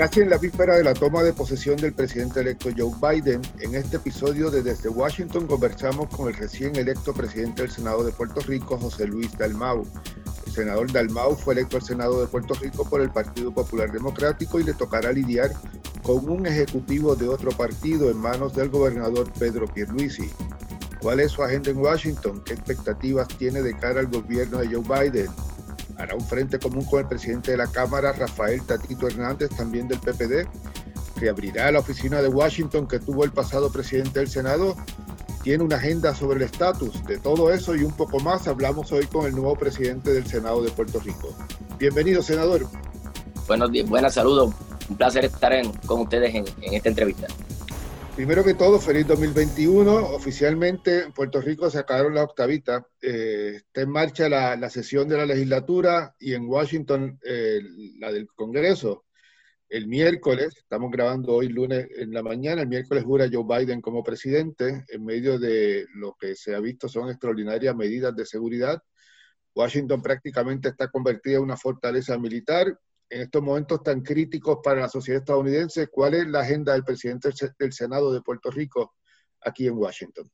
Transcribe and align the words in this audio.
Casi 0.00 0.20
en 0.20 0.30
la 0.30 0.38
víspera 0.38 0.76
de 0.76 0.82
la 0.82 0.94
toma 0.94 1.22
de 1.22 1.34
posesión 1.34 1.76
del 1.76 1.92
presidente 1.92 2.40
electo 2.40 2.70
Joe 2.74 2.90
Biden, 3.02 3.42
en 3.58 3.74
este 3.74 3.98
episodio 3.98 4.50
de 4.50 4.62
Desde 4.62 4.88
Washington 4.88 5.46
conversamos 5.46 6.08
con 6.08 6.28
el 6.28 6.34
recién 6.36 6.74
electo 6.76 7.12
presidente 7.12 7.60
del 7.60 7.70
Senado 7.70 8.02
de 8.02 8.10
Puerto 8.10 8.40
Rico, 8.40 8.78
José 8.78 9.06
Luis 9.06 9.30
Dalmau. 9.36 9.86
El 10.46 10.52
senador 10.54 10.90
Dalmau 10.90 11.36
fue 11.36 11.52
electo 11.52 11.76
al 11.76 11.82
Senado 11.82 12.18
de 12.18 12.28
Puerto 12.28 12.54
Rico 12.54 12.88
por 12.88 13.02
el 13.02 13.10
Partido 13.10 13.52
Popular 13.52 13.92
Democrático 13.92 14.58
y 14.58 14.64
le 14.64 14.72
tocará 14.72 15.12
lidiar 15.12 15.52
con 16.02 16.26
un 16.30 16.46
ejecutivo 16.46 17.14
de 17.14 17.28
otro 17.28 17.50
partido 17.50 18.10
en 18.10 18.16
manos 18.16 18.54
del 18.54 18.70
gobernador 18.70 19.30
Pedro 19.38 19.66
Pierluisi. 19.66 20.30
¿Cuál 21.02 21.20
es 21.20 21.32
su 21.32 21.42
agenda 21.42 21.72
en 21.72 21.76
Washington? 21.76 22.42
¿Qué 22.46 22.54
expectativas 22.54 23.28
tiene 23.36 23.60
de 23.60 23.76
cara 23.76 24.00
al 24.00 24.06
gobierno 24.06 24.60
de 24.60 24.68
Joe 24.74 25.10
Biden? 25.10 25.30
Hará 26.00 26.14
un 26.14 26.24
frente 26.24 26.58
común 26.58 26.84
con 26.84 27.00
el 27.00 27.06
presidente 27.06 27.52
de 27.52 27.58
la 27.58 27.66
Cámara, 27.66 28.12
Rafael 28.12 28.62
Tatito 28.62 29.06
Hernández, 29.06 29.50
también 29.50 29.86
del 29.86 30.00
PPD, 30.00 30.48
reabrirá 31.16 31.70
la 31.70 31.80
oficina 31.80 32.22
de 32.22 32.28
Washington 32.28 32.88
que 32.88 32.98
tuvo 32.98 33.24
el 33.24 33.32
pasado 33.32 33.70
presidente 33.70 34.20
del 34.20 34.28
Senado, 34.28 34.76
tiene 35.42 35.64
una 35.64 35.76
agenda 35.76 36.14
sobre 36.14 36.38
el 36.38 36.42
estatus. 36.42 37.04
De 37.04 37.18
todo 37.18 37.52
eso 37.52 37.74
y 37.74 37.82
un 37.82 37.92
poco 37.92 38.18
más 38.20 38.48
hablamos 38.48 38.92
hoy 38.92 39.06
con 39.06 39.26
el 39.26 39.32
nuevo 39.32 39.56
presidente 39.56 40.12
del 40.12 40.26
Senado 40.26 40.62
de 40.62 40.70
Puerto 40.70 41.00
Rico. 41.00 41.34
Bienvenido, 41.78 42.22
senador. 42.22 42.66
Buenos 43.46 43.70
días, 43.70 43.88
buenas 43.88 44.14
saludos. 44.14 44.54
Un 44.88 44.96
placer 44.96 45.24
estar 45.24 45.52
con 45.86 46.00
ustedes 46.00 46.34
en 46.34 46.74
esta 46.74 46.88
entrevista. 46.88 47.26
Primero 48.20 48.44
que 48.44 48.52
todo, 48.52 48.78
feliz 48.78 49.06
2021. 49.06 50.10
Oficialmente 50.10 51.04
en 51.04 51.12
Puerto 51.12 51.40
Rico 51.40 51.70
sacaron 51.70 52.14
la 52.14 52.22
octavita. 52.22 52.86
Eh, 53.00 53.54
está 53.56 53.80
en 53.80 53.88
marcha 53.88 54.28
la, 54.28 54.68
sesión 54.68 55.08
de 55.08 55.16
la 55.16 55.24
legislatura 55.24 56.14
y 56.18 56.34
en 56.34 56.46
Washington 56.46 57.18
eh, 57.24 57.62
la 57.98 58.12
del 58.12 58.26
Congreso. 58.34 59.06
El 59.70 59.88
miércoles, 59.88 60.54
estamos 60.54 60.90
grabando 60.90 61.32
hoy 61.32 61.48
lunes 61.48 61.88
en 61.96 62.12
la 62.12 62.22
mañana, 62.22 62.60
el 62.60 62.68
miércoles 62.68 63.04
jura 63.04 63.26
Joe 63.32 63.46
Biden 63.48 63.80
como 63.80 64.04
presidente 64.04 64.84
en 64.86 65.02
medio 65.02 65.38
de 65.38 65.86
lo 65.94 66.14
que 66.20 66.34
se 66.34 66.54
ha 66.54 66.60
visto 66.60 66.90
son 66.90 67.08
extraordinarias 67.08 67.74
medidas 67.74 68.14
de 68.14 68.26
seguridad. 68.26 68.82
Washington 69.54 70.02
prácticamente 70.02 70.68
está 70.68 70.88
convertida 70.88 71.38
en 71.38 71.44
una 71.44 71.56
fortaleza 71.56 72.18
militar 72.18 72.78
en 73.10 73.22
estos 73.22 73.42
momentos 73.42 73.82
tan 73.82 74.02
críticos 74.02 74.58
para 74.62 74.82
la 74.82 74.88
sociedad 74.88 75.20
estadounidense, 75.20 75.88
¿cuál 75.88 76.14
es 76.14 76.26
la 76.28 76.40
agenda 76.40 76.72
del 76.72 76.84
presidente 76.84 77.30
del 77.58 77.72
Senado 77.72 78.12
de 78.12 78.22
Puerto 78.22 78.50
Rico 78.50 78.94
aquí 79.40 79.66
en 79.66 79.76
Washington? 79.76 80.30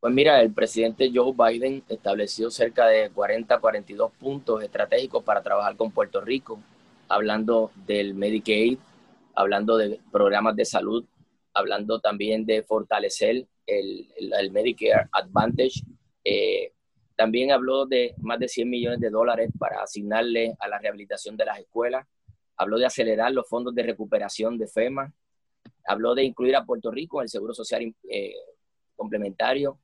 Pues 0.00 0.12
mira, 0.12 0.40
el 0.40 0.52
presidente 0.52 1.10
Joe 1.12 1.32
Biden 1.32 1.82
estableció 1.88 2.50
cerca 2.50 2.86
de 2.86 3.10
40, 3.10 3.58
42 3.58 4.12
puntos 4.12 4.62
estratégicos 4.62 5.22
para 5.22 5.42
trabajar 5.42 5.76
con 5.76 5.90
Puerto 5.92 6.20
Rico, 6.20 6.60
hablando 7.08 7.70
del 7.86 8.14
Medicaid, 8.14 8.78
hablando 9.34 9.76
de 9.76 10.00
programas 10.10 10.56
de 10.56 10.64
salud, 10.64 11.04
hablando 11.54 12.00
también 12.00 12.44
de 12.46 12.62
fortalecer 12.62 13.46
el, 13.66 14.08
el, 14.16 14.50
Medicare 14.50 15.08
Advantage, 15.12 15.82
eh, 16.24 16.72
también 17.18 17.50
habló 17.50 17.84
de 17.84 18.14
más 18.18 18.38
de 18.38 18.46
100 18.46 18.70
millones 18.70 19.00
de 19.00 19.10
dólares 19.10 19.50
para 19.58 19.82
asignarle 19.82 20.54
a 20.60 20.68
la 20.68 20.78
rehabilitación 20.78 21.36
de 21.36 21.46
las 21.46 21.58
escuelas. 21.58 22.06
Habló 22.56 22.78
de 22.78 22.86
acelerar 22.86 23.32
los 23.32 23.48
fondos 23.48 23.74
de 23.74 23.82
recuperación 23.82 24.56
de 24.56 24.68
FEMA. 24.68 25.12
Habló 25.88 26.14
de 26.14 26.22
incluir 26.22 26.54
a 26.54 26.64
Puerto 26.64 26.92
Rico 26.92 27.18
en 27.18 27.24
el 27.24 27.28
Seguro 27.28 27.54
Social 27.54 27.92
eh, 28.08 28.34
Complementario. 28.94 29.80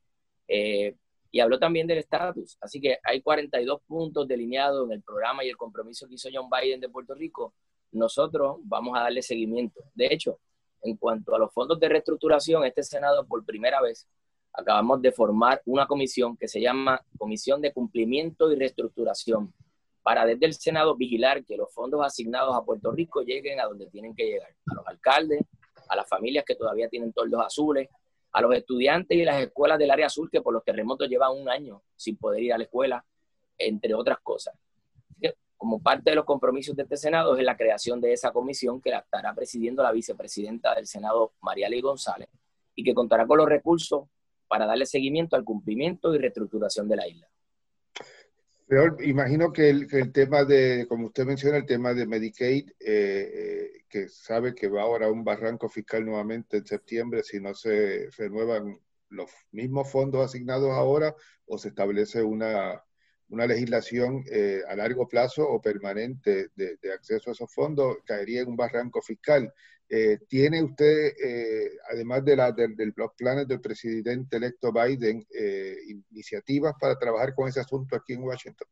Eh, 0.47 0.95
y 1.33 1.41
habló 1.41 1.59
también 1.59 1.89
del 1.89 1.99
estatus. 1.99 2.57
Así 2.61 2.81
que 2.81 2.99
hay 3.03 3.21
42 3.21 3.81
puntos 3.85 4.29
delineados 4.29 4.87
en 4.87 4.93
el 4.93 5.03
programa 5.03 5.45
y 5.45 5.49
el 5.49 5.57
compromiso 5.57 6.07
que 6.07 6.15
hizo 6.15 6.29
John 6.33 6.49
Biden 6.49 6.81
de 6.81 6.89
Puerto 6.89 7.17
Rico. 7.17 7.53
Nosotros 7.91 8.59
vamos 8.63 8.97
a 8.97 9.01
darle 9.01 9.23
seguimiento. 9.23 9.83
De 9.93 10.07
hecho, 10.07 10.39
en 10.83 10.97
cuanto 10.97 11.35
a 11.35 11.41
los 11.41 11.53
fondos 11.53 11.81
de 11.81 11.89
reestructuración, 11.89 12.65
este 12.65 12.85
Senado 12.85 13.27
por 13.27 13.45
primera 13.45 13.81
vez 13.81 14.07
acabamos 14.55 15.03
de 15.03 15.11
formar 15.11 15.61
una 15.67 15.87
comisión 15.87 16.37
que 16.37 16.47
se 16.47 16.61
llama 16.61 17.05
Comisión 17.19 17.61
de 17.61 17.73
Cumplimiento 17.73 18.51
y 18.51 18.55
Reestructuración 18.55 19.53
para 20.03 20.25
desde 20.25 20.47
el 20.47 20.55
Senado 20.55 20.95
vigilar 20.97 21.45
que 21.45 21.57
los 21.57 21.73
fondos 21.73 22.05
asignados 22.05 22.55
a 22.55 22.63
Puerto 22.63 22.93
Rico 22.93 23.23
lleguen 23.23 23.59
a 23.59 23.65
donde 23.65 23.87
tienen 23.87 24.15
que 24.15 24.25
llegar, 24.25 24.55
a 24.71 24.75
los 24.75 24.87
alcaldes, 24.87 25.41
a 25.89 25.97
las 25.97 26.09
familias 26.09 26.45
que 26.45 26.55
todavía 26.55 26.89
tienen 26.89 27.13
toldos 27.13 27.45
azules, 27.45 27.89
a 28.33 28.41
los 28.41 28.55
estudiantes 28.55 29.17
y 29.17 29.25
las 29.25 29.41
escuelas 29.43 29.79
del 29.79 29.91
área 29.91 30.07
azul 30.07 30.31
que 30.31 30.41
por 30.41 30.53
los 30.53 30.63
terremotos 30.63 31.09
llevan 31.09 31.33
un 31.33 31.49
año 31.49 31.83
sin 31.97 32.17
poder 32.17 32.43
ir 32.43 32.53
a 32.53 32.59
la 32.59 32.65
escuela, 32.65 33.05
entre 33.59 33.95
otras 33.95 34.19
cosas. 34.23 34.55
como 35.57 35.81
parte 35.81 36.11
de 36.11 36.17
los 36.17 36.27
compromisos 36.27 36.77
de 36.77 36.83
este 36.83 36.97
Senado 36.99 37.37
es 37.39 37.43
la 37.43 37.57
creación 37.57 37.99
de 38.01 38.13
esa 38.13 38.33
comisión 38.33 38.83
que 38.83 38.91
la 38.91 38.99
estará 38.99 39.35
presidiendo 39.35 39.83
la 39.83 39.93
vicepresidenta 39.93 40.75
del 40.75 40.87
Senado, 40.87 41.33
María 41.41 41.71
Ley 41.71 41.81
González, 41.81 42.29
y 42.75 42.85
que 42.85 42.93
contará 42.93 43.27
con 43.27 43.39
los 43.39 43.49
recursos 43.49 44.05
para 44.49 44.67
darle 44.67 44.87
seguimiento 44.87 45.37
al 45.37 45.45
cumplimiento 45.45 46.15
y 46.15 46.19
reestructuración 46.19 46.89
de 46.89 46.97
la 46.97 47.09
isla. 47.09 47.29
Pero 48.67 48.97
imagino 49.03 49.53
que 49.53 49.69
el, 49.69 49.87
que 49.87 49.99
el, 49.99 50.13
tema 50.13 50.45
de, 50.45 50.87
como 50.89 51.07
usted 51.07 51.27
menciona, 51.27 51.59
el 51.59 51.67
tema 51.67 51.93
de 51.93 52.07
Medicaid, 52.07 52.71
eh, 52.71 52.75
eh, 52.81 53.85
que 53.89 54.09
sabe 54.09 54.55
que 54.55 54.69
va 54.69 54.83
ahora 54.83 55.07
a 55.07 55.13
un 55.13 55.23
barranco 55.23 55.69
fiscal 55.69 56.05
nuevamente 56.05 56.57
en 56.57 56.67
septiembre 56.67 57.23
si 57.23 57.41
no 57.41 57.55
se 57.55 58.09
renuevan 58.17 58.81
los 59.11 59.31
mismos 59.53 59.91
fondos 59.91 60.25
asignados 60.25 60.71
ahora 60.73 61.15
o 61.47 61.59
se 61.59 61.69
establece 61.69 62.23
una, 62.23 62.83
una 63.29 63.47
legislación 63.47 64.25
eh, 64.31 64.63
a 64.69 64.75
largo 64.75 65.09
plazo 65.09 65.49
o 65.49 65.61
permanente 65.61 66.49
de, 66.57 66.77
de, 66.81 66.93
acceso 66.93 67.31
a 67.31 67.33
esos 67.35 67.53
fondos, 67.53 67.99
caería 68.05 68.43
en 68.43 68.49
un 68.49 68.57
barranco 68.57 69.03
fiscal. 69.03 69.53
Eh, 69.97 70.19
¿Tiene 70.29 70.61
usted, 70.61 71.13
eh, 71.25 71.71
además 71.89 72.25
de, 72.25 72.35
la, 72.35 72.51
de, 72.51 72.93
los 72.97 73.13
planes 73.17 73.47
del 73.47 73.61
presidente 73.61 74.39
electo 74.39 74.73
Biden, 74.73 75.25
eh, 75.33 75.77
iniciativas 76.11 76.75
para 76.81 76.99
trabajar 76.99 77.33
con 77.33 77.49
ese 77.49 77.61
asunto 77.61 77.95
aquí 77.95 78.15
en 78.15 78.25
Washington? 78.25 78.67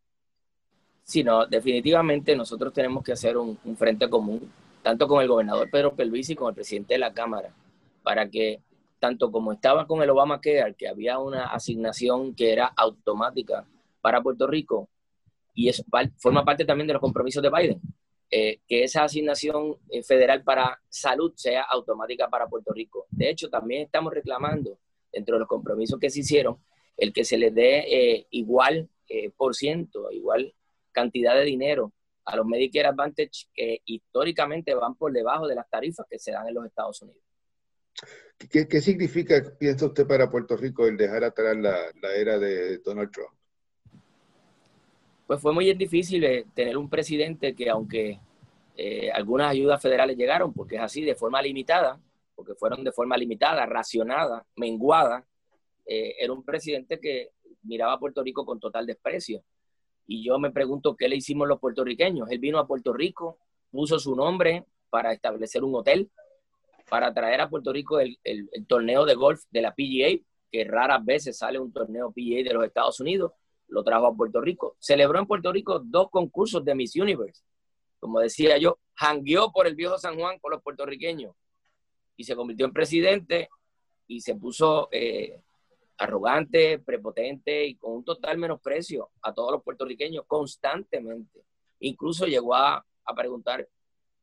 Sí, 1.04 1.22
no, 1.22 1.46
definitivamente 1.46 2.34
nosotros 2.34 2.72
tenemos 2.72 3.04
que 3.04 3.12
hacer 3.12 3.36
un, 3.36 3.56
frente 3.76 4.10
común, 4.10 4.50
tanto 4.82 5.06
con 5.06 5.22
el 5.22 5.28
gobernador 5.28 5.70
Pedro 5.70 5.94
Pelvisi 5.94 6.32
y 6.32 6.36
con 6.36 6.48
el 6.48 6.56
presidente 6.56 6.94
de 6.94 6.98
la 6.98 7.12
Cámara, 7.14 7.54
para 8.02 8.28
que 8.28 8.60
tanto 8.98 9.30
como 9.30 9.52
estaba 9.52 9.86
con 9.86 10.02
el 10.02 10.10
Obamacare, 10.10 10.74
que 10.76 10.88
había 10.88 11.20
una 11.20 11.44
asignación 11.52 12.34
que 12.34 12.52
era 12.52 12.66
automática 12.76 13.64
para 14.00 14.20
Puerto 14.20 14.48
Rico, 14.48 14.88
y 15.54 15.68
eso 15.68 15.84
forma 16.16 16.44
parte 16.44 16.64
también 16.64 16.88
de 16.88 16.94
los 16.94 17.00
compromisos 17.00 17.44
de 17.44 17.50
Biden, 17.50 17.80
eh, 18.34 18.60
que 18.66 18.82
esa 18.82 19.04
asignación 19.04 19.76
eh, 19.90 20.02
federal 20.02 20.42
para 20.42 20.80
salud 20.88 21.34
sea 21.36 21.64
automática 21.64 22.30
para 22.30 22.48
Puerto 22.48 22.72
Rico. 22.72 23.06
De 23.10 23.28
hecho, 23.28 23.50
también 23.50 23.82
estamos 23.82 24.10
reclamando, 24.10 24.78
dentro 25.12 25.34
de 25.34 25.40
los 25.40 25.48
compromisos 25.48 26.00
que 26.00 26.08
se 26.08 26.20
hicieron, 26.20 26.56
el 26.96 27.12
que 27.12 27.26
se 27.26 27.36
les 27.36 27.54
dé 27.54 27.80
eh, 27.80 28.26
igual 28.30 28.88
por 29.36 29.54
ciento, 29.54 30.10
igual 30.10 30.54
cantidad 30.90 31.34
de 31.34 31.44
dinero 31.44 31.92
a 32.24 32.34
los 32.34 32.46
Medicare 32.46 32.88
Advantage 32.88 33.48
que 33.52 33.82
históricamente 33.84 34.74
van 34.74 34.94
por 34.94 35.12
debajo 35.12 35.46
de 35.46 35.54
las 35.54 35.68
tarifas 35.68 36.06
que 36.08 36.18
se 36.18 36.32
dan 36.32 36.48
en 36.48 36.54
los 36.54 36.64
Estados 36.64 37.02
Unidos. 37.02 37.22
¿Qué, 38.48 38.80
significa, 38.80 39.42
piensa 39.58 39.84
usted, 39.84 40.06
para 40.06 40.30
Puerto 40.30 40.56
Rico 40.56 40.86
el 40.86 40.96
dejar 40.96 41.24
atrás 41.24 41.54
la 41.58 42.14
era 42.16 42.38
de 42.38 42.78
Donald 42.78 43.10
Trump? 43.10 43.34
Pues 45.32 45.40
fue 45.40 45.54
muy 45.54 45.72
difícil 45.72 46.22
eh, 46.24 46.44
tener 46.52 46.76
un 46.76 46.90
presidente 46.90 47.54
que 47.54 47.70
aunque 47.70 48.20
eh, 48.76 49.10
algunas 49.12 49.50
ayudas 49.50 49.80
federales 49.80 50.14
llegaron, 50.14 50.52
porque 50.52 50.76
es 50.76 50.82
así, 50.82 51.00
de 51.00 51.14
forma 51.14 51.40
limitada, 51.40 51.98
porque 52.34 52.54
fueron 52.54 52.84
de 52.84 52.92
forma 52.92 53.16
limitada, 53.16 53.64
racionada, 53.64 54.44
menguada, 54.56 55.24
eh, 55.86 56.16
era 56.18 56.34
un 56.34 56.44
presidente 56.44 57.00
que 57.00 57.30
miraba 57.62 57.94
a 57.94 57.98
Puerto 57.98 58.22
Rico 58.22 58.44
con 58.44 58.60
total 58.60 58.84
desprecio. 58.84 59.42
Y 60.06 60.22
yo 60.22 60.38
me 60.38 60.50
pregunto 60.50 60.96
qué 60.96 61.08
le 61.08 61.16
hicimos 61.16 61.48
los 61.48 61.58
puertorriqueños. 61.58 62.30
Él 62.30 62.38
vino 62.38 62.58
a 62.58 62.66
Puerto 62.66 62.92
Rico, 62.92 63.38
puso 63.70 63.98
su 63.98 64.14
nombre 64.14 64.66
para 64.90 65.14
establecer 65.14 65.64
un 65.64 65.74
hotel, 65.74 66.10
para 66.90 67.14
traer 67.14 67.40
a 67.40 67.48
Puerto 67.48 67.72
Rico 67.72 68.00
el, 68.00 68.18
el 68.22 68.66
torneo 68.66 69.06
de 69.06 69.14
golf 69.14 69.44
de 69.50 69.62
la 69.62 69.74
PGA, 69.74 70.22
que 70.50 70.64
raras 70.64 71.02
veces 71.02 71.38
sale 71.38 71.58
un 71.58 71.72
torneo 71.72 72.12
PGA 72.12 72.44
de 72.44 72.52
los 72.52 72.66
Estados 72.66 73.00
Unidos 73.00 73.32
lo 73.68 73.82
trajo 73.84 74.06
a 74.06 74.14
Puerto 74.14 74.40
Rico. 74.40 74.76
Celebró 74.78 75.18
en 75.18 75.26
Puerto 75.26 75.52
Rico 75.52 75.80
dos 75.80 76.10
concursos 76.10 76.64
de 76.64 76.74
Miss 76.74 76.96
Universe. 76.96 77.42
Como 77.98 78.20
decía 78.20 78.58
yo, 78.58 78.78
jangueó 78.94 79.52
por 79.52 79.66
el 79.66 79.74
viejo 79.74 79.98
San 79.98 80.18
Juan 80.18 80.38
con 80.38 80.50
los 80.50 80.62
puertorriqueños 80.62 81.34
y 82.16 82.24
se 82.24 82.36
convirtió 82.36 82.66
en 82.66 82.72
presidente 82.72 83.48
y 84.06 84.20
se 84.20 84.34
puso 84.34 84.88
eh, 84.90 85.40
arrogante, 85.98 86.78
prepotente 86.80 87.64
y 87.64 87.76
con 87.76 87.92
un 87.92 88.04
total 88.04 88.38
menosprecio 88.38 89.10
a 89.22 89.32
todos 89.32 89.52
los 89.52 89.62
puertorriqueños 89.62 90.24
constantemente. 90.26 91.44
Incluso 91.80 92.26
llegó 92.26 92.54
a, 92.54 92.84
preguntar 93.16 93.68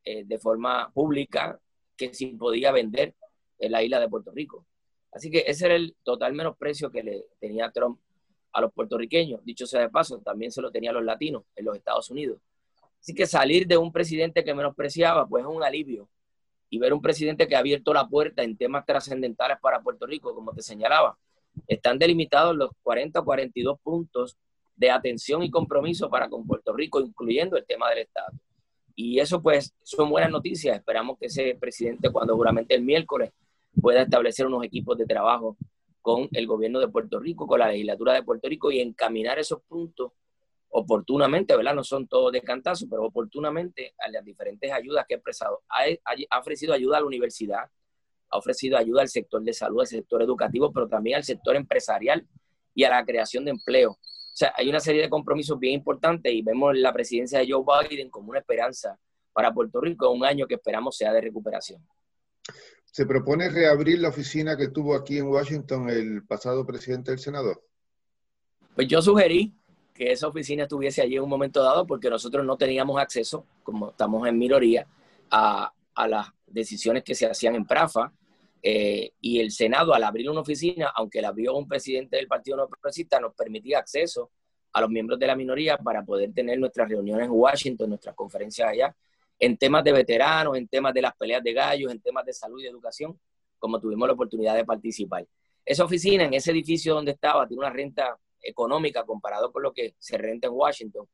eh, 0.04 0.24
de 0.26 0.40
forma 0.40 0.92
pública 0.92 1.60
que 1.96 2.14
si 2.14 2.28
podía 2.28 2.72
vender 2.72 3.14
en 3.60 3.72
la 3.72 3.84
isla 3.84 4.00
de 4.00 4.10
Puerto 4.10 4.32
Rico. 4.32 4.66
Así 5.12 5.30
que 5.30 5.44
ese 5.46 5.66
era 5.66 5.76
el 5.76 5.96
total 6.04 6.34
menosprecio 6.34 6.92
que 6.92 7.04
le 7.04 7.26
tenía 7.40 7.72
Trump 7.72 8.00
a 8.52 8.62
los 8.62 8.74
puertorriqueños, 8.74 9.44
dicho 9.44 9.66
sea 9.66 9.82
de 9.82 9.90
paso, 9.90 10.20
también 10.20 10.52
se 10.52 10.62
lo 10.62 10.72
tenía 10.72 10.90
a 10.92 10.94
los 10.94 11.04
latinos 11.04 11.44
en 11.56 11.66
los 11.66 11.76
Estados 11.76 12.10
Unidos. 12.10 12.40
Así 13.00 13.14
que 13.14 13.26
salir 13.26 13.68
de 13.68 13.78
un 13.78 13.92
presidente 13.92 14.44
que 14.44 14.54
menospreciaba, 14.54 15.28
pues 15.28 15.44
es 15.44 15.50
un 15.50 15.64
alivio 15.64 16.10
y 16.70 16.78
ver 16.78 16.94
un 16.94 17.02
presidente 17.02 17.48
que 17.48 17.56
ha 17.56 17.60
abierto 17.60 17.94
la 17.94 18.08
puerta 18.08 18.44
en 18.44 18.58
temas 18.58 18.86
trascendentales 18.86 19.58
para 19.60 19.82
Puerto 19.82 20.06
Rico, 20.06 20.36
como 20.36 20.54
te 20.54 20.62
señalaba. 20.62 21.18
Están 21.68 21.98
delimitados 21.98 22.56
los 22.56 22.72
40 22.84 23.20
o 23.20 23.26
42 23.26 23.80
puntos 23.82 24.38
de 24.76 24.92
atención 24.92 25.44
y 25.44 25.50
compromiso 25.50 26.10
para 26.10 26.30
con 26.30 26.46
Puerto 26.46 26.74
Rico, 26.74 27.00
incluyendo 27.00 27.58
el 27.58 27.66
tema 27.66 27.90
del 27.90 28.00
Estado. 28.00 28.32
Y 28.96 29.20
eso 29.20 29.42
pues 29.42 29.74
son 29.82 30.10
buenas 30.10 30.30
noticias. 30.30 30.78
Esperamos 30.78 31.18
que 31.18 31.28
ese 31.28 31.56
presidente 31.60 32.12
cuando 32.12 32.36
juramente 32.36 32.76
el 32.76 32.84
miércoles 32.84 33.32
pueda 33.82 34.04
establecer 34.04 34.46
unos 34.46 34.64
equipos 34.64 34.98
de 34.98 35.06
trabajo 35.06 35.58
con 36.10 36.28
el 36.32 36.48
gobierno 36.48 36.80
de 36.80 36.88
Puerto 36.88 37.20
Rico, 37.20 37.46
con 37.46 37.60
la 37.60 37.68
legislatura 37.68 38.14
de 38.14 38.24
Puerto 38.24 38.50
Rico 38.50 38.72
y 38.72 38.80
encaminar 38.80 39.38
esos 39.38 39.62
puntos 39.62 40.12
oportunamente, 40.70 41.56
¿verdad? 41.56 41.76
No 41.76 41.84
son 41.84 42.08
todos 42.08 42.32
de 42.32 42.42
cantazo, 42.42 42.88
pero 42.90 43.06
oportunamente 43.06 43.94
a 44.04 44.10
las 44.10 44.26
diferentes 44.26 44.72
ayudas 44.72 45.06
que 45.08 45.14
ha 45.14 45.18
expresado. 45.18 45.62
Ha, 45.70 46.40
ofrecido 46.40 46.74
ayuda 46.74 46.98
a 46.98 47.02
la 47.02 47.06
universidad, 47.06 47.70
ha 48.28 48.38
ofrecido 48.40 48.76
ayuda 48.76 49.04
al 49.04 49.10
sector 49.10 49.44
de 49.44 49.54
salud, 49.54 49.82
al 49.82 49.86
sector 49.86 50.24
educativo, 50.24 50.74
pero 50.74 50.88
también 50.88 51.18
al 51.18 51.24
sector 51.24 51.56
empresarial 51.56 52.26
y 52.74 52.86
a 52.86 52.90
la 52.90 53.06
creación 53.06 53.46
de 53.46 53.52
empleo. 53.52 53.92
O 53.92 54.00
sea, 54.34 54.52
hay 54.56 54.68
una 54.68 54.80
serie 54.80 55.04
de 55.04 55.10
compromisos 55.12 55.60
bien 55.60 55.76
importantes 55.76 56.34
y 56.34 56.42
vemos 56.42 56.76
la 56.76 56.92
presidencia 56.92 57.38
de 57.38 57.52
Joe 57.52 57.64
Biden 57.88 58.10
como 58.10 58.32
una 58.32 58.40
esperanza 58.40 58.98
para 59.32 59.54
Puerto 59.54 59.80
Rico, 59.80 60.10
un 60.10 60.26
año 60.26 60.48
que 60.48 60.56
esperamos 60.56 60.98
sea 60.98 61.14
de 61.14 61.22
recuperación. 61.22 61.86
¿Se 62.92 63.06
propone 63.06 63.50
reabrir 63.50 64.00
la 64.00 64.10
oficina 64.10 64.58
que 64.58 64.70
tuvo 64.70 64.96
aquí 64.96 65.18
en 65.18 65.28
Washington 65.28 65.90
el 65.90 66.24
pasado 66.26 66.66
presidente 66.66 67.12
del 67.12 67.20
Senado? 67.20 67.62
Pues 68.76 68.88
yo 68.88 69.02
sugerí 69.02 69.54
que 69.94 70.12
esa 70.12 70.28
oficina 70.28 70.64
estuviese 70.64 71.02
allí 71.02 71.18
en 71.18 71.24
un 71.24 71.30
momento 71.30 71.62
dado 71.62 71.86
porque 71.86 72.10
nosotros 72.10 72.46
no 72.46 72.58
teníamos 72.58 73.00
acceso, 73.00 73.46
como 73.64 73.90
estamos 73.92 74.28
en 74.28 74.38
minoría, 74.38 74.88
a, 75.30 75.72
las 76.08 76.28
decisiones 76.48 77.04
que 77.04 77.14
se 77.14 77.26
hacían 77.26 77.56
en 77.56 77.66
Prafa. 77.66 78.12
Eh, 78.62 79.12
y 79.22 79.40
el 79.40 79.52
Senado, 79.52 79.94
al 79.94 80.04
abrir 80.04 80.30
una 80.30 80.42
oficina, 80.42 80.92
aunque 80.96 81.22
la 81.22 81.28
abrió 81.28 81.56
un 81.56 81.68
presidente 81.68 82.18
del 82.18 82.28
Partido 82.28 82.58
No 82.58 82.68
Progresista, 82.68 83.20
nos 83.20 83.34
permitía 83.36 83.80
acceso 83.80 84.32
a 84.74 84.82
los 84.82 84.90
miembros 84.90 85.20
de 85.20 85.28
la 85.28 85.36
minoría 85.36 85.78
para 85.78 86.04
poder 86.04 86.34
tener 86.34 86.60
nuestras 86.60 86.90
reuniones 86.90 87.26
en 87.26 87.32
Washington, 87.32 87.90
nuestras 87.90 88.16
conferencias 88.16 88.70
allá, 88.70 88.96
en 89.40 89.58
temas 89.58 89.84
de 89.84 89.94
veteranos, 89.94 90.58
en 90.58 90.68
temas 90.68 90.94
de 90.94 91.02
las 91.02 91.16
peleas 91.16 91.42
de 91.44 91.54
gallos, 91.54 91.92
en 91.92 92.02
temas 92.02 92.26
de 92.26 92.34
salud 92.34 92.62
y 92.62 92.68
educación, 92.68 93.20
como 93.58 93.80
tuvimos 93.80 94.08
la 94.08 94.14
oportunidad 94.14 94.56
de 94.56 94.66
participar. 94.66 95.26
Esa 95.66 95.86
oficina, 95.86 96.26
en 96.26 96.34
ese 96.34 96.52
edificio 96.52 96.94
donde 96.94 97.12
estaba, 97.12 97.48
tiene 97.48 97.62
una 97.62 97.70
renta 97.70 98.18
económica 98.42 99.06
comparado 99.06 99.52
con 99.52 99.64
lo 99.64 99.74
que 99.74 99.96
se 99.98 100.18
renta 100.18 100.48
en 100.48 100.54
Washington. 100.54 101.08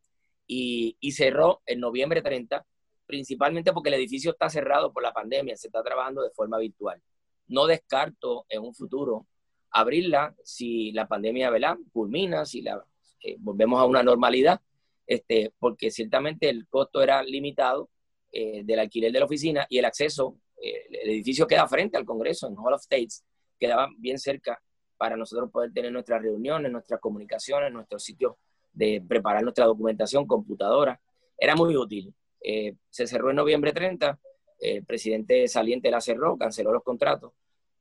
Y, 0.47 0.97
cerró 1.11 1.61
en 1.65 1.79
noviembre 1.79 2.21
30, 2.21 2.65
principalmente 3.05 3.73
porque 3.73 3.89
el 3.89 3.95
edificio 3.95 4.31
está 4.31 4.49
cerrado 4.49 4.91
por 4.93 5.03
la 5.03 5.13
pandemia, 5.13 5.55
se 5.55 5.67
está 5.67 5.83
trabajando 5.83 6.21
de 6.21 6.29
forma 6.31 6.57
virtual. 6.57 7.01
No 7.47 7.67
descarto 7.67 8.45
en 8.49 8.61
un 8.61 8.73
futuro 8.73 9.27
abrirla 9.71 10.35
si 10.43 10.91
la 10.91 11.07
pandemia 11.07 11.49
¿verdad? 11.49 11.77
culmina, 11.91 12.45
si 12.45 12.61
la, 12.61 12.83
eh, 13.21 13.35
volvemos 13.39 13.79
a 13.79 13.85
una 13.85 14.03
normalidad, 14.03 14.61
este, 15.07 15.51
porque 15.59 15.91
ciertamente 15.91 16.49
el 16.49 16.67
costo 16.67 17.01
era 17.01 17.21
limitado 17.23 17.89
eh, 18.31 18.63
del 18.63 18.79
alquiler 18.79 19.11
de 19.11 19.19
la 19.19 19.25
oficina 19.25 19.65
y 19.69 19.77
el 19.77 19.85
acceso, 19.85 20.37
eh, 20.61 20.87
el 20.89 21.09
edificio 21.09 21.47
queda 21.47 21.67
frente 21.67 21.97
al 21.97 22.05
Congreso 22.05 22.47
en 22.47 22.57
Hall 22.57 22.73
of 22.73 22.81
States, 22.81 23.23
quedaba 23.59 23.89
bien 23.97 24.19
cerca 24.19 24.61
para 24.97 25.17
nosotros 25.17 25.51
poder 25.51 25.71
tener 25.73 25.91
nuestras 25.91 26.21
reuniones, 26.21 26.71
nuestras 26.71 26.99
comunicaciones, 26.99 27.71
nuestros 27.71 28.03
sitios 28.03 28.35
de 28.73 29.03
preparar 29.07 29.43
nuestra 29.43 29.65
documentación, 29.65 30.27
computadora. 30.27 30.99
Era 31.37 31.55
muy 31.55 31.75
útil. 31.75 32.13
Eh, 32.41 32.75
se 32.89 33.07
cerró 33.07 33.29
en 33.29 33.37
noviembre 33.37 33.71
30, 33.71 34.19
el 34.59 34.85
presidente 34.85 35.47
saliente 35.47 35.91
la 35.91 36.01
cerró, 36.01 36.37
canceló 36.37 36.71
los 36.71 36.83
contratos. 36.83 37.33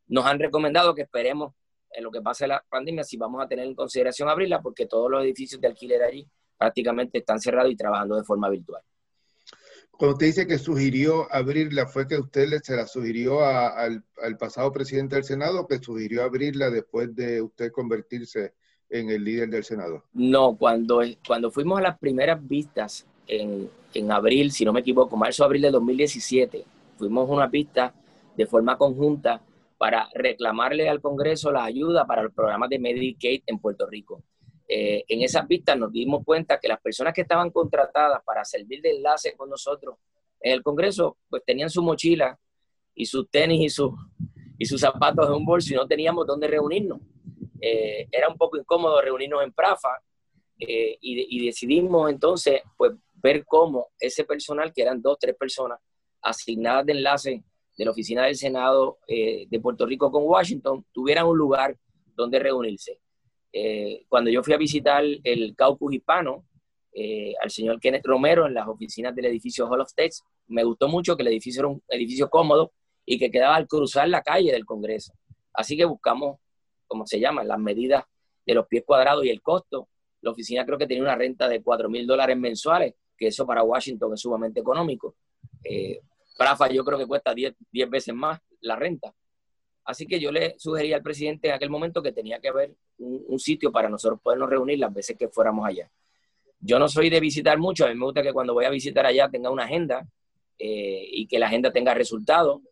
Nos 0.06 0.26
han 0.26 0.38
recomendado 0.38 0.94
que 0.94 1.02
esperemos 1.02 1.54
en 1.90 2.02
lo 2.02 2.10
que 2.10 2.20
pase 2.20 2.46
la 2.46 2.64
pandemia 2.68 3.04
si 3.04 3.16
vamos 3.16 3.42
a 3.42 3.48
tener 3.48 3.66
en 3.66 3.74
consideración 3.74 4.28
abrirla, 4.28 4.60
porque 4.60 4.86
todos 4.86 5.10
los 5.10 5.22
edificios 5.22 5.60
de 5.60 5.68
alquiler 5.68 6.02
allí 6.02 6.28
prácticamente 6.58 7.18
están 7.18 7.40
cerrados 7.40 7.70
y 7.70 7.76
trabajando 7.76 8.16
de 8.16 8.24
forma 8.24 8.48
virtual. 8.48 8.82
Cuando 9.98 10.14
usted 10.14 10.26
dice 10.26 10.46
que 10.46 10.58
sugirió 10.58 11.32
abrirla, 11.32 11.86
¿fue 11.86 12.08
que 12.08 12.18
usted 12.18 12.48
se 12.62 12.76
la 12.76 12.86
sugirió 12.86 13.44
al, 13.44 14.02
pasado 14.38 14.72
presidente 14.72 15.14
del 15.14 15.24
Senado 15.24 15.60
o 15.60 15.66
que 15.66 15.78
sugirió 15.78 16.24
abrirla 16.24 16.70
después 16.70 17.14
de 17.14 17.40
usted 17.42 17.70
convertirse 17.70 18.54
en 18.90 19.10
el 19.10 19.22
líder 19.22 19.50
del 19.50 19.64
Senado? 19.64 20.04
No, 20.12 20.56
cuando, 20.56 21.00
cuando 21.26 21.50
fuimos 21.50 21.78
a 21.78 21.82
las 21.82 21.98
primeras 21.98 22.46
vistas 22.46 23.06
en, 23.26 23.70
en 23.94 24.10
abril, 24.10 24.50
si 24.50 24.64
no 24.64 24.72
me 24.72 24.80
equivoco, 24.80 25.16
marzo-abril 25.16 25.62
de 25.62 25.70
2017, 25.70 26.64
fuimos 26.98 27.28
a 27.28 27.32
una 27.32 27.46
vista 27.46 27.94
de 28.36 28.46
forma 28.46 28.76
conjunta 28.76 29.40
para 29.78 30.08
reclamarle 30.14 30.88
al 30.88 31.00
Congreso 31.00 31.52
la 31.52 31.64
ayuda 31.64 32.06
para 32.06 32.22
los 32.22 32.32
programas 32.32 32.68
de 32.70 32.78
Medicaid 32.78 33.42
en 33.46 33.58
Puerto 33.58 33.86
Rico. 33.86 34.22
Eh, 34.66 35.04
en 35.08 35.22
esas 35.22 35.46
vistas 35.46 35.76
nos 35.76 35.92
dimos 35.92 36.24
cuenta 36.24 36.58
que 36.58 36.68
las 36.68 36.80
personas 36.80 37.12
que 37.12 37.20
estaban 37.20 37.50
contratadas 37.50 38.22
para 38.24 38.44
servir 38.44 38.80
de 38.80 38.96
enlace 38.96 39.36
con 39.36 39.50
nosotros 39.50 39.96
en 40.40 40.52
el 40.52 40.62
Congreso, 40.62 41.18
pues 41.28 41.42
tenían 41.44 41.68
su 41.68 41.82
mochila 41.82 42.38
y 42.94 43.06
sus 43.06 43.28
tenis 43.30 43.60
y, 43.60 43.68
sus 43.68 43.90
y 44.58 44.64
sus 44.64 44.80
zapatos 44.80 45.26
en 45.26 45.34
un 45.34 45.44
bolso 45.44 45.72
y 45.72 45.76
no 45.76 45.86
teníamos 45.86 46.26
dónde 46.26 46.46
reunirnos. 46.46 47.00
Eh, 47.60 48.08
era 48.10 48.28
un 48.28 48.36
poco 48.36 48.56
incómodo 48.56 49.00
reunirnos 49.00 49.42
en 49.42 49.52
Prafa 49.52 50.00
eh, 50.58 50.96
y, 51.00 51.36
y, 51.36 51.46
decidimos 51.46 52.10
entonces 52.10 52.60
pues, 52.76 52.92
ver 53.14 53.44
cómo 53.44 53.88
ese 53.98 54.24
personal, 54.24 54.72
que 54.72 54.82
eran 54.82 55.00
dos, 55.00 55.18
tres 55.18 55.34
personas 55.36 55.78
asignadas 56.22 56.86
de 56.86 56.92
enlace 56.92 57.44
de 57.76 57.84
la 57.84 57.90
oficina 57.90 58.24
del 58.24 58.36
Senado 58.36 58.98
de 59.08 59.60
Puerto 59.60 59.84
Rico 59.84 60.10
con 60.10 60.22
Washington, 60.24 60.86
tuvieran 60.92 61.26
un 61.26 61.36
lugar 61.36 61.76
donde 62.14 62.38
reunirse. 62.38 63.00
Eh, 63.56 64.04
cuando 64.08 64.30
yo 64.30 64.42
fui 64.42 64.52
a 64.52 64.56
visitar 64.56 65.04
el 65.22 65.54
caucus 65.54 65.94
hispano, 65.94 66.44
eh, 66.92 67.34
al 67.40 67.50
señor 67.50 67.78
Kenneth 67.78 68.04
Romero 68.04 68.46
en 68.46 68.54
las 68.54 68.66
oficinas 68.66 69.14
del 69.14 69.26
edificio 69.26 69.68
Hall 69.68 69.80
of 69.80 69.88
States, 69.88 70.24
me 70.48 70.64
gustó 70.64 70.88
mucho 70.88 71.16
que 71.16 71.22
el 71.22 71.28
edificio 71.28 71.60
era 71.60 71.68
un 71.68 71.82
edificio 71.88 72.28
cómodo 72.28 72.72
y 73.06 73.16
que 73.16 73.30
quedaba 73.30 73.54
al 73.54 73.68
cruzar 73.68 74.08
la 74.08 74.22
calle 74.22 74.50
del 74.50 74.64
Congreso. 74.64 75.12
Así 75.52 75.76
que 75.76 75.84
buscamos, 75.84 76.40
como 76.88 77.06
se 77.06 77.20
llama, 77.20 77.44
las 77.44 77.60
medidas 77.60 78.04
de 78.44 78.54
los 78.54 78.66
pies 78.66 78.82
cuadrados 78.84 79.24
y 79.24 79.30
el 79.30 79.40
costo. 79.40 79.88
La 80.20 80.32
oficina 80.32 80.66
creo 80.66 80.76
que 80.76 80.88
tenía 80.88 81.04
una 81.04 81.14
renta 81.14 81.48
de 81.48 81.62
4 81.62 81.88
mil 81.88 82.08
dólares 82.08 82.36
mensuales, 82.36 82.94
que 83.16 83.28
eso 83.28 83.46
para 83.46 83.62
Washington 83.62 84.14
es 84.14 84.20
sumamente 84.20 84.58
económico. 84.58 85.14
Eh, 85.62 86.00
Prafa 86.36 86.68
yo 86.70 86.84
creo 86.84 86.98
que 86.98 87.06
cuesta 87.06 87.32
10 87.32 87.54
veces 87.88 88.12
más 88.14 88.40
la 88.62 88.74
renta. 88.74 89.14
Así 89.84 90.06
que 90.06 90.18
yo 90.18 90.32
le 90.32 90.54
sugerí 90.58 90.92
al 90.92 91.02
presidente 91.02 91.48
en 91.48 91.54
aquel 91.54 91.68
momento 91.68 92.02
que 92.02 92.12
tenía 92.12 92.40
que 92.40 92.48
haber 92.48 92.74
un, 92.98 93.38
sitio 93.38 93.70
para 93.70 93.88
nosotros 93.88 94.20
podernos 94.22 94.48
reunir 94.48 94.78
las 94.78 94.92
veces 94.92 95.16
que 95.18 95.28
fuéramos 95.28 95.66
allá. 95.66 95.90
Yo 96.60 96.78
no 96.78 96.88
soy 96.88 97.10
de 97.10 97.20
visitar 97.20 97.58
mucho, 97.58 97.84
a 97.84 97.88
mí 97.88 97.94
me 97.94 98.06
gusta 98.06 98.22
que 98.22 98.32
cuando 98.32 98.54
voy 98.54 98.64
a 98.64 98.70
visitar 98.70 99.04
allá 99.04 99.28
tenga 99.28 99.50
una 99.50 99.64
agenda 99.64 100.06
eh, 100.58 101.06
y 101.10 101.26
que 101.26 101.38
la 101.38 101.46
agenda 101.46 101.70
tenga 101.70 101.92
resultados. 101.92 102.62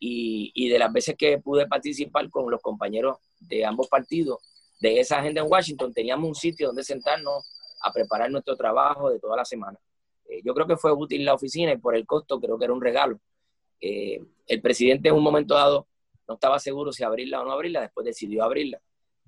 Y, 0.00 0.68
de 0.68 0.78
las 0.78 0.92
veces 0.92 1.16
que 1.18 1.38
pude 1.38 1.66
participar 1.66 2.30
con 2.30 2.48
los 2.48 2.60
compañeros 2.60 3.16
de 3.40 3.64
ambos 3.64 3.88
partidos 3.88 4.38
de 4.78 5.00
esa 5.00 5.18
agenda 5.18 5.40
en 5.40 5.50
Washington, 5.50 5.92
teníamos 5.92 6.28
un 6.28 6.34
sitio 6.36 6.68
donde 6.68 6.84
sentarnos 6.84 7.50
a 7.82 7.92
preparar 7.92 8.30
nuestro 8.30 8.56
trabajo 8.56 9.10
de 9.10 9.18
toda 9.18 9.36
la 9.36 9.44
semana. 9.44 9.76
Eh, 10.28 10.40
yo 10.44 10.54
creo 10.54 10.68
que 10.68 10.76
fue 10.76 10.92
útil 10.92 11.24
la 11.24 11.34
oficina 11.34 11.72
y 11.72 11.78
por 11.78 11.96
el 11.96 12.06
costo 12.06 12.38
creo 12.38 12.56
que 12.58 12.66
era 12.66 12.74
un 12.74 12.80
regalo. 12.80 13.18
Eh, 13.80 14.20
el 14.46 14.60
presidente 14.60 15.08
en 15.08 15.16
un 15.16 15.22
momento 15.22 15.54
dado 15.54 15.88
no 16.28 16.34
estaba 16.34 16.58
seguro 16.58 16.92
si 16.92 17.02
abrirla 17.02 17.40
o 17.40 17.44
no 17.44 17.52
abrirla, 17.52 17.80
después 17.80 18.04
decidió 18.04 18.44
abrirla. 18.44 18.80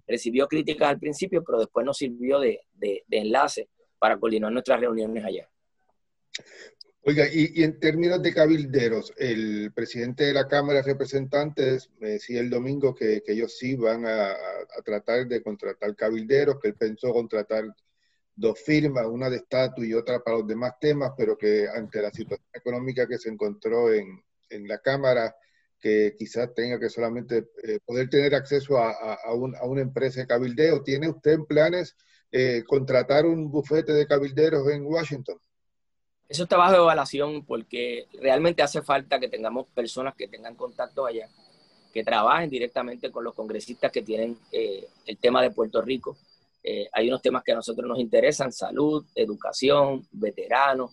Recibió 0.06 0.46
críticas 0.46 0.90
al 0.90 0.98
principio, 0.98 1.42
pero 1.42 1.58
después 1.58 1.86
nos 1.86 1.96
sirvió 1.96 2.38
de, 2.38 2.60
enlace 3.10 3.68
para 3.98 4.18
coordinar 4.18 4.52
nuestras 4.52 4.80
reuniones 4.80 5.24
allá. 5.24 5.48
Oiga, 7.02 7.26
y, 7.32 7.62
en 7.62 7.80
términos 7.80 8.22
de 8.22 8.34
cabilderos, 8.34 9.14
el 9.16 9.72
presidente 9.72 10.24
de 10.24 10.34
la 10.34 10.46
Cámara 10.46 10.80
de 10.80 10.92
Representantes 10.92 11.88
me 11.98 12.10
decía 12.10 12.40
el 12.40 12.50
domingo 12.50 12.94
que, 12.94 13.22
ellos 13.26 13.56
sí 13.56 13.74
van 13.76 14.04
a, 14.04 14.36
tratar 14.84 15.26
de 15.26 15.42
contratar 15.42 15.96
cabilderos, 15.96 16.60
que 16.60 16.68
él 16.68 16.74
pensó 16.74 17.12
contratar 17.12 17.64
dos 18.34 18.58
firmas, 18.60 19.06
una 19.06 19.30
de 19.30 19.36
estatus 19.36 19.86
y 19.86 19.94
otra 19.94 20.20
para 20.20 20.38
los 20.38 20.46
demás 20.46 20.74
temas, 20.78 21.12
pero 21.16 21.38
que 21.38 21.66
ante 21.68 22.02
la 22.02 22.10
situación 22.10 22.48
económica 22.52 23.06
que 23.06 23.18
se 23.18 23.30
encontró 23.30 23.92
en, 23.92 24.22
en 24.50 24.68
la 24.68 24.78
Cámara, 24.78 25.34
que 25.80 26.14
quizás 26.16 26.54
tenga 26.54 26.78
que 26.78 26.90
solamente 26.90 27.48
eh, 27.62 27.78
poder 27.84 28.08
tener 28.10 28.34
acceso 28.34 28.76
a, 28.76 28.92
a, 29.14 29.32
una 29.32 29.80
empresa 29.80 30.20
de 30.20 30.26
cabildeo. 30.26 30.82
¿Tiene 30.82 31.08
usted 31.08 31.32
en 31.32 31.46
planes 31.46 31.96
eh, 32.30 32.62
contratar 32.66 33.26
un 33.26 33.50
bufete 33.50 33.92
de 33.92 34.06
cabilderos 34.06 34.68
en 34.68 34.84
Washington? 34.84 35.38
Eso 36.28 36.44
está 36.44 36.56
bajo 36.56 36.76
evaluación 36.76 37.44
porque 37.44 38.06
realmente 38.20 38.62
hace 38.62 38.82
falta 38.82 39.18
que 39.18 39.28
tengamos 39.28 39.68
personas 39.70 40.14
que 40.14 40.28
tengan 40.28 40.54
contacto 40.54 41.06
allá, 41.06 41.28
que 41.92 42.04
trabajen 42.04 42.50
directamente 42.50 43.10
con 43.10 43.24
los 43.24 43.34
congresistas 43.34 43.90
que 43.90 44.02
tienen 44.02 44.38
eh, 44.52 44.86
el 45.06 45.18
tema 45.18 45.42
de 45.42 45.50
Puerto 45.50 45.82
Rico. 45.82 46.16
hay 46.92 47.08
unos 47.08 47.22
temas 47.22 47.42
que 47.42 47.52
a 47.52 47.56
nosotros 47.56 47.88
nos 47.88 47.98
interesan, 47.98 48.52
salud, 48.52 49.04
educación, 49.14 50.06
veteranos, 50.12 50.92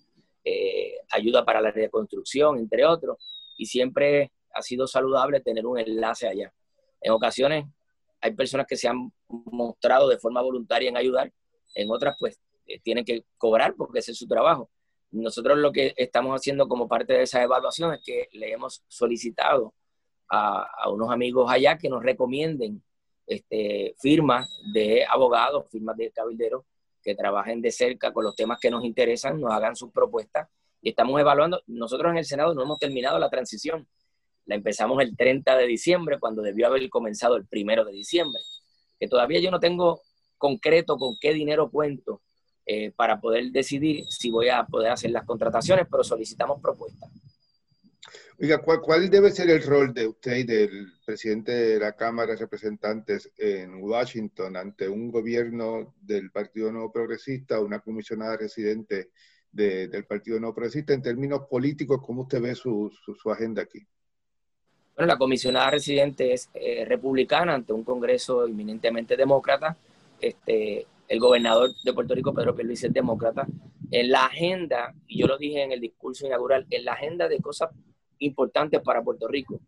ayuda 1.11 1.43
para 1.43 1.59
la 1.59 1.71
reconstrucción, 1.71 2.57
entre 2.57 2.85
otros 2.85 3.17
y 3.57 3.65
siempre 3.65 4.31
ha 4.57 4.61
sido 4.61 4.87
saludable 4.87 5.39
tener 5.41 5.65
un 5.65 5.77
enlace 5.77 6.27
allá. 6.27 6.51
En 7.01 7.11
ocasiones 7.11 7.65
hay 8.21 8.33
personas 8.33 8.65
que 8.67 8.75
se 8.75 8.87
han 8.87 9.11
mostrado 9.27 10.09
de 10.09 10.17
forma 10.17 10.41
voluntaria 10.41 10.89
en 10.89 10.97
ayudar, 10.97 11.31
en 11.75 11.91
otras 11.91 12.15
pues 12.19 12.39
eh, 12.65 12.79
tienen 12.79 13.05
que 13.05 13.25
cobrar 13.37 13.75
porque 13.75 13.99
ese 13.99 14.11
es 14.11 14.17
su 14.17 14.27
trabajo. 14.27 14.69
Nosotros 15.11 15.57
lo 15.57 15.71
que 15.71 15.93
estamos 15.95 16.35
haciendo 16.35 16.67
como 16.67 16.87
parte 16.87 17.13
de 17.13 17.23
esa 17.23 17.41
evaluación 17.41 17.93
es 17.93 18.01
que 18.03 18.27
le 18.33 18.51
hemos 18.51 18.83
solicitado 18.87 19.73
a, 20.29 20.89
unos 20.89 21.11
amigos 21.11 21.49
allá 21.49 21.77
que 21.77 21.89
nos 21.89 22.03
recomienden 22.03 22.83
este, 23.25 23.95
firmas 23.99 24.49
de 24.73 25.05
abogados, 25.05 25.69
firmas 25.69 25.95
de 25.95 26.11
cabilderos 26.11 26.65
que 27.01 27.15
trabajen 27.15 27.61
de 27.61 27.71
cerca 27.71 28.11
con 28.11 28.25
los 28.25 28.35
temas 28.35 28.59
que 28.59 28.69
nos 28.69 28.83
interesan, 28.83 29.39
nos 29.39 29.51
hagan 29.51 29.75
sus 29.75 29.91
propuestas 29.91 30.49
y 30.81 30.89
estamos 30.89 31.19
evaluando. 31.19 31.61
Nosotros 31.67 32.11
en 32.11 32.17
el 32.17 32.25
Senado 32.25 32.53
no 32.53 32.63
hemos 32.63 32.79
terminado 32.79 33.17
la 33.17 33.29
transición. 33.29 33.87
La 34.47 34.55
empezamos 34.55 35.01
el 35.01 35.15
30 35.15 35.55
de 35.55 35.67
diciembre 35.67 36.19
cuando 36.19 36.41
debió 36.41 36.67
haber 36.67 36.89
comenzado 36.89 37.35
el 37.35 37.45
primero 37.45 37.85
de 37.85 37.91
diciembre. 37.91 38.41
Que 38.99 39.07
todavía 39.07 39.39
yo 39.39 39.51
no 39.51 39.59
tengo 39.59 40.01
concreto 40.37 40.97
con 40.97 41.17
qué 41.19 41.33
dinero 41.33 41.69
cuento 41.69 42.21
eh, 42.65 42.91
para 42.91 43.19
poder 43.21 43.51
decidir 43.51 44.05
si 44.09 44.31
voy 44.31 44.49
a 44.49 44.65
poder 44.65 44.91
hacer 44.91 45.11
las 45.11 45.25
contrataciones, 45.25 45.87
pero 45.89 46.03
solicitamos 46.03 46.61
propuestas. 46.61 47.09
Oiga, 48.39 48.59
¿cuál, 48.59 49.09
debe 49.09 49.31
ser 49.31 49.49
el 49.49 49.63
rol 49.63 49.93
de 49.95 50.05
usted 50.05 50.35
y 50.35 50.43
del 50.43 50.93
presidente 51.03 51.51
de 51.51 51.79
la 51.79 51.93
Cámara 51.93 52.33
de 52.33 52.37
Representantes 52.37 53.31
en 53.35 53.81
Washington 53.81 54.55
ante 54.55 54.87
un 54.87 55.09
gobierno 55.09 55.95
del 55.99 56.29
Partido 56.29 56.71
Nuevo 56.71 56.91
Progresista, 56.91 57.59
una 57.59 57.79
comisionada 57.79 58.37
residente 58.37 59.09
del 59.51 60.05
Partido 60.05 60.39
Nuevo 60.39 60.53
Progresista, 60.53 60.93
en 60.93 61.01
términos 61.01 61.47
políticos, 61.49 61.99
cómo 62.05 62.23
usted 62.23 62.39
ve 62.39 62.53
su, 62.53 62.91
su, 63.03 63.31
agenda 63.31 63.63
aquí? 63.63 63.87
Bueno, 64.97 65.13
la 65.13 65.19
comisionada 65.19 65.69
residente 65.69 66.33
es 66.33 66.49
eh, 66.55 66.83
republicana 66.83 67.53
ante 67.53 67.71
un 67.71 67.83
Congreso 67.83 68.47
eminentemente 68.47 69.15
demócrata. 69.15 69.77
Este, 70.19 70.87
el 71.07 71.19
gobernador 71.19 71.69
de 71.83 71.93
Puerto 71.93 72.15
Rico, 72.15 72.33
Pedro 72.33 72.55
Pierluisi, 72.55 72.87
es 72.87 72.93
demócrata. 72.93 73.45
En 73.91 74.09
la 74.09 74.25
agenda, 74.25 74.95
y 75.05 75.19
yo 75.19 75.27
lo 75.27 75.37
dije 75.37 75.61
en 75.61 75.71
el 75.71 75.81
discurso 75.81 76.25
inaugural, 76.25 76.65
en 76.71 76.83
la 76.83 76.93
agenda 76.93 77.27
de 77.27 77.39
cosas 77.39 77.69
importantes 78.17 78.81
para 78.81 79.03
Puerto 79.03 79.27
Rico. 79.27 79.59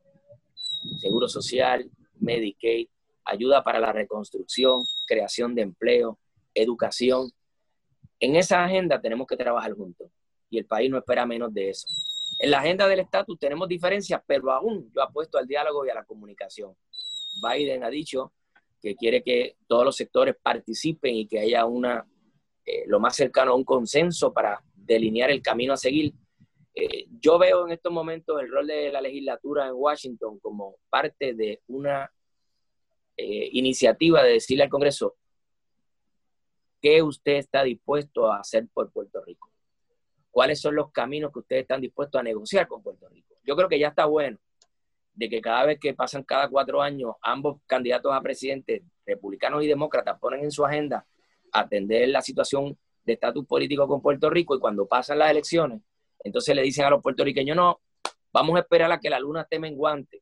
Seguro 0.99 1.27
social, 1.27 1.87
Medicaid, 2.19 2.87
ayuda 3.23 3.63
para 3.63 3.79
la 3.79 3.93
reconstrucción, 3.93 4.81
creación 5.05 5.53
de 5.53 5.61
empleo, 5.61 6.17
educación. 6.55 7.29
En 8.19 8.35
esa 8.35 8.65
agenda 8.65 8.99
tenemos 8.99 9.27
que 9.27 9.37
trabajar 9.37 9.73
juntos 9.73 10.09
y 10.49 10.57
el 10.57 10.65
país 10.65 10.89
no 10.89 10.97
espera 10.97 11.27
menos 11.27 11.53
de 11.53 11.69
eso. 11.69 11.85
En 12.37 12.51
la 12.51 12.59
agenda 12.59 12.87
del 12.87 12.99
estatus 12.99 13.39
tenemos 13.39 13.67
diferencias, 13.67 14.21
pero 14.25 14.51
aún 14.51 14.91
yo 14.95 15.01
apuesto 15.01 15.37
al 15.37 15.47
diálogo 15.47 15.85
y 15.85 15.89
a 15.89 15.95
la 15.95 16.05
comunicación. 16.05 16.75
Biden 17.41 17.83
ha 17.83 17.89
dicho 17.89 18.33
que 18.81 18.95
quiere 18.95 19.23
que 19.23 19.57
todos 19.67 19.83
los 19.83 19.95
sectores 19.95 20.35
participen 20.41 21.15
y 21.15 21.27
que 21.27 21.39
haya 21.39 21.65
una, 21.65 22.05
eh, 22.65 22.83
lo 22.87 22.99
más 22.99 23.15
cercano 23.15 23.51
a 23.51 23.55
un 23.55 23.65
consenso 23.65 24.31
para 24.31 24.61
delinear 24.75 25.31
el 25.31 25.41
camino 25.41 25.73
a 25.73 25.77
seguir 25.77 26.13
eh, 26.81 27.07
yo 27.19 27.37
veo 27.37 27.65
en 27.65 27.73
estos 27.73 27.91
momentos 27.91 28.39
el 28.41 28.49
rol 28.49 28.67
de 28.67 28.91
la 28.91 29.01
legislatura 29.01 29.67
en 29.67 29.73
Washington 29.75 30.39
como 30.39 30.77
parte 30.89 31.33
de 31.33 31.61
una 31.67 32.09
eh, 33.17 33.49
iniciativa 33.51 34.23
de 34.23 34.33
decirle 34.33 34.63
al 34.63 34.69
Congreso 34.69 35.17
qué 36.81 37.01
usted 37.03 37.33
está 37.33 37.63
dispuesto 37.63 38.31
a 38.31 38.39
hacer 38.39 38.67
por 38.73 38.91
Puerto 38.91 39.21
Rico. 39.25 39.48
¿Cuáles 40.31 40.61
son 40.61 40.75
los 40.75 40.91
caminos 40.91 41.31
que 41.31 41.39
ustedes 41.39 41.61
están 41.63 41.81
dispuestos 41.81 42.19
a 42.19 42.23
negociar 42.23 42.67
con 42.67 42.81
Puerto 42.81 43.07
Rico? 43.09 43.35
Yo 43.43 43.55
creo 43.55 43.67
que 43.67 43.79
ya 43.79 43.89
está 43.89 44.05
bueno 44.05 44.37
de 45.13 45.29
que 45.29 45.41
cada 45.41 45.65
vez 45.65 45.79
que 45.79 45.93
pasan 45.93 46.23
cada 46.23 46.47
cuatro 46.47 46.81
años, 46.81 47.15
ambos 47.21 47.61
candidatos 47.65 48.13
a 48.13 48.21
presidente, 48.21 48.83
republicanos 49.05 49.63
y 49.63 49.67
demócratas, 49.67 50.17
ponen 50.19 50.43
en 50.43 50.51
su 50.51 50.63
agenda 50.63 51.05
atender 51.51 52.07
la 52.09 52.21
situación 52.21 52.77
de 53.03 53.13
estatus 53.13 53.45
político 53.45 53.87
con 53.87 54.01
Puerto 54.01 54.29
Rico 54.29 54.55
y 54.55 54.59
cuando 54.59 54.87
pasan 54.87 55.19
las 55.19 55.31
elecciones, 55.31 55.81
entonces 56.23 56.55
le 56.55 56.61
dicen 56.61 56.85
a 56.85 56.89
los 56.89 57.01
puertorriqueños, 57.01 57.55
no, 57.55 57.81
vamos 58.31 58.55
a 58.55 58.59
esperar 58.59 58.91
a 58.91 58.99
que 58.99 59.09
la 59.09 59.19
luna 59.19 59.41
esté 59.41 59.59
menguante, 59.59 60.21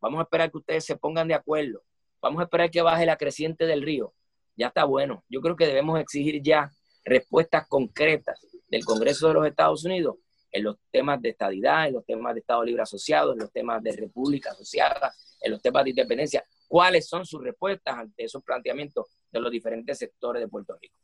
vamos 0.00 0.20
a 0.20 0.22
esperar 0.24 0.50
que 0.50 0.58
ustedes 0.58 0.84
se 0.84 0.96
pongan 0.96 1.28
de 1.28 1.34
acuerdo, 1.34 1.82
vamos 2.20 2.40
a 2.40 2.44
esperar 2.44 2.70
que 2.70 2.82
baje 2.82 3.06
la 3.06 3.16
creciente 3.16 3.66
del 3.66 3.82
río. 3.82 4.12
Ya 4.56 4.68
está 4.68 4.84
bueno. 4.84 5.22
Yo 5.28 5.42
creo 5.42 5.54
que 5.54 5.66
debemos 5.66 6.00
exigir 6.00 6.42
ya 6.42 6.70
respuestas 7.04 7.68
concretas 7.68 8.40
del 8.68 8.84
Congreso 8.84 9.28
de 9.28 9.34
los 9.34 9.46
Estados 9.46 9.84
Unidos 9.84 10.16
en 10.52 10.64
los 10.64 10.76
temas 10.90 11.20
de 11.20 11.30
estadidad, 11.30 11.88
en 11.88 11.94
los 11.94 12.04
temas 12.04 12.34
de 12.34 12.40
Estado 12.40 12.64
Libre 12.64 12.82
Asociado, 12.82 13.32
en 13.32 13.40
los 13.40 13.52
temas 13.52 13.82
de 13.82 13.92
República 13.92 14.52
Asociada, 14.52 15.12
en 15.40 15.52
los 15.52 15.60
temas 15.60 15.84
de 15.84 15.90
independencia. 15.90 16.44
¿Cuáles 16.66 17.06
son 17.06 17.24
sus 17.26 17.42
respuestas 17.42 17.96
ante 17.96 18.24
esos 18.24 18.42
planteamientos 18.42 19.06
de 19.30 19.40
los 19.40 19.50
diferentes 19.50 19.98
sectores 19.98 20.40
de 20.40 20.48
Puerto 20.48 20.76
Rico? 20.80 20.98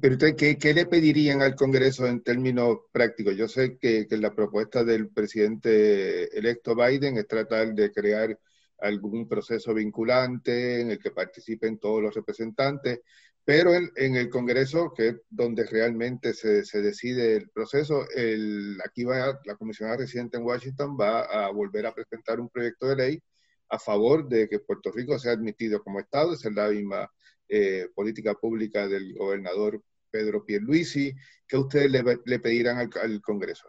Pero 0.00 0.14
usted, 0.14 0.36
¿qué, 0.36 0.74
le 0.74 0.86
pedirían 0.86 1.40
al 1.40 1.54
Congreso 1.54 2.06
en 2.06 2.22
términos 2.22 2.78
prácticos? 2.92 3.36
Yo 3.36 3.48
sé 3.48 3.78
que, 3.78 4.06
la 4.10 4.34
propuesta 4.34 4.84
del 4.84 5.08
presidente 5.08 6.36
electo 6.36 6.74
Biden 6.74 7.16
es 7.16 7.26
tratar 7.26 7.72
de 7.72 7.92
crear 7.92 8.38
algún 8.78 9.26
proceso 9.28 9.72
vinculante 9.72 10.80
en 10.80 10.90
el 10.90 10.98
que 10.98 11.10
participen 11.10 11.78
todos 11.78 12.02
los 12.02 12.14
representantes, 12.14 13.00
pero 13.46 13.70
en, 13.76 14.16
el 14.16 14.28
Congreso, 14.28 14.92
que 14.92 15.08
es 15.08 15.16
donde 15.30 15.64
realmente 15.66 16.34
se, 16.34 16.64
decide 16.82 17.36
el 17.36 17.48
proceso, 17.50 18.04
el, 18.16 18.76
aquí 18.84 19.04
va 19.04 19.38
la 19.44 19.54
comisionada 19.54 19.98
residente 19.98 20.36
en 20.36 20.42
Washington 20.42 20.98
va 21.00 21.20
a 21.20 21.52
volver 21.52 21.86
a 21.86 21.94
presentar 21.94 22.40
un 22.40 22.48
proyecto 22.48 22.88
de 22.88 22.96
ley 22.96 23.22
a 23.68 23.78
favor 23.78 24.28
de 24.28 24.48
que 24.48 24.58
Puerto 24.58 24.90
Rico 24.90 25.16
sea 25.16 25.30
admitido 25.30 25.80
como 25.80 26.00
Estado, 26.00 26.34
esa 26.34 26.48
es 26.48 26.56
la 26.56 26.70
misma 26.70 27.08
eh, 27.48 27.86
política 27.94 28.34
pública 28.34 28.88
del 28.88 29.14
gobernador 29.14 29.80
Pedro 30.10 30.44
Pierluisi, 30.44 31.14
¿qué 31.46 31.56
ustedes 31.56 31.88
le, 32.24 32.38
pedirán 32.40 32.90
al, 33.00 33.20
Congreso? 33.20 33.68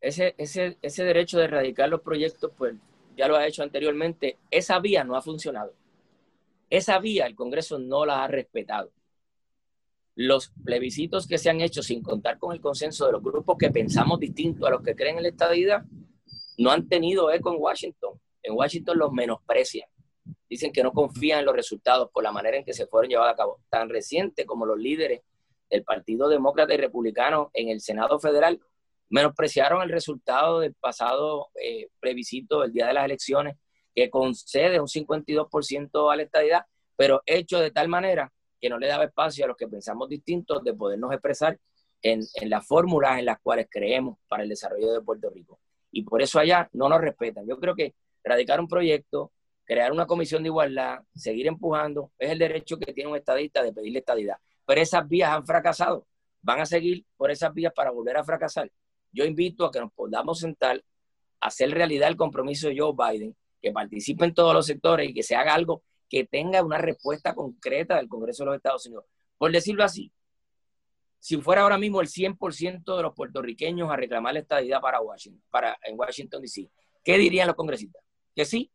Ese, 0.00 0.36
ese, 0.38 0.78
ese 0.80 1.02
derecho 1.02 1.38
de 1.38 1.46
erradicar 1.46 1.88
los 1.88 2.02
proyectos, 2.02 2.52
pues 2.56 2.76
ya 3.16 3.26
lo 3.26 3.34
ha 3.34 3.48
hecho 3.48 3.64
anteriormente, 3.64 4.36
esa 4.48 4.78
vía 4.78 5.02
no 5.02 5.16
ha 5.16 5.22
funcionado. 5.22 5.74
Esa 6.70 7.00
vía 7.00 7.26
el 7.26 7.34
Congreso 7.34 7.80
no 7.80 8.06
la 8.06 8.22
ha 8.22 8.28
respetado. 8.28 8.92
Los 10.20 10.52
plebiscitos 10.64 11.28
que 11.28 11.38
se 11.38 11.48
han 11.48 11.60
hecho 11.60 11.80
sin 11.80 12.02
contar 12.02 12.40
con 12.40 12.52
el 12.52 12.60
consenso 12.60 13.06
de 13.06 13.12
los 13.12 13.22
grupos 13.22 13.56
que 13.56 13.70
pensamos 13.70 14.18
distinto 14.18 14.66
a 14.66 14.70
los 14.70 14.82
que 14.82 14.96
creen 14.96 15.18
en 15.18 15.22
la 15.22 15.28
estadidad, 15.28 15.84
no 16.56 16.72
han 16.72 16.88
tenido 16.88 17.30
eco 17.30 17.54
en 17.54 17.60
Washington. 17.62 18.20
En 18.42 18.54
Washington 18.54 18.98
los 18.98 19.12
menosprecian 19.12 19.88
dicen 20.48 20.72
que 20.72 20.82
no 20.82 20.90
confían 20.90 21.38
en 21.38 21.44
los 21.44 21.54
resultados 21.54 22.10
por 22.12 22.24
la 22.24 22.32
manera 22.32 22.56
en 22.56 22.64
que 22.64 22.72
se 22.72 22.88
fueron 22.88 23.10
llevados 23.10 23.32
a 23.32 23.36
cabo, 23.36 23.60
tan 23.70 23.88
reciente 23.88 24.44
como 24.44 24.66
los 24.66 24.76
líderes 24.76 25.20
del 25.70 25.84
Partido 25.84 26.28
Demócrata 26.28 26.74
y 26.74 26.78
Republicano 26.78 27.52
en 27.54 27.68
el 27.68 27.80
Senado 27.80 28.18
Federal 28.18 28.58
menospreciaron 29.10 29.82
el 29.82 29.90
resultado 29.90 30.58
del 30.58 30.74
pasado 30.74 31.48
eh, 31.62 31.90
plebiscito 32.00 32.64
el 32.64 32.72
día 32.72 32.88
de 32.88 32.94
las 32.94 33.04
elecciones, 33.04 33.56
que 33.94 34.10
concede 34.10 34.80
un 34.80 34.88
52% 34.88 36.12
a 36.12 36.16
la 36.16 36.22
estadidad, 36.22 36.66
pero 36.96 37.22
hecho 37.24 37.60
de 37.60 37.70
tal 37.70 37.86
manera 37.86 38.32
que 38.60 38.68
no 38.68 38.78
le 38.78 38.86
daba 38.86 39.04
espacio 39.04 39.44
a 39.44 39.48
los 39.48 39.56
que 39.56 39.68
pensamos 39.68 40.08
distintos 40.08 40.62
de 40.64 40.74
podernos 40.74 41.12
expresar 41.12 41.58
en, 42.02 42.20
en 42.34 42.50
las 42.50 42.66
fórmulas 42.66 43.18
en 43.18 43.26
las 43.26 43.38
cuales 43.40 43.66
creemos 43.70 44.18
para 44.28 44.42
el 44.42 44.48
desarrollo 44.48 44.92
de 44.92 45.00
Puerto 45.00 45.30
Rico. 45.30 45.60
Y 45.90 46.02
por 46.02 46.22
eso 46.22 46.38
allá 46.38 46.68
no 46.72 46.88
nos 46.88 47.00
respetan. 47.00 47.46
Yo 47.46 47.58
creo 47.58 47.74
que 47.74 47.94
radicar 48.22 48.60
un 48.60 48.68
proyecto 48.68 49.32
crear 49.68 49.92
una 49.92 50.06
comisión 50.06 50.42
de 50.42 50.48
igualdad, 50.48 51.00
seguir 51.14 51.46
empujando, 51.46 52.10
es 52.18 52.30
el 52.30 52.38
derecho 52.38 52.78
que 52.78 52.94
tiene 52.94 53.10
un 53.10 53.16
estadista 53.16 53.62
de 53.62 53.70
pedirle 53.70 53.98
estadidad. 53.98 54.38
Pero 54.64 54.80
esas 54.80 55.06
vías 55.06 55.30
han 55.30 55.44
fracasado. 55.44 56.06
Van 56.40 56.60
a 56.60 56.66
seguir 56.66 57.04
por 57.18 57.30
esas 57.30 57.52
vías 57.52 57.72
para 57.74 57.90
volver 57.90 58.16
a 58.16 58.24
fracasar. 58.24 58.72
Yo 59.12 59.26
invito 59.26 59.66
a 59.66 59.70
que 59.70 59.78
nos 59.78 59.92
podamos 59.92 60.38
sentar, 60.38 60.82
hacer 61.40 61.70
realidad 61.70 62.08
el 62.08 62.16
compromiso 62.16 62.68
de 62.68 62.78
Joe 62.78 62.94
Biden, 62.96 63.36
que 63.60 63.70
participen 63.70 64.32
todos 64.32 64.54
los 64.54 64.64
sectores 64.64 65.10
y 65.10 65.12
que 65.12 65.22
se 65.22 65.36
haga 65.36 65.52
algo 65.52 65.82
que 66.08 66.24
tenga 66.24 66.62
una 66.62 66.78
respuesta 66.78 67.34
concreta 67.34 67.96
del 67.96 68.08
Congreso 68.08 68.42
de 68.42 68.46
los 68.46 68.56
Estados 68.56 68.86
Unidos. 68.86 69.04
Por 69.36 69.52
decirlo 69.52 69.84
así, 69.84 70.12
si 71.20 71.36
fuera 71.40 71.62
ahora 71.62 71.78
mismo 71.78 72.00
el 72.00 72.08
100% 72.08 72.96
de 72.96 73.02
los 73.02 73.14
puertorriqueños 73.14 73.90
a 73.90 73.96
reclamar 73.96 74.34
la 74.34 74.40
estadidad 74.40 74.80
para 74.80 75.00
Washington, 75.00 75.42
para, 75.50 75.78
en 75.82 75.98
Washington, 75.98 76.40
D.C., 76.40 76.70
¿qué 77.04 77.18
dirían 77.18 77.46
los 77.46 77.56
congresistas? 77.56 78.02
Que 78.34 78.44
sí, 78.44 78.70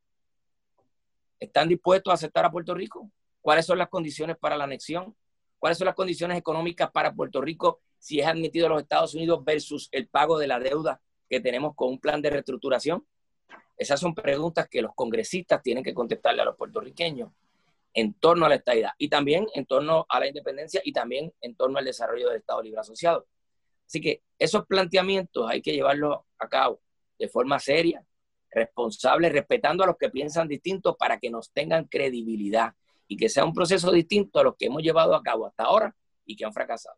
¿Están 1.44 1.68
dispuestos 1.68 2.10
a 2.10 2.14
aceptar 2.14 2.46
a 2.46 2.52
Puerto 2.52 2.74
Rico? 2.74 3.12
¿Cuáles 3.42 3.66
son 3.66 3.78
las 3.78 3.90
condiciones 3.90 4.38
para 4.38 4.56
la 4.56 4.64
anexión? 4.64 5.14
¿Cuáles 5.60 5.78
son 5.78 5.88
las 5.88 5.96
condiciones 5.96 6.38
económicas 6.38 6.90
para 6.90 7.14
Puerto 7.14 7.42
Rico 7.42 7.82
si 8.00 8.22
es 8.22 8.28
admitido 8.28 8.68
a 8.68 8.70
los 8.70 8.82
Estados 8.82 9.14
Unidos 9.14 9.44
versus 9.44 9.90
el 9.92 10.08
pago 10.08 10.40
de 10.40 10.48
la 10.48 10.58
deuda 10.62 11.02
que 11.30 11.42
tenemos 11.42 11.76
con 11.76 11.90
un 11.90 12.00
plan 12.00 12.22
de 12.22 12.30
reestructuración? 12.30 13.06
Esas 13.78 14.00
son 14.00 14.14
preguntas 14.14 14.68
que 14.70 14.82
los 14.82 14.94
congresistas 14.94 15.62
tienen 15.62 15.84
que 15.84 15.94
contestarle 15.94 16.42
a 16.42 16.46
los 16.46 16.56
puertorriqueños 16.56 17.32
en 17.94 18.14
torno 18.16 18.46
a 18.46 18.50
la 18.50 18.56
estadidad 18.56 18.92
y 18.98 19.10
también 19.10 19.48
en 19.54 19.66
torno 19.66 20.06
a 20.10 20.20
la 20.20 20.28
independencia 20.28 20.82
y 20.84 20.92
también 20.92 21.34
en 21.42 21.56
torno 21.56 21.78
al 21.78 21.86
desarrollo 21.86 22.30
del 22.30 22.40
Estado 22.40 22.62
Libre 22.62 22.80
Asociado. 22.80 23.28
Así 23.86 24.02
que 24.02 24.24
esos 24.40 24.66
planteamientos 24.66 25.50
hay 25.50 25.62
que 25.62 25.74
llevarlos 25.74 26.20
a 26.40 26.48
cabo 26.48 26.82
de 27.20 27.28
forma 27.28 27.60
seria, 27.60 28.04
responsable, 28.50 29.30
respetando 29.30 29.84
a 29.84 29.88
los 29.88 29.98
que 29.98 30.10
piensan 30.10 30.48
distinto 30.48 30.96
para 30.96 31.20
que 31.20 31.30
nos 31.30 31.52
tengan 31.52 31.86
credibilidad 31.86 32.74
y 33.08 33.18
que 33.18 33.30
sea 33.30 33.46
un 33.46 33.54
proceso 33.54 33.92
distinto 33.92 34.40
a 34.40 34.44
los 34.44 34.56
que 34.56 34.66
hemos 34.66 34.82
llevado 34.82 35.16
a 35.16 35.24
cabo 35.24 35.46
hasta 35.46 35.64
ahora 35.64 35.96
y 36.26 36.36
que 36.36 36.46
han 36.46 36.54
fracasado. 36.54 36.98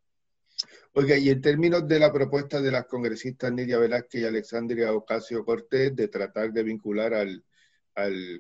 Oiga, 0.94 1.18
y 1.18 1.30
en 1.30 1.42
términos 1.42 1.88
de 1.88 2.00
la 2.00 2.12
propuesta 2.12 2.62
de 2.62 2.72
las 2.72 2.86
congresistas 2.86 3.52
Nidia 3.52 3.78
Velázquez 3.78 4.22
y 4.22 4.26
Alexandria 4.26 4.94
Ocasio 4.94 5.44
Cortés 5.44 5.96
de 5.96 6.08
tratar 6.08 6.52
de 6.52 6.64
vincular 6.64 7.14
al, 7.14 7.44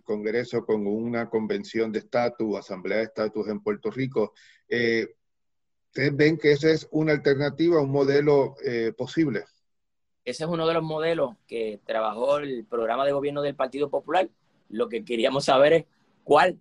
Congreso 0.03 0.65
con 0.65 0.86
una 0.86 1.29
convención 1.29 1.89
de 1.89 2.00
estatus, 2.00 2.57
asamblea 2.57 2.98
de 2.98 3.03
estatus 3.05 3.48
en 3.48 3.62
Puerto 3.62 3.89
Rico, 3.89 4.34
eh, 4.67 5.07
¿ustedes 5.86 6.13
ven 6.13 6.38
que 6.38 6.51
esa 6.51 6.72
es 6.72 6.86
una 6.91 7.13
alternativa, 7.13 7.79
un 7.79 7.89
modelo 7.89 8.55
eh, 8.65 8.91
posible? 8.98 9.45
Ese 10.25 10.43
es 10.43 10.50
uno 10.50 10.67
de 10.67 10.74
los 10.74 10.84
modelos 10.84 11.36
que 11.48 11.79
trabajó 11.86 12.39
el 12.39 12.65
programa 12.65 13.05
de 13.05 13.13
gobierno 13.13 13.41
del 13.41 13.55
Partido 13.55 13.89
Popular. 13.89 14.27
Lo 14.67 14.89
que 14.89 15.05
queríamos 15.05 15.45
saber 15.45 15.72
es 15.72 15.86
cuál 16.25 16.60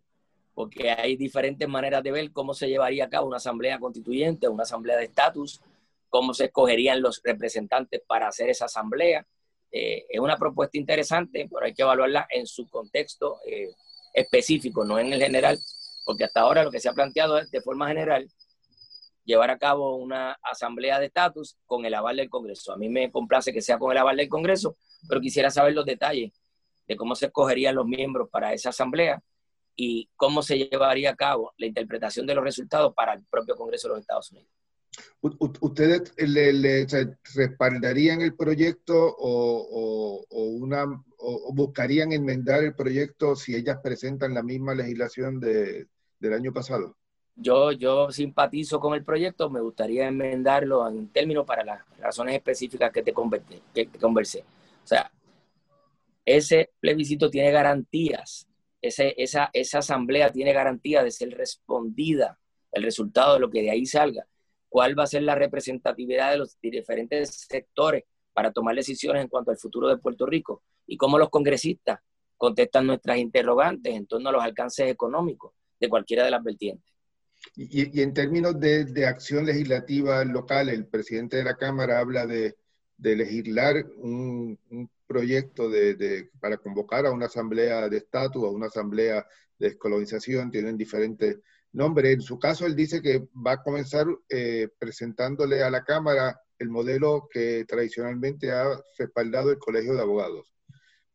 porque 0.54 0.90
hay 0.90 1.16
diferentes 1.16 1.68
maneras 1.68 2.02
de 2.02 2.12
ver 2.12 2.32
cómo 2.32 2.54
se 2.54 2.68
llevaría 2.68 3.04
a 3.04 3.08
cabo 3.08 3.26
una 3.26 3.38
asamblea 3.38 3.78
constituyente, 3.78 4.48
una 4.48 4.62
asamblea 4.62 4.96
de 4.96 5.04
estatus, 5.04 5.60
cómo 6.08 6.32
se 6.32 6.44
escogerían 6.44 7.02
los 7.02 7.20
representantes 7.24 8.00
para 8.06 8.28
hacer 8.28 8.48
esa 8.48 8.66
asamblea. 8.66 9.26
Eh, 9.72 10.06
es 10.08 10.20
una 10.20 10.36
propuesta 10.36 10.78
interesante, 10.78 11.48
pero 11.52 11.66
hay 11.66 11.74
que 11.74 11.82
evaluarla 11.82 12.28
en 12.30 12.46
su 12.46 12.68
contexto 12.68 13.40
eh, 13.44 13.70
específico, 14.12 14.84
no 14.84 14.98
en 14.98 15.12
el 15.12 15.20
general, 15.20 15.58
porque 16.04 16.24
hasta 16.24 16.42
ahora 16.42 16.62
lo 16.62 16.70
que 16.70 16.78
se 16.78 16.88
ha 16.88 16.92
planteado 16.92 17.36
es 17.38 17.50
de 17.50 17.60
forma 17.60 17.88
general 17.88 18.28
llevar 19.24 19.50
a 19.50 19.58
cabo 19.58 19.96
una 19.96 20.38
asamblea 20.42 21.00
de 21.00 21.06
estatus 21.06 21.56
con 21.66 21.84
el 21.84 21.94
aval 21.94 22.16
del 22.16 22.30
Congreso. 22.30 22.72
A 22.72 22.76
mí 22.76 22.88
me 22.88 23.10
complace 23.10 23.52
que 23.52 23.62
sea 23.62 23.78
con 23.78 23.90
el 23.90 23.98
aval 23.98 24.18
del 24.18 24.28
Congreso, 24.28 24.76
pero 25.08 25.20
quisiera 25.20 25.50
saber 25.50 25.72
los 25.72 25.86
detalles 25.86 26.32
de 26.86 26.96
cómo 26.96 27.16
se 27.16 27.26
escogerían 27.26 27.74
los 27.74 27.86
miembros 27.86 28.28
para 28.30 28.52
esa 28.52 28.68
asamblea 28.68 29.20
y 29.76 30.08
cómo 30.16 30.42
se 30.42 30.58
llevaría 30.58 31.10
a 31.10 31.16
cabo 31.16 31.52
la 31.58 31.66
interpretación 31.66 32.26
de 32.26 32.34
los 32.34 32.44
resultados 32.44 32.94
para 32.94 33.14
el 33.14 33.22
propio 33.24 33.56
Congreso 33.56 33.88
de 33.88 33.94
los 33.94 34.00
Estados 34.00 34.30
Unidos. 34.32 34.50
¿Ustedes 35.20 36.12
le, 36.16 36.86
respaldarían 37.34 38.20
el 38.20 38.34
proyecto 38.34 38.94
o, 39.18 40.24
una, 40.30 40.84
o, 41.18 41.52
buscarían 41.52 42.12
enmendar 42.12 42.62
el 42.62 42.74
proyecto 42.74 43.34
si 43.34 43.56
ellas 43.56 43.78
presentan 43.82 44.34
la 44.34 44.42
misma 44.42 44.74
legislación 44.74 45.40
de, 45.40 45.88
del 46.20 46.32
año 46.34 46.52
pasado? 46.52 46.96
Yo, 47.36 47.72
yo 47.72 48.12
simpatizo 48.12 48.78
con 48.78 48.94
el 48.94 49.02
proyecto, 49.02 49.50
me 49.50 49.60
gustaría 49.60 50.06
enmendarlo 50.06 50.86
en 50.88 51.08
términos 51.08 51.44
para 51.44 51.64
las 51.64 51.80
razones 51.98 52.36
específicas 52.36 52.92
que 52.92 53.02
te, 53.02 53.12
que 53.74 53.86
te 53.86 53.98
conversé. 53.98 54.44
O 54.84 54.86
sea, 54.86 55.10
ese 56.24 56.70
plebiscito 56.80 57.28
tiene 57.30 57.50
garantías 57.50 58.46
esa, 58.88 59.50
esa 59.52 59.78
asamblea 59.78 60.30
tiene 60.30 60.52
garantía 60.52 61.02
de 61.02 61.10
ser 61.10 61.30
respondida 61.30 62.38
el 62.72 62.82
resultado 62.82 63.34
de 63.34 63.40
lo 63.40 63.50
que 63.50 63.62
de 63.62 63.70
ahí 63.70 63.86
salga. 63.86 64.26
¿Cuál 64.68 64.98
va 64.98 65.04
a 65.04 65.08
ser 65.08 65.22
la 65.22 65.34
representatividad 65.34 66.32
de 66.32 66.38
los 66.38 66.58
diferentes 66.60 67.46
sectores 67.48 68.04
para 68.32 68.52
tomar 68.52 68.74
decisiones 68.74 69.22
en 69.22 69.28
cuanto 69.28 69.50
al 69.50 69.56
futuro 69.56 69.88
de 69.88 69.98
Puerto 69.98 70.26
Rico? 70.26 70.62
Y 70.86 70.96
cómo 70.96 71.18
los 71.18 71.30
congresistas 71.30 72.00
contestan 72.36 72.86
nuestras 72.86 73.18
interrogantes 73.18 73.94
en 73.94 74.06
torno 74.06 74.28
a 74.28 74.32
los 74.32 74.42
alcances 74.42 74.90
económicos 74.90 75.52
de 75.80 75.88
cualquiera 75.88 76.24
de 76.24 76.30
las 76.30 76.42
vertientes. 76.42 76.92
Y, 77.56 78.00
en 78.00 78.14
términos 78.14 78.58
de, 78.58 79.06
acción 79.06 79.46
legislativa 79.46 80.24
local, 80.24 80.68
el 80.68 80.86
presidente 80.86 81.36
de 81.36 81.44
la 81.44 81.56
Cámara 81.56 82.00
habla 82.00 82.26
de, 82.26 82.56
legislar 82.98 83.84
un, 83.98 84.58
proyecto 85.06 85.68
de, 85.68 86.30
para 86.40 86.56
convocar 86.56 87.06
a 87.06 87.12
una 87.12 87.26
asamblea 87.26 87.88
de 87.88 87.98
estatus, 87.98 88.44
a 88.44 88.50
una 88.50 88.66
asamblea 88.66 89.26
de 89.58 89.68
descolonización, 89.68 90.50
tienen 90.50 90.76
diferentes 90.76 91.38
nombres. 91.72 92.14
En 92.14 92.22
su 92.22 92.38
caso, 92.38 92.66
él 92.66 92.74
dice 92.74 93.02
que 93.02 93.28
va 93.34 93.52
a 93.52 93.62
comenzar 93.62 94.06
eh, 94.28 94.68
presentándole 94.78 95.62
a 95.62 95.70
la 95.70 95.84
Cámara 95.84 96.40
el 96.58 96.68
modelo 96.68 97.28
que 97.30 97.64
tradicionalmente 97.66 98.52
ha 98.52 98.80
respaldado 98.98 99.50
el 99.50 99.58
Colegio 99.58 99.94
de 99.94 100.00
Abogados. 100.00 100.52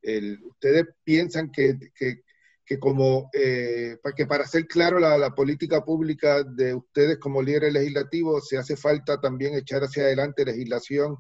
¿Ustedes 0.02 0.86
piensan 1.04 1.52
que, 1.52 1.78
que, 1.96 2.80
como, 2.80 3.30
eh, 3.34 3.98
que 4.16 4.26
para 4.26 4.44
hacer 4.44 4.68
claro 4.68 5.00
la, 5.00 5.18
la, 5.18 5.36
política 5.36 5.84
pública 5.84 6.44
de 6.44 6.74
ustedes 6.74 7.18
como 7.18 7.42
líderes 7.42 7.74
legislativos, 7.74 8.48
se 8.48 8.58
hace 8.58 8.78
falta 8.78 9.20
también 9.20 9.56
echar 9.56 9.82
hacia 9.84 10.04
adelante 10.04 10.46
legislación 10.46 11.18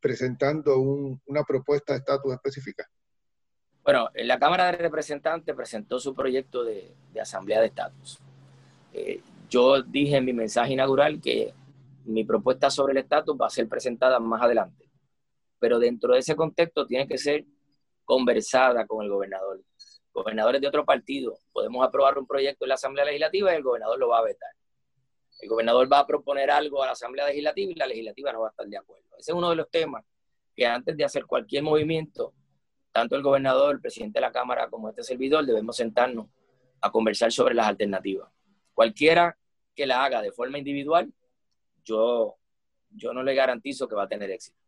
presentando 0.00 0.78
una 0.78 1.44
propuesta 1.44 1.92
de 1.92 1.98
estatus 1.98 2.32
específica? 2.32 2.88
Bueno, 3.82 4.08
la 4.14 4.38
Cámara 4.38 4.66
de 4.66 4.72
Representantes 4.72 5.54
presentó 5.54 5.98
su 5.98 6.14
proyecto 6.14 6.64
de, 6.64 6.92
asamblea 7.20 7.60
de 7.60 7.66
estatus. 7.66 8.18
Eh, 8.92 9.20
yo 9.48 9.82
dije 9.82 10.16
en 10.16 10.24
mi 10.24 10.32
mensaje 10.32 10.72
inaugural 10.72 11.20
que 11.20 11.54
mi 12.04 12.24
propuesta 12.24 12.70
sobre 12.70 12.92
el 12.92 12.98
estatus 12.98 13.36
va 13.40 13.46
a 13.46 13.50
ser 13.50 13.68
presentada 13.68 14.18
más 14.18 14.42
adelante, 14.42 14.88
pero 15.58 15.78
dentro 15.78 16.12
de 16.12 16.20
ese 16.20 16.36
contexto 16.36 16.86
tiene 16.86 17.06
que 17.06 17.18
ser 17.18 17.44
conversada 18.04 18.86
con 18.86 19.04
el 19.04 19.10
gobernador. 19.10 19.60
Gobernadores 20.12 20.60
de 20.60 20.68
otro 20.68 20.84
partido, 20.84 21.38
podemos 21.52 21.86
aprobar 21.86 22.18
un 22.18 22.26
proyecto 22.26 22.64
en 22.64 22.70
la 22.70 22.74
Asamblea 22.74 23.04
Legislativa 23.04 23.52
y 23.52 23.56
el 23.56 23.62
gobernador 23.62 23.98
lo 23.98 24.08
va 24.08 24.18
a 24.18 24.24
vetar 24.24 24.50
el 25.40 25.48
gobernador 25.48 25.90
va 25.90 26.00
a 26.00 26.06
proponer 26.06 26.50
algo 26.50 26.82
a 26.82 26.86
la 26.86 26.92
Asamblea 26.92 27.26
Legislativa 27.26 27.72
y 27.72 27.74
la 27.74 27.86
legislativa 27.86 28.32
no 28.32 28.40
va 28.40 28.48
a 28.48 28.50
estar 28.50 28.66
de 28.66 28.76
acuerdo. 28.76 29.04
Ese 29.18 29.32
es 29.32 29.36
uno 29.36 29.50
de 29.50 29.56
los 29.56 29.70
temas 29.70 30.04
que 30.54 30.66
antes 30.66 30.96
de 30.96 31.04
hacer 31.04 31.24
cualquier 31.26 31.62
movimiento, 31.62 32.34
tanto 32.92 33.16
el 33.16 33.22
gobernador, 33.22 33.76
el 33.76 33.80
presidente 33.80 34.18
de 34.18 34.26
la 34.26 34.32
Cámara 34.32 34.68
como 34.68 34.90
este 34.90 35.02
servidor, 35.02 35.46
debemos 35.46 35.76
sentarnos 35.76 36.26
a 36.80 36.90
conversar 36.90 37.32
sobre 37.32 37.54
las 37.54 37.66
alternativas. 37.66 38.28
Cualquiera 38.74 39.36
que 39.74 39.86
la 39.86 40.04
haga 40.04 40.22
de 40.22 40.32
forma 40.32 40.58
individual, 40.58 41.12
yo, 41.84 42.36
yo 42.90 43.12
no 43.12 43.22
le 43.22 43.34
garantizo 43.34 43.88
que 43.88 43.94
va 43.94 44.04
a 44.04 44.08
tener 44.08 44.30
éxito. 44.30 44.58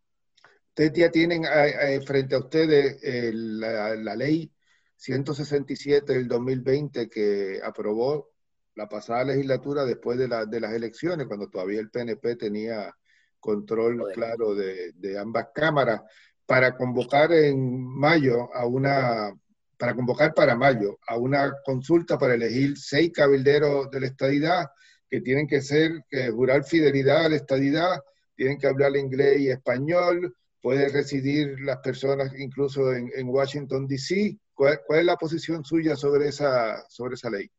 Ustedes 0.69 0.93
ya 0.95 1.11
tienen 1.11 1.45
eh, 1.45 1.97
eh, 1.97 2.01
frente 2.01 2.35
a 2.35 2.39
ustedes 2.39 3.03
eh, 3.03 3.31
la, 3.35 3.95
la 3.95 4.17
ley 4.17 4.51
167 4.97 6.13
del 6.15 6.29
2020 6.29 7.11
que 7.11 7.61
aprobó 7.63 8.32
la 8.75 8.89
pasada 8.89 9.25
legislatura 9.25 9.85
después 9.85 10.19
de, 10.19 10.29
de 10.49 10.61
las 10.61 10.73
elecciones, 10.73 11.27
cuando 11.27 11.49
todavía 11.49 11.81
el 11.81 11.91
PNP 11.91 12.37
tenía 12.37 12.95
control 13.43 14.05
claro 14.15 14.55
de, 14.55 15.19
ambas 15.19 15.49
cámaras, 15.53 16.01
para 16.47 16.75
convocar 16.77 17.33
en 17.33 17.85
mayo 17.85 18.55
a 18.55 18.67
una, 18.67 19.33
para 19.77 19.95
convocar 19.95 20.33
para 20.33 20.55
mayo 20.55 20.99
a 21.07 21.17
una 21.17 21.53
consulta 21.65 22.19
para 22.19 22.35
elegir 22.35 22.79
seis 22.79 23.11
cabilderos 23.13 23.91
de 23.91 24.01
la 24.01 24.07
estadidad 24.07 24.67
que 25.11 25.21
tienen 25.21 25.47
que 25.47 25.61
ser, 25.61 26.05
que 26.09 26.31
jurar 26.31 26.65
fidelidad 26.65 27.27
a 27.27 27.29
la 27.29 27.37
estadidad, 27.37 28.01
tienen 28.35 28.59
que 28.59 28.69
hablar 28.69 28.97
inglés 28.97 29.41
y 29.41 29.51
español, 29.51 30.35
pueden 30.63 30.91
residir 30.93 31.61
las 31.61 31.79
personas 31.79 32.33
incluso 32.39 32.93
en, 32.95 33.29
Washington, 33.29 33.87
D.C. 33.87 34.39
¿Cuál, 34.55 34.81
¿Cuál, 34.87 35.01
es 35.01 35.07
la 35.07 35.17
posición 35.17 35.65
suya 35.65 35.97
sobre 35.97 36.29
esa, 36.29 36.83
sobre 36.89 37.15
esa 37.15 37.29
ley? 37.29 37.51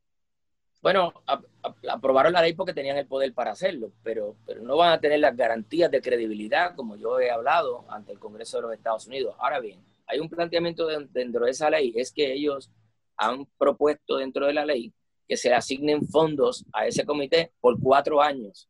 Bueno, 0.84 1.14
aprobaron 1.88 2.34
la 2.34 2.42
ley 2.42 2.52
porque 2.52 2.74
tenían 2.74 2.98
el 2.98 3.06
poder 3.06 3.32
para 3.32 3.52
hacerlo, 3.52 3.90
pero, 4.02 4.36
pero 4.44 4.60
no 4.60 4.76
van 4.76 4.92
a 4.92 5.00
tener 5.00 5.18
las 5.18 5.34
garantías 5.34 5.90
de 5.90 6.02
credibilidad, 6.02 6.74
como 6.74 6.96
yo 6.96 7.18
he 7.18 7.30
hablado, 7.30 7.86
ante 7.88 8.12
el 8.12 8.18
Congreso 8.18 8.58
de 8.58 8.62
los 8.64 8.74
Estados 8.74 9.06
Unidos. 9.06 9.34
Ahora 9.38 9.60
bien, 9.60 9.82
hay 10.06 10.20
un 10.20 10.28
planteamiento 10.28 10.86
dentro 10.86 11.46
de 11.46 11.52
esa 11.52 11.70
ley, 11.70 11.94
es 11.96 12.12
que 12.12 12.34
ellos 12.34 12.70
han 13.16 13.46
propuesto 13.56 14.18
dentro 14.18 14.44
de 14.44 14.52
la 14.52 14.66
ley 14.66 14.92
que 15.26 15.38
se 15.38 15.54
asignen 15.54 16.06
fondos 16.06 16.66
a 16.74 16.86
ese 16.86 17.06
comité 17.06 17.50
por 17.62 17.80
cuatro 17.80 18.20
años, 18.20 18.68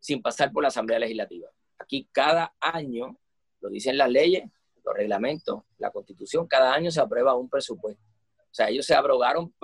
sin 0.00 0.22
pasar 0.22 0.52
por 0.52 0.62
la 0.62 0.68
Asamblea 0.68 1.00
Legislativa. 1.00 1.50
Aquí 1.78 2.08
cada 2.12 2.54
año, 2.60 3.18
lo 3.60 3.68
dicen 3.68 3.98
las 3.98 4.08
leyes, 4.08 4.44
los 4.82 4.96
reglamentos, 4.96 5.64
la 5.76 5.90
Constitución, 5.90 6.46
cada 6.46 6.72
año 6.72 6.90
se 6.90 7.02
aprueba 7.02 7.34
un 7.34 7.50
presupuesto. 7.50 8.11
O 8.52 8.54
sea, 8.54 8.68
ellos 8.68 8.84
se 8.84 8.94
abrogaron 8.94 9.54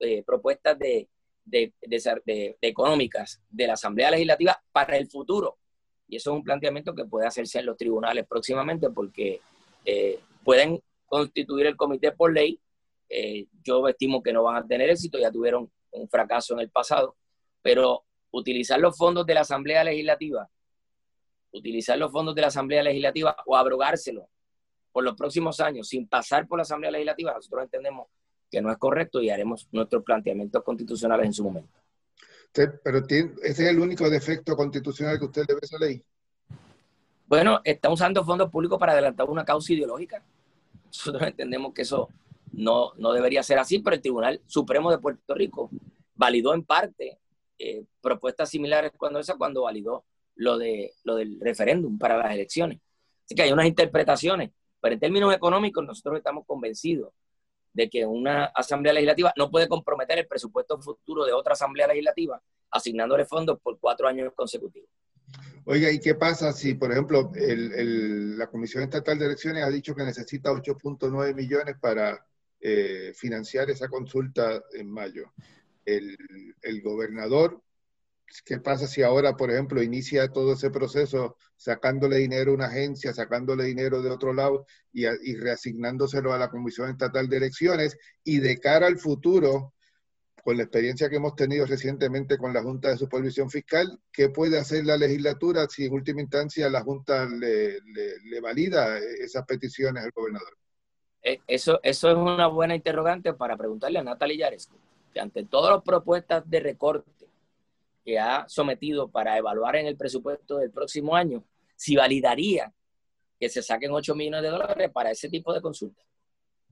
eh, 0.00 0.22
propuestas 0.24 0.78
de, 0.78 1.10
económicas 2.62 3.42
de 3.50 3.66
la 3.66 3.74
Asamblea 3.74 4.10
Legislativa 4.10 4.58
para 4.72 4.96
el 4.96 5.10
futuro. 5.10 5.58
Y 6.08 6.16
eso 6.16 6.30
es 6.30 6.36
un 6.38 6.42
planteamiento 6.42 6.94
que 6.94 7.04
puede 7.04 7.26
hacerse 7.26 7.58
en 7.58 7.66
los 7.66 7.76
tribunales 7.76 8.26
próximamente 8.26 8.88
porque 8.88 9.42
eh, 9.84 10.20
pueden 10.42 10.82
constituir 11.04 11.66
el 11.66 11.76
comité 11.76 12.12
por 12.12 12.32
ley. 12.32 12.58
Eh, 13.10 13.46
yo 13.62 13.86
estimo 13.88 14.22
que 14.22 14.32
no 14.32 14.42
van 14.42 14.56
a 14.56 14.66
tener 14.66 14.88
éxito, 14.88 15.18
ya 15.18 15.30
tuvieron 15.30 15.70
un 15.90 16.08
fracaso 16.08 16.54
en 16.54 16.60
el 16.60 16.70
pasado, 16.70 17.14
pero 17.60 18.04
utilizar 18.30 18.80
los 18.80 18.96
fondos 18.96 19.26
de 19.26 19.34
la 19.34 19.42
Asamblea 19.42 19.84
Legislativa, 19.84 20.48
utilizar 21.50 21.98
los 21.98 22.10
fondos 22.10 22.34
de 22.34 22.40
la 22.40 22.46
Asamblea 22.46 22.82
Legislativa 22.82 23.36
o 23.44 23.54
abrogárselo 23.54 24.30
por 24.92 25.04
los 25.04 25.14
próximos 25.14 25.60
años 25.60 25.88
sin 25.88 26.08
pasar 26.08 26.46
por 26.46 26.58
la 26.58 26.62
Asamblea 26.62 26.90
Legislativa, 26.90 27.34
nosotros 27.34 27.64
entendemos 27.64 28.08
que 28.50 28.60
no 28.60 28.70
es 28.72 28.78
correcto 28.78 29.20
y 29.20 29.30
haremos 29.30 29.68
nuestros 29.72 30.02
planteamientos 30.02 30.62
constitucionales 30.62 31.26
en 31.26 31.32
su 31.32 31.44
momento. 31.44 31.78
pero 32.52 32.98
ese 33.06 33.34
es 33.42 33.60
el 33.60 33.78
único 33.78 34.08
defecto 34.08 34.56
constitucional 34.56 35.18
que 35.18 35.24
usted 35.26 35.44
le 35.48 35.54
ve 35.54 35.60
a 35.62 35.64
esa 35.64 35.78
ley. 35.78 36.02
Bueno, 37.26 37.60
está 37.62 37.90
usando 37.90 38.24
fondos 38.24 38.50
públicos 38.50 38.78
para 38.78 38.92
adelantar 38.92 39.28
una 39.28 39.44
causa 39.44 39.72
ideológica. 39.74 40.22
Nosotros 40.86 41.22
entendemos 41.24 41.74
que 41.74 41.82
eso 41.82 42.08
no, 42.52 42.92
no 42.96 43.12
debería 43.12 43.42
ser 43.42 43.58
así, 43.58 43.80
pero 43.80 43.96
el 43.96 44.02
Tribunal 44.02 44.40
Supremo 44.46 44.90
de 44.90 44.98
Puerto 44.98 45.34
Rico 45.34 45.68
validó 46.14 46.54
en 46.54 46.64
parte 46.64 47.18
eh, 47.58 47.84
propuestas 48.00 48.48
similares 48.48 48.92
cuando 48.96 49.18
esa, 49.18 49.36
cuando 49.36 49.62
validó 49.62 50.04
lo, 50.36 50.56
de, 50.56 50.92
lo 51.04 51.16
del 51.16 51.38
referéndum 51.40 51.98
para 51.98 52.16
las 52.16 52.32
elecciones. 52.32 52.80
Así 53.24 53.34
que 53.34 53.42
hay 53.42 53.52
unas 53.52 53.66
interpretaciones, 53.66 54.50
pero 54.80 54.94
en 54.94 55.00
términos 55.00 55.34
económicos 55.34 55.84
nosotros 55.84 56.18
estamos 56.18 56.44
convencidos 56.46 57.12
de 57.72 57.88
que 57.88 58.04
una 58.04 58.46
asamblea 58.46 58.92
legislativa 58.92 59.32
no 59.36 59.50
puede 59.50 59.68
comprometer 59.68 60.18
el 60.18 60.26
presupuesto 60.26 60.80
futuro 60.80 61.24
de 61.24 61.32
otra 61.32 61.52
asamblea 61.52 61.86
legislativa 61.86 62.40
asignándole 62.70 63.24
fondos 63.24 63.58
por 63.60 63.78
cuatro 63.78 64.08
años 64.08 64.32
consecutivos. 64.34 64.90
Oiga, 65.64 65.90
¿y 65.90 66.00
qué 66.00 66.14
pasa 66.14 66.52
si, 66.52 66.74
por 66.74 66.90
ejemplo, 66.92 67.30
la 67.34 68.46
Comisión 68.46 68.82
Estatal 68.82 69.18
de 69.18 69.26
Elecciones 69.26 69.64
ha 69.64 69.70
dicho 69.70 69.94
que 69.94 70.02
necesita 70.02 70.50
8.9 70.50 71.34
millones 71.34 71.76
para 71.78 72.24
eh, 72.60 73.12
financiar 73.14 73.68
esa 73.68 73.88
consulta 73.88 74.62
en 74.72 74.90
mayo? 74.90 75.32
El, 75.84 76.16
el, 76.62 76.82
gobernador, 76.82 77.62
¿qué 78.44 78.58
pasa 78.58 78.86
si 78.86 79.02
ahora, 79.02 79.36
por 79.36 79.50
ejemplo, 79.50 79.82
inicia 79.82 80.28
todo 80.28 80.54
ese 80.54 80.70
proceso 80.70 81.36
sacándole 81.58 82.16
dinero 82.16 82.52
a 82.52 82.54
una 82.54 82.66
agencia, 82.66 83.12
sacándole 83.12 83.64
dinero 83.64 84.00
de 84.00 84.10
otro 84.10 84.32
lado 84.32 84.64
y, 84.92 85.04
y 85.06 85.36
reasignándoselo 85.36 86.32
a 86.32 86.38
la 86.38 86.48
Comisión 86.48 86.88
Estatal 86.88 87.28
de 87.28 87.36
Elecciones 87.36 87.98
y 88.24 88.38
de 88.38 88.58
cara 88.58 88.86
al 88.86 88.98
futuro? 88.98 89.74
con 90.48 90.56
la 90.56 90.62
experiencia 90.62 91.10
que 91.10 91.16
hemos 91.16 91.36
tenido 91.36 91.66
recientemente 91.66 92.38
con 92.38 92.54
la 92.54 92.62
Junta 92.62 92.88
de 92.88 92.96
Supervisión 92.96 93.50
Fiscal, 93.50 93.98
¿qué 94.10 94.30
puede 94.30 94.58
hacer 94.58 94.86
la 94.86 94.96
legislatura 94.96 95.66
si 95.68 95.84
en 95.84 95.92
última 95.92 96.22
instancia 96.22 96.70
la 96.70 96.80
Junta 96.80 97.28
le, 97.28 97.80
valida 98.40 98.96
esas 98.96 99.44
peticiones 99.44 100.04
al 100.04 100.10
gobernador? 100.10 100.56
Eh, 101.22 101.40
eso, 101.46 101.80
eso 101.82 102.10
es 102.10 102.16
una 102.16 102.46
buena 102.46 102.74
interrogante 102.74 103.34
para 103.34 103.58
preguntarle 103.58 103.98
a 103.98 104.02
Natalia 104.02 104.46
Yaresco, 104.46 104.78
que 105.12 105.20
ante 105.20 105.44
todas 105.44 105.74
las 105.74 105.82
propuestas 105.82 106.48
de 106.48 106.60
recorte 106.60 107.17
que 108.08 108.18
ha 108.18 108.48
sometido 108.48 109.10
para 109.10 109.36
evaluar 109.36 109.76
en 109.76 109.86
el 109.86 109.94
presupuesto 109.94 110.56
del 110.56 110.70
próximo 110.70 111.14
año, 111.14 111.44
si 111.76 111.94
validaría 111.94 112.72
que 113.38 113.50
se 113.50 113.62
saquen 113.62 113.90
8 113.92 114.14
millones 114.14 114.40
de 114.40 114.48
dólares 114.48 114.90
para 114.90 115.10
ese 115.10 115.28
tipo 115.28 115.52
de 115.52 115.60
consultas. 115.60 116.06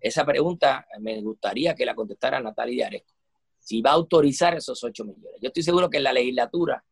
Esa 0.00 0.24
pregunta 0.24 0.86
me 0.98 1.20
gustaría 1.20 1.74
que 1.74 1.84
la 1.84 1.94
contestara 1.94 2.40
Natalia 2.40 2.86
Yaresco 2.86 3.12
si 3.58 3.82
va 3.82 3.90
a 3.90 3.94
autorizar 3.94 4.56
esos 4.56 4.82
8 4.82 5.04
millones. 5.04 5.38
Yo 5.42 5.48
estoy 5.48 5.62
seguro 5.62 5.90
que 5.90 5.98
en 5.98 6.04
la 6.04 6.12
legislatura 6.14 6.82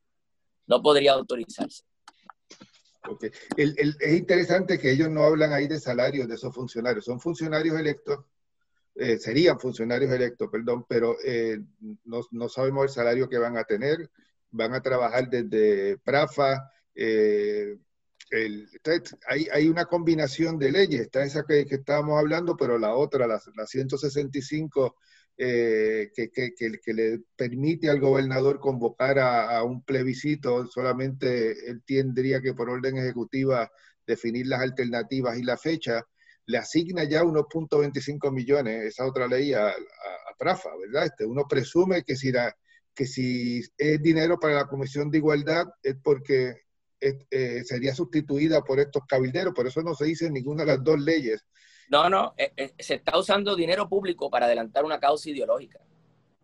no 0.66 0.82
podría 0.82 1.12
autorizarse. 1.12 1.84
es 3.56 4.12
interesante 4.12 4.78
que 4.78 4.92
ellos 4.92 5.08
no 5.08 5.22
hablan 5.22 5.54
ahí 5.54 5.68
de 5.68 5.80
salarios 5.80 6.28
de 6.28 6.34
esos 6.34 6.54
funcionarios. 6.54 7.06
Son 7.06 7.18
funcionarios 7.18 7.80
electos, 7.80 8.26
eh, 8.94 9.16
serían 9.18 9.58
funcionarios 9.58 10.12
electos, 10.12 10.48
perdón, 10.50 10.84
pero 10.88 11.16
eh, 11.24 11.58
no, 12.04 12.48
sabemos 12.50 12.84
el 12.84 12.90
salario 12.90 13.28
que 13.28 13.38
van 13.38 13.56
a 13.56 13.64
tener. 13.64 14.08
Van 14.54 14.72
a 14.72 14.80
trabajar 14.80 15.28
desde 15.28 15.98
PRAFA. 15.98 16.70
Eh, 16.94 17.76
hay, 19.52 19.68
una 19.68 19.84
combinación 19.86 20.58
de 20.58 20.72
leyes. 20.72 21.00
Está 21.02 21.24
esa 21.24 21.44
que, 21.44 21.66
estábamos 21.68 22.18
hablando, 22.18 22.56
pero 22.56 22.78
la 22.78 22.94
otra, 22.94 23.26
la, 23.26 23.40
la 23.56 23.66
165 23.66 24.96
eh, 25.36 26.12
que, 26.14 26.30
que, 26.30 26.92
le 26.94 27.20
permite 27.34 27.90
al 27.90 27.98
gobernador 27.98 28.60
convocar 28.60 29.18
a, 29.18 29.62
un 29.64 29.82
plebiscito, 29.84 30.66
solamente 30.68 31.68
él 31.68 31.82
tendría 31.84 32.40
que 32.40 32.54
por 32.54 32.70
orden 32.70 32.96
ejecutiva 32.98 33.70
definir 34.06 34.46
las 34.46 34.60
alternativas 34.60 35.36
y 35.36 35.42
la 35.42 35.56
fecha, 35.56 36.06
le 36.46 36.58
asigna 36.58 37.04
ya 37.04 37.24
unos 37.24 37.46
.25 37.46 38.30
millones, 38.30 38.84
esa 38.84 39.06
otra 39.06 39.26
ley, 39.26 39.52
a, 39.54 39.74
Prafa, 40.36 40.70
¿verdad? 40.76 41.06
Este, 41.06 41.24
uno 41.24 41.46
presume 41.48 42.02
que 42.02 42.16
si, 42.16 42.32
que 42.94 43.06
si 43.06 43.62
es 43.76 44.02
dinero 44.02 44.38
para 44.38 44.54
la 44.54 44.66
Comisión 44.66 45.10
de 45.10 45.18
Igualdad 45.18 45.66
es 45.82 45.96
porque 46.02 46.62
eh, 47.00 47.64
sería 47.64 47.94
sustituida 47.94 48.62
por 48.62 48.80
estos 48.80 49.02
cabilderos, 49.06 49.52
por 49.52 49.66
eso 49.66 49.82
no 49.82 49.94
se 49.94 50.06
dice 50.06 50.26
en 50.26 50.34
ninguna 50.34 50.64
de 50.64 50.72
las 50.72 50.84
dos 50.84 50.98
leyes 50.98 51.44
no, 51.88 52.08
no, 52.08 52.34
eh, 52.36 52.52
eh, 52.56 52.72
se 52.78 52.94
está 52.94 53.18
usando 53.18 53.54
dinero 53.54 53.88
público 53.88 54.30
para 54.30 54.46
adelantar 54.46 54.84
una 54.84 54.98
causa 54.98 55.30
ideológica. 55.30 55.80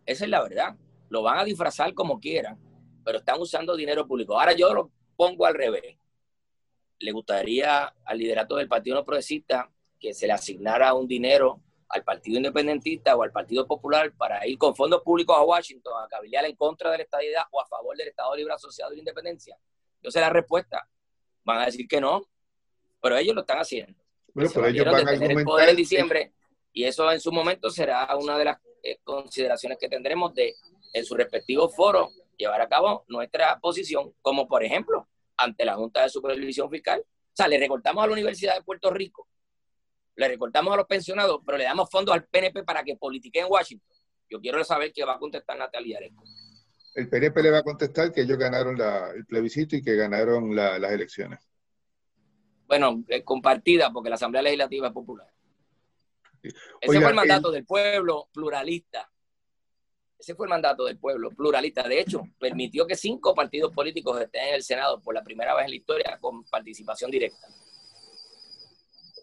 Esa 0.05 0.25
es 0.25 0.29
la 0.29 0.41
verdad. 0.41 0.75
Lo 1.09 1.23
van 1.23 1.39
a 1.39 1.43
disfrazar 1.43 1.93
como 1.93 2.19
quieran, 2.19 2.57
pero 3.03 3.19
están 3.19 3.39
usando 3.39 3.75
dinero 3.75 4.07
público. 4.07 4.39
Ahora 4.39 4.53
yo 4.53 4.73
lo 4.73 4.91
pongo 5.15 5.45
al 5.45 5.55
revés. 5.55 5.97
Le 6.99 7.11
gustaría 7.11 7.85
al 8.05 8.17
liderato 8.17 8.55
del 8.55 8.67
Partido 8.67 8.95
No 8.95 9.05
Progresista 9.05 9.69
que 9.99 10.13
se 10.13 10.27
le 10.27 10.33
asignara 10.33 10.93
un 10.93 11.07
dinero 11.07 11.61
al 11.91 12.03
Partido 12.03 12.37
Independentista 12.37 13.15
o 13.15 13.23
al 13.23 13.31
Partido 13.31 13.67
Popular 13.67 14.13
para 14.17 14.45
ir 14.47 14.57
con 14.57 14.75
fondos 14.75 15.01
públicos 15.01 15.35
a 15.37 15.43
Washington 15.43 15.93
a 16.03 16.07
cabildear 16.07 16.45
en 16.45 16.55
contra 16.55 16.91
de 16.91 16.97
la 16.97 17.03
estadidad 17.03 17.43
o 17.51 17.61
a 17.61 17.65
favor 17.67 17.95
del 17.97 18.09
Estado 18.09 18.35
Libre 18.35 18.53
Asociado 18.53 18.91
de 18.91 18.97
la 18.97 19.01
Independencia. 19.01 19.57
Yo 20.01 20.11
sé 20.11 20.19
la 20.19 20.29
respuesta. 20.29 20.87
Van 21.43 21.59
a 21.59 21.65
decir 21.65 21.87
que 21.87 21.99
no, 21.99 22.21
pero 23.01 23.17
ellos 23.17 23.35
lo 23.35 23.41
están 23.41 23.59
haciendo. 23.59 23.99
Bueno, 24.33 24.49
pero 24.53 24.67
ellos 24.67 24.85
van 24.85 24.95
a 24.95 25.11
argumentar... 25.11 25.37
el 25.37 25.43
poder 25.43 25.69
en 25.69 25.75
diciembre 25.75 26.33
y 26.73 26.83
eso 26.85 27.11
en 27.11 27.19
su 27.19 27.31
momento 27.31 27.69
será 27.69 28.07
una 28.15 28.37
de 28.37 28.45
las 28.45 28.57
eh, 28.83 28.99
consideraciones 29.03 29.77
que 29.79 29.89
tendremos 29.89 30.33
de 30.33 30.55
en 30.93 31.05
su 31.05 31.15
respectivo 31.15 31.69
foro 31.69 32.11
llevar 32.37 32.61
a 32.61 32.67
cabo 32.67 33.05
nuestra 33.07 33.59
posición, 33.59 34.13
como 34.21 34.47
por 34.47 34.63
ejemplo 34.63 35.07
ante 35.37 35.65
la 35.65 35.75
Junta 35.75 36.03
de 36.03 36.09
Supervisión 36.09 36.69
Fiscal. 36.69 37.01
O 37.01 37.33
sea, 37.33 37.47
le 37.47 37.57
recortamos 37.57 38.03
a 38.03 38.07
la 38.07 38.13
Universidad 38.13 38.55
de 38.55 38.63
Puerto 38.63 38.91
Rico, 38.91 39.27
le 40.15 40.27
recortamos 40.27 40.73
a 40.73 40.77
los 40.77 40.85
pensionados, 40.85 41.41
pero 41.45 41.57
le 41.57 41.63
damos 41.63 41.89
fondos 41.89 42.13
al 42.13 42.25
PNP 42.25 42.63
para 42.63 42.83
que 42.83 42.95
politique 42.95 43.39
en 43.39 43.47
Washington. 43.49 43.97
Yo 44.29 44.39
quiero 44.39 44.63
saber 44.63 44.93
qué 44.93 45.03
va 45.03 45.15
a 45.15 45.19
contestar 45.19 45.57
Natalia 45.57 45.97
Areco. 45.97 46.23
El 46.95 47.09
PNP 47.09 47.43
le 47.43 47.51
va 47.51 47.59
a 47.59 47.63
contestar 47.63 48.11
que 48.11 48.21
ellos 48.21 48.37
ganaron 48.37 48.77
el 49.15 49.25
plebiscito 49.25 49.75
y 49.75 49.81
que 49.81 49.95
ganaron 49.95 50.55
las 50.55 50.91
elecciones 50.91 51.39
bueno, 52.71 53.03
eh, 53.09 53.21
compartida 53.21 53.91
porque 53.91 54.07
la 54.07 54.15
Asamblea 54.15 54.41
Legislativa 54.43 54.87
es 54.87 54.93
popular. 54.93 55.27
Ese 56.41 57.01
fue 57.01 57.09
el 57.09 57.15
mandato 57.15 57.51
del 57.51 57.65
pueblo 57.65 58.29
pluralista. 58.31 59.11
Ese 60.17 60.35
fue 60.35 60.45
el 60.45 60.51
mandato 60.51 60.85
del 60.85 60.97
pueblo 60.97 61.31
pluralista. 61.31 61.83
De 61.85 61.99
hecho, 61.99 62.23
permitió 62.39 62.87
que 62.87 62.95
cinco 62.95 63.35
partidos 63.35 63.73
políticos 63.73 64.21
estén 64.21 64.47
en 64.47 64.53
el 64.55 64.63
Senado 64.63 65.01
por 65.01 65.13
la 65.13 65.21
primera 65.21 65.53
vez 65.53 65.65
en 65.65 65.71
la 65.71 65.75
historia 65.75 66.17
con 66.21 66.45
participación 66.45 67.11
directa. 67.11 67.45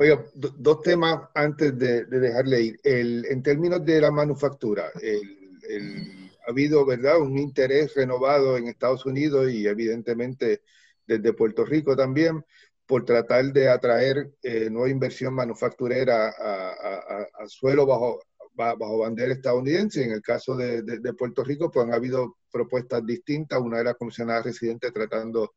Oiga, 0.01 0.25
dos 0.35 0.81
temas 0.83 1.29
antes 1.35 1.77
de, 1.77 2.05
dejarle 2.05 2.63
ir. 2.63 2.81
en 2.85 3.43
términos 3.43 3.85
de 3.85 4.01
la 4.01 4.13
manufactura, 4.13 4.93
ha 4.95 6.51
habido, 6.51 6.87
¿verdad?, 6.87 7.19
un 7.21 7.37
interés 7.37 7.95
renovado 7.95 8.57
en 8.57 8.69
Estados 8.69 9.05
Unidos 9.07 9.51
y 9.51 9.67
evidentemente 9.67 10.63
desde 11.05 11.33
Puerto 11.33 11.65
Rico 11.65 11.97
también 11.97 12.45
por 12.87 13.05
tratar 13.05 13.53
de 13.53 13.69
atraer 13.69 14.31
eh, 14.43 14.71
nueva 14.71 14.89
inversión 14.89 15.35
manufacturera 15.35 16.29
a, 16.29 17.47
suelo 17.49 17.85
bajo, 17.85 18.21
bajo 18.55 18.99
bandera 18.99 19.33
estadounidense. 19.33 20.05
En 20.05 20.13
el 20.13 20.23
caso 20.23 20.57
de, 20.57 21.13
Puerto 21.15 21.43
Rico, 21.43 21.71
pues 21.71 21.87
han 21.87 21.93
habido 21.93 22.37
propuestas 22.53 23.05
distintas. 23.05 23.61
Una 23.61 23.79
de 23.79 23.85
las 23.85 23.97
comisionadas 23.97 24.45
residentes 24.45 24.93
tratando 24.93 25.55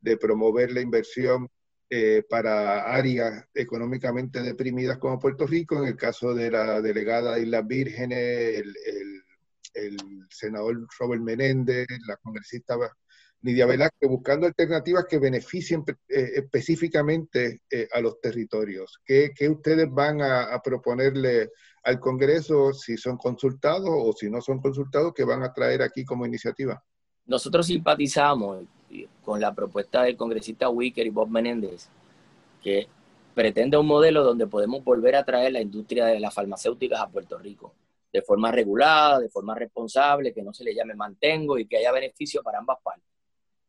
de 0.00 0.16
promover 0.16 0.72
la 0.72 0.80
inversión 0.80 1.48
eh, 1.96 2.24
para 2.28 2.92
áreas 2.92 3.44
económicamente 3.54 4.42
deprimidas 4.42 4.98
como 4.98 5.20
Puerto 5.20 5.46
Rico. 5.46 5.76
En 5.76 5.84
el 5.84 5.96
caso 5.96 6.34
de 6.34 6.50
la 6.50 6.80
delegada 6.80 7.36
de 7.36 7.42
Islas 7.42 7.64
Vírgenes, 7.68 8.64
el, 9.74 9.96
senador 10.28 10.88
Robert 10.98 11.22
Menéndez, 11.22 11.86
la 12.08 12.16
congresista 12.16 12.76
Lidia 13.42 13.66
Velázquez, 13.66 14.08
buscando 14.08 14.48
alternativas 14.48 15.04
que 15.08 15.20
beneficien 15.20 15.84
eh, 16.08 16.32
específicamente 16.34 17.62
eh, 17.70 17.86
a 17.92 18.00
los 18.00 18.20
territorios. 18.20 18.98
¿Qué, 19.04 19.32
ustedes 19.48 19.88
van 19.88 20.20
a, 20.20 20.60
proponerle 20.64 21.52
al 21.84 22.00
Congreso 22.00 22.72
si 22.72 22.96
son 22.96 23.16
consultados 23.18 23.88
o 23.88 24.12
si 24.12 24.28
no 24.28 24.40
son 24.40 24.60
consultados, 24.60 25.14
que 25.14 25.22
van 25.22 25.44
a 25.44 25.52
traer 25.52 25.80
aquí 25.80 26.04
como 26.04 26.26
iniciativa? 26.26 26.82
Nosotros 27.24 27.68
simpatizamos 27.68 28.64
con 29.24 29.40
la 29.40 29.54
propuesta 29.54 30.02
del 30.02 30.16
congresista 30.16 30.68
Wicker 30.68 31.06
y 31.06 31.10
Bob 31.10 31.28
Menéndez, 31.28 31.88
que 32.62 32.88
pretende 33.34 33.76
un 33.76 33.86
modelo 33.86 34.22
donde 34.22 34.46
podemos 34.46 34.84
volver 34.84 35.16
a 35.16 35.24
traer 35.24 35.52
la 35.52 35.60
industria 35.60 36.06
de 36.06 36.20
las 36.20 36.34
farmacéuticas 36.34 37.00
a 37.00 37.08
Puerto 37.08 37.38
Rico 37.38 37.74
de 38.12 38.22
forma 38.22 38.52
regulada, 38.52 39.18
de 39.18 39.28
forma 39.28 39.56
responsable, 39.56 40.32
que 40.32 40.42
no 40.42 40.54
se 40.54 40.62
le 40.62 40.72
llame 40.72 40.94
mantengo 40.94 41.58
y 41.58 41.66
que 41.66 41.78
haya 41.78 41.90
beneficio 41.90 42.44
para 42.44 42.58
ambas 42.58 42.78
partes 42.80 43.14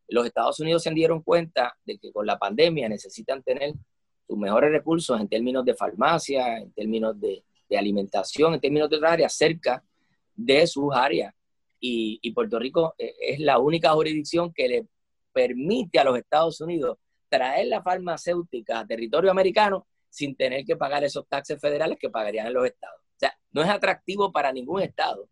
los 0.08 0.26
Estados 0.26 0.60
Unidos 0.60 0.84
se 0.84 0.91
dieron 0.91 1.22
cuenta 1.22 1.78
de 1.86 1.98
que 1.98 2.12
con 2.12 2.26
la 2.26 2.38
pandemia 2.38 2.88
necesitan 2.89 3.41
tener 3.44 3.74
sus 4.28 4.38
mejores 4.38 4.72
recursos 4.72 5.20
en 5.20 5.28
términos 5.28 5.65
de 5.65 5.76
farmacia, 5.76 6.58
en 6.58 6.72
términos 6.74 7.20
de, 7.20 7.44
alimentación, 7.78 8.54
en 8.54 8.62
términos 8.62 8.89
de 8.89 8.96
otras 8.98 9.12
áreas 9.12 9.36
cerca 9.36 9.84
de 10.34 10.65
sus 10.68 10.94
áreas. 10.94 11.34
Y, 11.80 12.32
Puerto 12.32 12.58
Rico 12.58 12.96
eh, 12.98 13.13
es 13.20 13.39
la 13.39 13.60
única 13.60 13.91
jurisdicción 13.91 14.52
que 14.54 14.68
le 14.68 14.88
permite 15.36 16.00
a 16.00 16.06
los 16.06 16.17
Estados 16.17 16.62
Unidos 16.62 16.98
traer 17.28 17.67
la 17.67 17.84
farmacéutica 17.84 18.80
a 18.80 18.88
territorio 18.88 19.30
americano 19.30 19.86
sin 20.10 20.34
tener 20.34 20.63
que 20.63 20.78
pagar 20.78 21.04
esos 21.04 21.28
taxes 21.28 21.60
federales 21.60 22.00
que 22.00 22.10
pagarían 22.10 22.54
los 22.54 22.65
estados. 22.65 23.02
O 23.02 23.19
sea, 23.19 23.38
no 23.52 23.62
es 23.62 23.69
atractivo 23.69 24.32
para 24.32 24.54
ningún 24.54 24.82
estado 24.82 25.28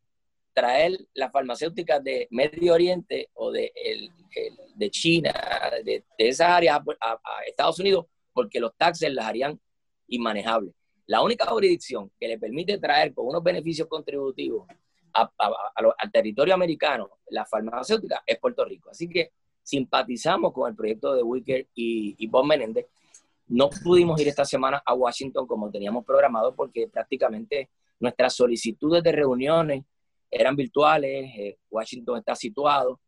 traer 0.52 1.00
las 1.13 1.32
farmacéuticas 1.32 2.04
de 2.04 2.28
Medio 2.32 2.74
Oriente 2.74 3.30
o 3.34 3.50
de, 3.50 3.72
China, 4.92 5.34
de, 5.86 6.04
esas 6.18 6.50
áreas 6.50 6.82
a, 7.00 7.20
Estados 7.48 7.80
Unidos, 7.80 8.06
porque 8.34 8.60
los 8.60 8.76
taxes 8.76 9.12
las 9.13 9.26
harían 9.26 9.60
inmanejables. 10.08 10.74
La 11.06 11.22
única 11.22 11.46
jurisdicción 11.46 12.12
que 12.20 12.28
le 12.28 12.38
permite 12.38 12.78
traer 12.78 13.13
con 13.13 13.28
unos 13.28 13.42
beneficios 13.42 13.88
contributivos 13.88 14.68
al 15.13 16.12
territorio 16.12 16.54
americano 16.54 17.10
la 17.30 17.46
farmacéutica 17.46 18.22
es 18.26 18.38
Puerto 18.38 18.66
Rico. 18.66 18.89
Así 18.89 19.08
que 19.08 19.32
simpatizamos 19.63 20.54
con 20.54 20.69
el 20.69 20.76
proyecto 20.76 21.15
de 21.15 21.23
Wicker 21.23 21.67
y, 21.73 22.15
y 22.17 22.28
Bob 22.28 22.45
Menéndez. 22.45 22.86
No 23.47 23.69
pudimos 23.69 24.19
ir 24.21 24.28
esta 24.28 24.45
semana 24.45 24.82
a 24.86 24.93
Washington 24.93 25.47
como 25.47 25.71
teníamos 25.71 26.06
programado 26.06 26.56
porque 26.56 26.88
prácticamente 26.88 27.69
nuestras 27.99 28.36
solicitudes 28.36 29.04
de 29.04 29.12
reuniones 29.12 29.84
eran 30.30 30.56
virtuales, 30.56 31.32
eh, 31.38 31.58
Washington 31.69 32.17
está 32.17 32.36
situado. 32.36 32.99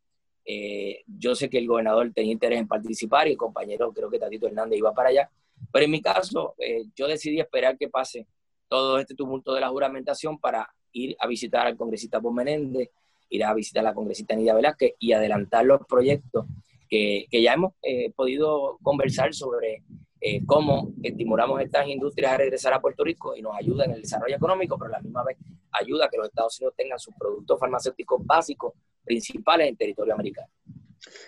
Eh, 0.46 1.04
yo 1.08 1.34
sé 1.36 1.50
que 1.50 1.58
el 1.58 1.68
gobernador 1.68 2.12
tenía 2.14 2.32
interés 2.32 2.60
en 2.60 2.68
participar 2.68 3.28
y 3.28 3.32
el 3.32 3.38
compañero, 3.38 3.92
creo 3.92 4.10
que 4.10 4.20
Tatito 4.20 4.48
Hernández, 4.48 4.78
iba 4.78 4.94
para 4.94 5.10
allá. 5.10 5.30
Pero 5.72 5.86
en 5.86 5.92
mi 5.92 6.02
caso, 6.02 6.54
eh, 6.60 6.86
yo 6.96 7.08
decidí 7.08 7.40
esperar 7.40 7.78
que 7.78 7.90
pase 7.90 8.28
todo 8.68 9.00
este 9.00 9.16
tumulto 9.16 9.54
de 9.54 9.62
la 9.62 9.70
juramentación 9.70 10.38
para 10.40 10.70
ir 10.92 11.16
a 11.20 11.28
visitar 11.28 11.66
al 11.66 11.76
congresista 11.76 12.20
Bob 12.20 12.34
Menéndez, 12.34 12.90
ir 13.30 13.44
a 13.44 13.54
visitar 13.54 13.82
a 13.82 13.90
la 13.90 13.94
congresista 13.94 14.36
Nidia 14.36 14.54
Velázquez 14.54 14.94
y 15.00 15.14
adelantar 15.14 15.66
los 15.66 15.82
proyectos 15.88 16.46
que, 16.90 17.26
que 17.30 17.42
ya 17.42 17.54
hemos 17.54 17.74
podido 18.16 18.78
conversar 18.84 19.34
sobre 19.34 19.84
eh, 20.28 20.42
cómo 20.44 20.92
estimulamos 21.04 21.62
estas 21.62 21.88
industrias 21.88 22.32
a 22.32 22.38
regresar 22.38 22.74
a 22.74 22.82
Puerto 22.82 23.04
Rico 23.04 23.36
y 23.36 23.44
nos 23.44 23.56
ayuda 23.56 23.86
en 23.86 23.92
el 23.92 24.02
desarrollo 24.02 24.36
económico, 24.36 24.76
pero 24.76 24.88
a 24.88 24.98
la 24.98 25.00
misma 25.00 25.24
vez 25.24 25.38
ayuda 25.72 26.06
a 26.06 26.10
que 26.10 26.18
los 26.18 26.30
Estados 26.30 26.60
Unidos 26.60 26.74
tengan 26.76 26.98
sus 26.98 27.14
productos 27.14 27.60
farmacéuticos 27.60 28.26
básicos 28.26 28.74
principales 29.04 29.70
en 29.70 29.78
territorio 29.78 30.16
americano. 30.16 30.48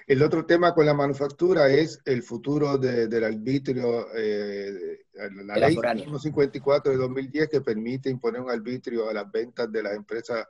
El 0.07 0.23
otro 0.23 0.47
tema 0.47 0.73
con 0.73 0.87
la 0.87 0.95
manufactura 0.95 1.69
es 1.69 2.01
el 2.05 2.23
futuro 2.23 2.79
del 2.79 3.23
arbitrio, 3.23 4.07
eh, 4.15 5.05
la 5.13 5.57
ley 5.57 5.75
154 5.75 6.91
de 6.91 6.97
2010 6.97 7.49
que 7.49 7.61
permite 7.61 8.09
imponer 8.09 8.41
un 8.41 8.49
arbitrio 8.49 9.09
a 9.09 9.13
las 9.13 9.31
ventas 9.31 9.71
de 9.71 9.83
las 9.83 9.93
empresas 9.93 10.47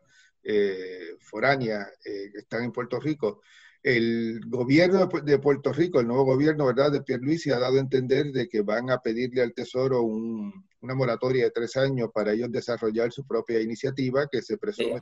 eh, 0.49 1.17
foráneas 1.19 1.87
eh, 2.05 2.29
que 2.31 2.39
están 2.39 2.63
en 2.63 2.71
Puerto 2.71 2.99
Rico 2.99 3.41
el 3.83 4.41
gobierno 4.47 5.07
de 5.23 5.39
Puerto 5.39 5.71
Rico, 5.71 5.99
el 5.99 6.07
nuevo 6.07 6.25
gobierno, 6.25 6.65
¿verdad?, 6.65 6.91
de 6.91 7.03
Pierluisi 7.03 7.51
ha 7.51 7.59
dado 7.59 7.77
a 7.77 7.79
entender 7.79 8.33
de 8.33 8.49
que 8.49 8.61
van 8.61 8.89
a 8.89 8.97
pedirle 8.97 9.41
al 9.41 9.53
Tesoro 9.53 10.01
una 10.01 10.93
moratoria 10.93 11.45
de 11.45 11.51
tres 11.51 11.77
años 11.77 12.09
para 12.13 12.33
ellos 12.33 12.51
desarrollar 12.51 13.13
su 13.13 13.25
propia 13.25 13.61
iniciativa, 13.61 14.27
que 14.29 14.41
se 14.41 14.57
presume 14.57 15.01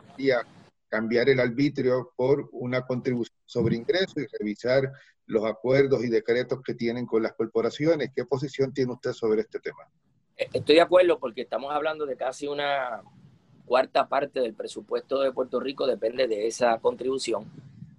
cambiar 0.88 1.30
el 1.30 1.40
arbitrio 1.40 2.14
por 2.16 2.48
una 2.52 2.86
contribución 2.86 3.36
sobre 3.46 3.76
ingresos 3.76 4.18
y 4.18 4.28
revisar 4.38 4.92
los 5.26 5.44
acuerdos 5.46 6.04
y 6.04 6.10
decretos 6.10 6.62
que 6.64 6.76
tienen 6.76 7.08
con 7.08 7.24
las 7.24 7.34
corporaciones. 7.34 8.12
¿Qué 8.16 8.26
posición 8.26 8.72
tiene 8.72 8.94
usted 8.94 9.14
sobre 9.14 9.42
este 9.42 9.60
tema? 9.60 9.90
Eh, 10.38 10.48
estoy 10.54 10.76
de 10.76 10.82
acuerdo 10.82 11.18
porque 11.18 11.42
estamos 11.42 11.74
hablando 11.74 12.06
de 12.06 12.16
casi 12.16 12.48
una 12.48 13.02
cuarta 13.66 14.08
parte 14.08 14.40
del 14.40 14.54
presupuesto 14.54 15.22
de 15.22 15.32
Puerto 15.32 15.60
Rico 15.60 15.88
depende 15.88 16.28
de 16.28 16.48
esa 16.48 16.78
contribución 16.80 17.46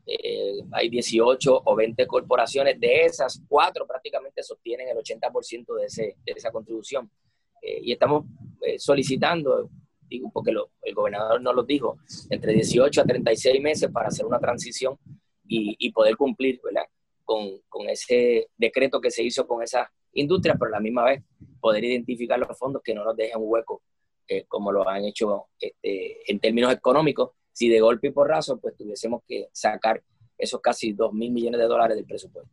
eh, 0.06 0.62
hay 0.70 0.88
18 0.88 1.62
o 1.64 1.74
20 1.74 2.06
corporaciones, 2.06 2.78
de 2.78 3.06
esas, 3.06 3.42
cuatro 3.48 3.86
prácticamente 3.86 4.40
sostienen 4.42 4.88
el 4.88 4.96
80% 4.96 5.74
de, 5.76 5.86
ese, 5.86 6.16
de 6.24 6.32
esa 6.32 6.52
contribución. 6.52 7.10
Eh, 7.60 7.80
y 7.82 7.92
estamos 7.92 8.24
eh, 8.62 8.78
solicitando, 8.78 9.68
digo, 10.08 10.30
porque 10.32 10.52
el 10.82 10.94
gobernador 10.94 11.40
nos 11.42 11.56
lo 11.56 11.64
dijo, 11.64 11.98
entre 12.30 12.52
18 12.52 13.00
a 13.00 13.04
36 13.04 13.60
meses 13.60 13.90
para 13.90 14.08
hacer 14.08 14.24
una 14.24 14.38
transición 14.38 14.96
y, 15.48 15.90
poder 15.92 16.16
cumplir 16.16 16.60
Con, 17.24 17.88
ese 17.88 18.48
decreto 18.56 19.00
que 19.00 19.10
se 19.10 19.22
hizo 19.22 19.46
con 19.46 19.62
esa 19.62 19.90
industria, 20.12 20.56
pero 20.58 20.70
la 20.70 20.80
misma 20.80 21.04
vez 21.04 21.22
poder 21.60 21.84
identificar 21.84 22.38
los 22.38 22.56
fondos 22.56 22.82
que 22.82 22.94
no 22.94 23.04
nos 23.04 23.16
dejen 23.16 23.40
un 23.40 23.48
hueco, 24.28 24.46
como 24.48 24.72
lo 24.72 24.88
han 24.88 25.04
hecho 25.04 25.46
este, 25.58 26.30
en 26.30 26.40
términos 26.40 26.72
económicos, 26.72 27.30
si 27.52 27.68
de 27.68 27.80
golpe 27.80 28.08
y 28.08 28.10
porrazo, 28.10 28.58
pues 28.58 28.76
tuviésemos 28.76 29.22
que 29.26 29.48
sacar 29.52 30.02
esos 30.36 30.60
casi 30.60 30.92
2 30.92 31.12
mil 31.12 31.32
millones 31.32 31.60
de 31.60 31.66
dólares 31.66 31.96
del 31.96 32.04
presupuesto. 32.04 32.50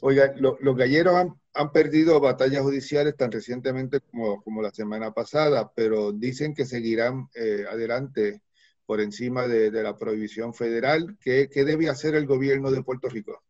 Oiga, 0.00 0.32
los 0.38 0.76
galleros 0.76 1.14
han, 1.52 1.72
perdido 1.72 2.20
batallas 2.20 2.62
judiciales 2.62 3.16
tan 3.16 3.32
recientemente 3.32 3.98
como, 4.00 4.40
como 4.44 4.62
la 4.62 4.70
semana 4.70 5.12
pasada, 5.12 5.72
pero 5.74 6.12
dicen 6.12 6.54
que 6.54 6.64
seguirán 6.64 7.28
eh, 7.34 7.64
adelante 7.68 8.42
por 8.86 9.00
encima 9.00 9.48
de, 9.48 9.70
la 9.70 9.96
prohibición 9.96 10.54
federal. 10.54 11.18
¿Qué, 11.20 11.50
¿Qué, 11.52 11.64
debe 11.64 11.88
hacer 11.88 12.14
el 12.14 12.26
gobierno 12.26 12.70
de 12.70 12.84
Puerto 12.84 13.08
Rico? 13.08 13.42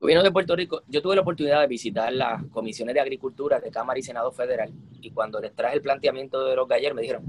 Gobierno 0.00 0.24
de 0.24 0.32
Puerto 0.32 0.56
Rico, 0.56 0.82
yo 0.88 1.02
tuve 1.02 1.14
la 1.14 1.20
oportunidad 1.20 1.60
de 1.60 1.66
visitar 1.66 2.10
las 2.10 2.42
comisiones 2.46 2.94
de 2.94 3.02
agricultura 3.02 3.60
de 3.60 3.70
Cámara 3.70 3.98
y 3.98 4.02
Senado 4.02 4.32
Federal 4.32 4.72
y 4.98 5.10
cuando 5.10 5.38
les 5.40 5.54
traje 5.54 5.76
el 5.76 5.82
planteamiento 5.82 6.42
de 6.46 6.56
los 6.56 6.66
galleros 6.66 6.96
me 6.96 7.02
dijeron, 7.02 7.22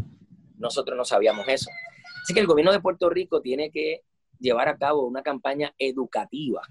nosotros 0.58 0.96
no 0.98 1.04
sabíamos 1.04 1.46
eso. 1.50 1.70
Así 2.24 2.34
que 2.34 2.40
el 2.40 2.48
gobierno 2.48 2.72
de 2.72 2.80
Puerto 2.80 3.10
Rico 3.10 3.42
tiene 3.42 3.72
que 3.72 4.04
llevar 4.40 4.70
a 4.70 4.78
cabo 4.78 5.06
una 5.06 5.22
campaña 5.22 5.76
educativa 5.78 6.62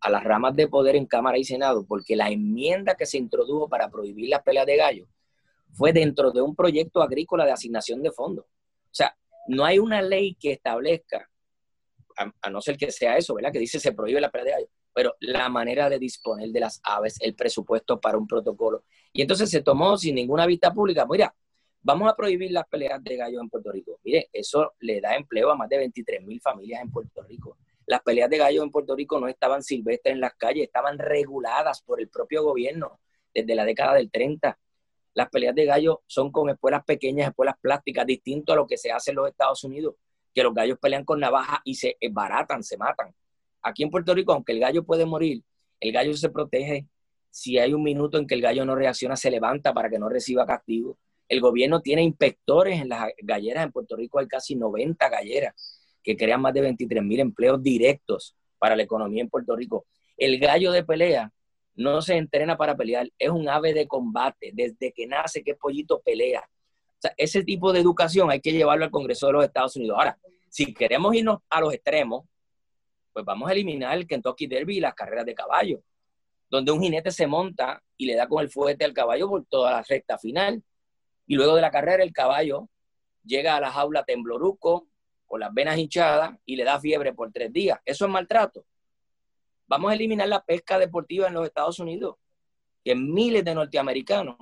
a 0.00 0.10
las 0.10 0.24
ramas 0.24 0.56
de 0.56 0.66
poder 0.66 0.96
en 0.96 1.06
Cámara 1.06 1.38
y 1.38 1.44
Senado, 1.44 1.86
porque 1.86 2.16
la 2.16 2.30
enmienda 2.30 2.96
que 2.96 3.06
se 3.06 3.18
introdujo 3.18 3.68
para 3.68 3.88
prohibir 3.90 4.30
las 4.30 4.42
peleas 4.42 4.66
de 4.66 4.76
gallos 4.76 5.08
fue 5.72 5.92
dentro 5.92 6.32
de 6.32 6.42
un 6.42 6.56
proyecto 6.56 7.00
agrícola 7.00 7.44
de 7.44 7.52
asignación 7.52 8.02
de 8.02 8.10
fondos. 8.10 8.44
O 8.44 8.94
sea, 8.94 9.16
no 9.46 9.64
hay 9.64 9.78
una 9.78 10.02
ley 10.02 10.34
que 10.34 10.50
establezca, 10.50 11.30
a, 12.16 12.50
no 12.50 12.60
ser 12.60 12.76
que 12.76 12.90
sea 12.90 13.16
eso, 13.16 13.34
¿verdad? 13.34 13.52
Que 13.52 13.60
dice 13.60 13.78
se 13.78 13.92
prohíbe 13.92 14.20
la 14.20 14.30
pelea 14.30 14.44
de 14.44 14.50
gallos, 14.50 14.70
pero 14.98 15.14
la 15.20 15.48
manera 15.48 15.88
de 15.88 15.96
disponer 15.96 16.48
de 16.48 16.58
las 16.58 16.80
aves, 16.82 17.18
el 17.20 17.36
presupuesto 17.36 18.00
para 18.00 18.18
un 18.18 18.26
protocolo. 18.26 18.82
Y 19.12 19.22
entonces 19.22 19.48
se 19.48 19.62
tomó 19.62 19.96
sin 19.96 20.16
ninguna 20.16 20.44
vista 20.44 20.72
pública. 20.74 21.06
Mira, 21.08 21.32
Vamos 21.80 22.10
a 22.10 22.16
prohibir 22.16 22.50
las 22.50 22.66
peleas 22.66 23.02
de 23.04 23.16
gallos 23.16 23.40
en 23.40 23.48
Puerto 23.48 23.70
Rico. 23.70 24.00
Mire, 24.02 24.28
eso 24.32 24.74
le 24.80 25.00
da 25.00 25.14
empleo 25.14 25.52
a 25.52 25.54
más 25.54 25.68
de 25.68 25.78
23 25.78 26.24
mil 26.24 26.40
familias 26.40 26.82
en 26.82 26.90
Puerto 26.90 27.22
Rico. 27.22 27.56
Las 27.86 28.02
peleas 28.02 28.28
de 28.28 28.38
gallos 28.38 28.64
en 28.64 28.72
Puerto 28.72 28.96
Rico 28.96 29.20
no 29.20 29.28
estaban 29.28 29.62
silvestres 29.62 30.14
en 30.14 30.20
las 30.20 30.34
calles, 30.34 30.64
estaban 30.64 30.98
reguladas 30.98 31.80
por 31.82 32.00
el 32.00 32.08
propio 32.08 32.42
gobierno 32.42 32.98
desde 33.32 33.54
la 33.54 33.64
década 33.64 33.94
del 33.94 34.10
30. 34.10 34.58
Las 35.14 35.28
peleas 35.30 35.54
de 35.54 35.66
gallos 35.66 35.98
son 36.08 36.32
con 36.32 36.50
espuelas 36.50 36.84
pequeñas, 36.84 37.28
espuelas 37.28 37.54
plásticas, 37.60 38.04
distinto 38.04 38.52
a 38.52 38.56
lo 38.56 38.66
que 38.66 38.76
se 38.76 38.90
hace 38.90 39.12
en 39.12 39.16
los 39.18 39.28
Estados 39.28 39.62
Unidos, 39.62 39.94
que 40.34 40.42
los 40.42 40.52
gallos 40.52 40.78
pelean 40.82 41.04
con 41.04 41.20
navaja 41.20 41.62
y 41.64 41.76
se 41.76 41.96
baratan, 42.10 42.64
se 42.64 42.76
matan. 42.76 43.14
Aquí 43.62 43.82
en 43.82 43.90
Puerto 43.90 44.14
Rico, 44.14 44.32
aunque 44.32 44.52
el 44.52 44.60
gallo 44.60 44.84
puede 44.84 45.06
morir, 45.06 45.42
el 45.80 45.92
gallo 45.92 46.14
se 46.14 46.30
protege. 46.30 46.86
Si 47.30 47.58
hay 47.58 47.74
un 47.74 47.82
minuto 47.82 48.18
en 48.18 48.26
que 48.26 48.34
el 48.34 48.40
gallo 48.40 48.64
no 48.64 48.74
reacciona, 48.74 49.16
se 49.16 49.30
levanta 49.30 49.72
para 49.74 49.90
que 49.90 49.98
no 49.98 50.08
reciba 50.08 50.46
castigo. 50.46 50.98
El 51.28 51.40
gobierno 51.40 51.80
tiene 51.80 52.02
inspectores 52.02 52.80
en 52.80 52.88
las 52.88 53.10
galleras. 53.22 53.64
En 53.64 53.72
Puerto 53.72 53.96
Rico 53.96 54.18
hay 54.18 54.26
casi 54.26 54.56
90 54.56 55.08
galleras 55.08 55.54
que 56.02 56.16
crean 56.16 56.40
más 56.40 56.54
de 56.54 56.62
23 56.62 57.02
mil 57.02 57.20
empleos 57.20 57.62
directos 57.62 58.34
para 58.58 58.74
la 58.74 58.82
economía 58.82 59.22
en 59.22 59.28
Puerto 59.28 59.54
Rico. 59.54 59.86
El 60.16 60.38
gallo 60.38 60.72
de 60.72 60.84
pelea 60.84 61.30
no 61.74 62.02
se 62.02 62.16
entrena 62.16 62.56
para 62.56 62.76
pelear, 62.76 63.08
es 63.18 63.30
un 63.30 63.48
ave 63.48 63.72
de 63.74 63.86
combate. 63.86 64.50
Desde 64.52 64.92
que 64.92 65.06
nace, 65.06 65.44
que 65.44 65.54
pollito 65.54 66.00
pelea. 66.00 66.48
Ese 67.16 67.44
tipo 67.44 67.72
de 67.72 67.80
educación 67.80 68.30
hay 68.30 68.40
que 68.40 68.52
llevarlo 68.52 68.84
al 68.84 68.90
Congreso 68.90 69.28
de 69.28 69.34
los 69.34 69.44
Estados 69.44 69.76
Unidos. 69.76 69.96
Ahora, 69.98 70.18
si 70.48 70.74
queremos 70.74 71.14
irnos 71.14 71.38
a 71.48 71.60
los 71.60 71.72
extremos, 71.72 72.24
pues 73.18 73.26
vamos 73.26 73.50
a 73.50 73.52
eliminar 73.52 73.98
el 73.98 74.06
Kentucky 74.06 74.46
Derby 74.46 74.76
y 74.76 74.80
las 74.80 74.94
carreras 74.94 75.26
de 75.26 75.34
caballo, 75.34 75.82
donde 76.48 76.70
un 76.70 76.80
jinete 76.80 77.10
se 77.10 77.26
monta 77.26 77.82
y 77.96 78.06
le 78.06 78.14
da 78.14 78.28
con 78.28 78.40
el 78.40 78.48
fuete 78.48 78.84
al 78.84 78.92
caballo 78.92 79.28
por 79.28 79.44
toda 79.46 79.72
la 79.72 79.82
recta 79.82 80.16
final. 80.18 80.62
Y 81.26 81.34
luego 81.34 81.56
de 81.56 81.62
la 81.62 81.72
carrera, 81.72 82.04
el 82.04 82.12
caballo 82.12 82.68
llega 83.24 83.56
a 83.56 83.60
la 83.60 83.72
jaula 83.72 84.04
tembloruco, 84.04 84.86
con 85.26 85.40
las 85.40 85.52
venas 85.52 85.76
hinchadas 85.78 86.38
y 86.46 86.54
le 86.54 86.62
da 86.62 86.78
fiebre 86.78 87.12
por 87.12 87.32
tres 87.32 87.52
días. 87.52 87.80
Eso 87.84 88.04
es 88.04 88.10
maltrato. 88.12 88.64
Vamos 89.66 89.90
a 89.90 89.94
eliminar 89.94 90.28
la 90.28 90.44
pesca 90.44 90.78
deportiva 90.78 91.26
en 91.26 91.34
los 91.34 91.44
Estados 91.44 91.80
Unidos, 91.80 92.18
que 92.84 92.94
miles 92.94 93.44
de 93.44 93.52
norteamericanos 93.52 94.36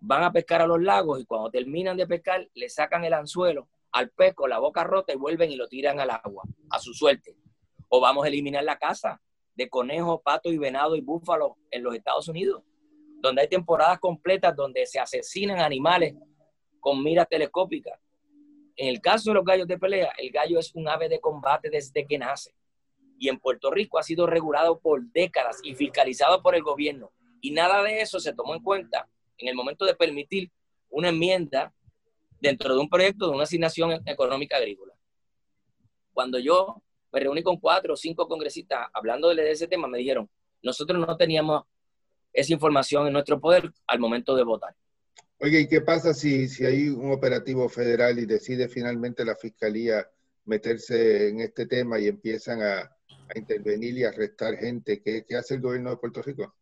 van 0.00 0.24
a 0.24 0.32
pescar 0.32 0.62
a 0.62 0.66
los 0.66 0.82
lagos 0.82 1.20
y 1.20 1.26
cuando 1.26 1.48
terminan 1.48 1.96
de 1.96 2.08
pescar 2.08 2.50
le 2.54 2.68
sacan 2.68 3.04
el 3.04 3.14
anzuelo 3.14 3.68
al 3.92 4.10
pez 4.10 4.34
con 4.34 4.50
la 4.50 4.58
boca 4.58 4.82
rota 4.82 5.12
y 5.12 5.16
vuelven 5.16 5.52
y 5.52 5.54
lo 5.54 5.68
tiran 5.68 6.00
al 6.00 6.10
agua, 6.10 6.42
a 6.70 6.80
su 6.80 6.92
suerte. 6.92 7.36
O 7.88 8.00
vamos 8.00 8.24
a 8.24 8.28
eliminar 8.28 8.64
la 8.64 8.78
caza 8.78 9.20
de 9.54 9.68
conejos, 9.68 10.20
patos 10.22 10.52
y 10.52 10.58
venado 10.58 10.96
y 10.96 11.00
búfalo 11.00 11.56
en 11.70 11.82
los 11.82 11.94
Estados 11.94 12.28
Unidos 12.28 12.62
donde 13.20 13.42
hay 13.42 13.48
temporadas 13.48 13.98
completas 13.98 14.54
donde 14.54 14.86
se 14.86 14.98
asesinan 14.98 15.58
animales 15.58 16.14
con 16.80 17.02
miras 17.02 17.28
telescópicas. 17.28 17.98
En 18.76 18.88
el 18.88 19.00
caso 19.00 19.30
de 19.30 19.34
los 19.34 19.44
gallos 19.44 19.66
de 19.66 19.78
pelea, 19.78 20.12
el 20.18 20.30
gallo 20.30 20.58
es 20.58 20.74
un 20.74 20.88
ave 20.88 21.08
de 21.08 21.20
combate 21.20 21.70
desde 21.70 22.06
que 22.06 22.18
nace. 22.18 22.52
y 23.18 23.30
en 23.30 23.38
Puerto 23.38 23.70
Rico 23.70 23.98
ha 23.98 24.02
sido 24.02 24.26
regulado 24.26 24.78
por 24.78 25.02
décadas 25.10 25.60
y 25.64 25.74
fiscalizado 25.74 26.42
por 26.42 26.54
el 26.54 26.62
gobierno. 26.62 27.12
Y 27.40 27.50
nada 27.50 27.82
de 27.82 28.02
eso 28.02 28.20
se 28.20 28.34
tomó 28.34 28.54
en 28.54 28.62
cuenta 28.62 29.08
en 29.38 29.48
el 29.48 29.54
momento 29.54 29.86
de 29.86 29.94
permitir 29.94 30.50
una 30.90 31.08
enmienda 31.08 31.72
dentro 32.38 32.74
de 32.74 32.78
un 32.78 32.90
proyecto 32.90 33.26
de 33.26 33.32
una 33.32 33.44
asignación 33.44 34.02
económica 34.04 34.58
agrícola. 34.58 34.92
Cuando 36.12 36.38
yo 36.38 36.82
me 37.12 37.20
reuní 37.20 37.42
con 37.42 37.58
cuatro 37.58 37.94
o 37.94 37.96
cinco 37.96 38.28
congresistas 38.28 38.86
hablando 38.92 39.34
de 39.34 39.50
ese 39.50 39.68
tema, 39.68 39.88
me 39.88 39.98
dijeron, 39.98 40.28
nosotros 40.62 40.98
no 40.98 41.16
teníamos 41.16 41.64
esa 42.32 42.52
información 42.52 43.06
en 43.06 43.12
nuestro 43.12 43.40
poder 43.40 43.72
al 43.86 43.98
momento 43.98 44.36
de 44.36 44.44
votar. 44.44 44.74
Oye, 45.38 45.60
¿y 45.60 45.68
qué 45.68 45.80
pasa 45.80 46.14
si, 46.14 46.48
si 46.48 46.64
hay 46.64 46.88
un 46.88 47.12
operativo 47.12 47.68
federal 47.68 48.18
y 48.18 48.26
decide 48.26 48.68
finalmente 48.68 49.24
la 49.24 49.36
fiscalía 49.36 50.06
meterse 50.44 51.28
en 51.28 51.40
este 51.40 51.66
tema 51.66 51.98
y 51.98 52.08
empiezan 52.08 52.62
a, 52.62 52.78
a 52.80 53.38
intervenir 53.38 53.98
y 53.98 54.04
arrestar 54.04 54.56
gente? 54.56 55.02
¿Qué, 55.02 55.24
¿Qué, 55.26 55.36
hace 55.36 55.54
el 55.54 55.60
gobierno 55.60 55.90
de 55.90 55.96
Puerto 55.98 56.22
Rico? 56.22 56.54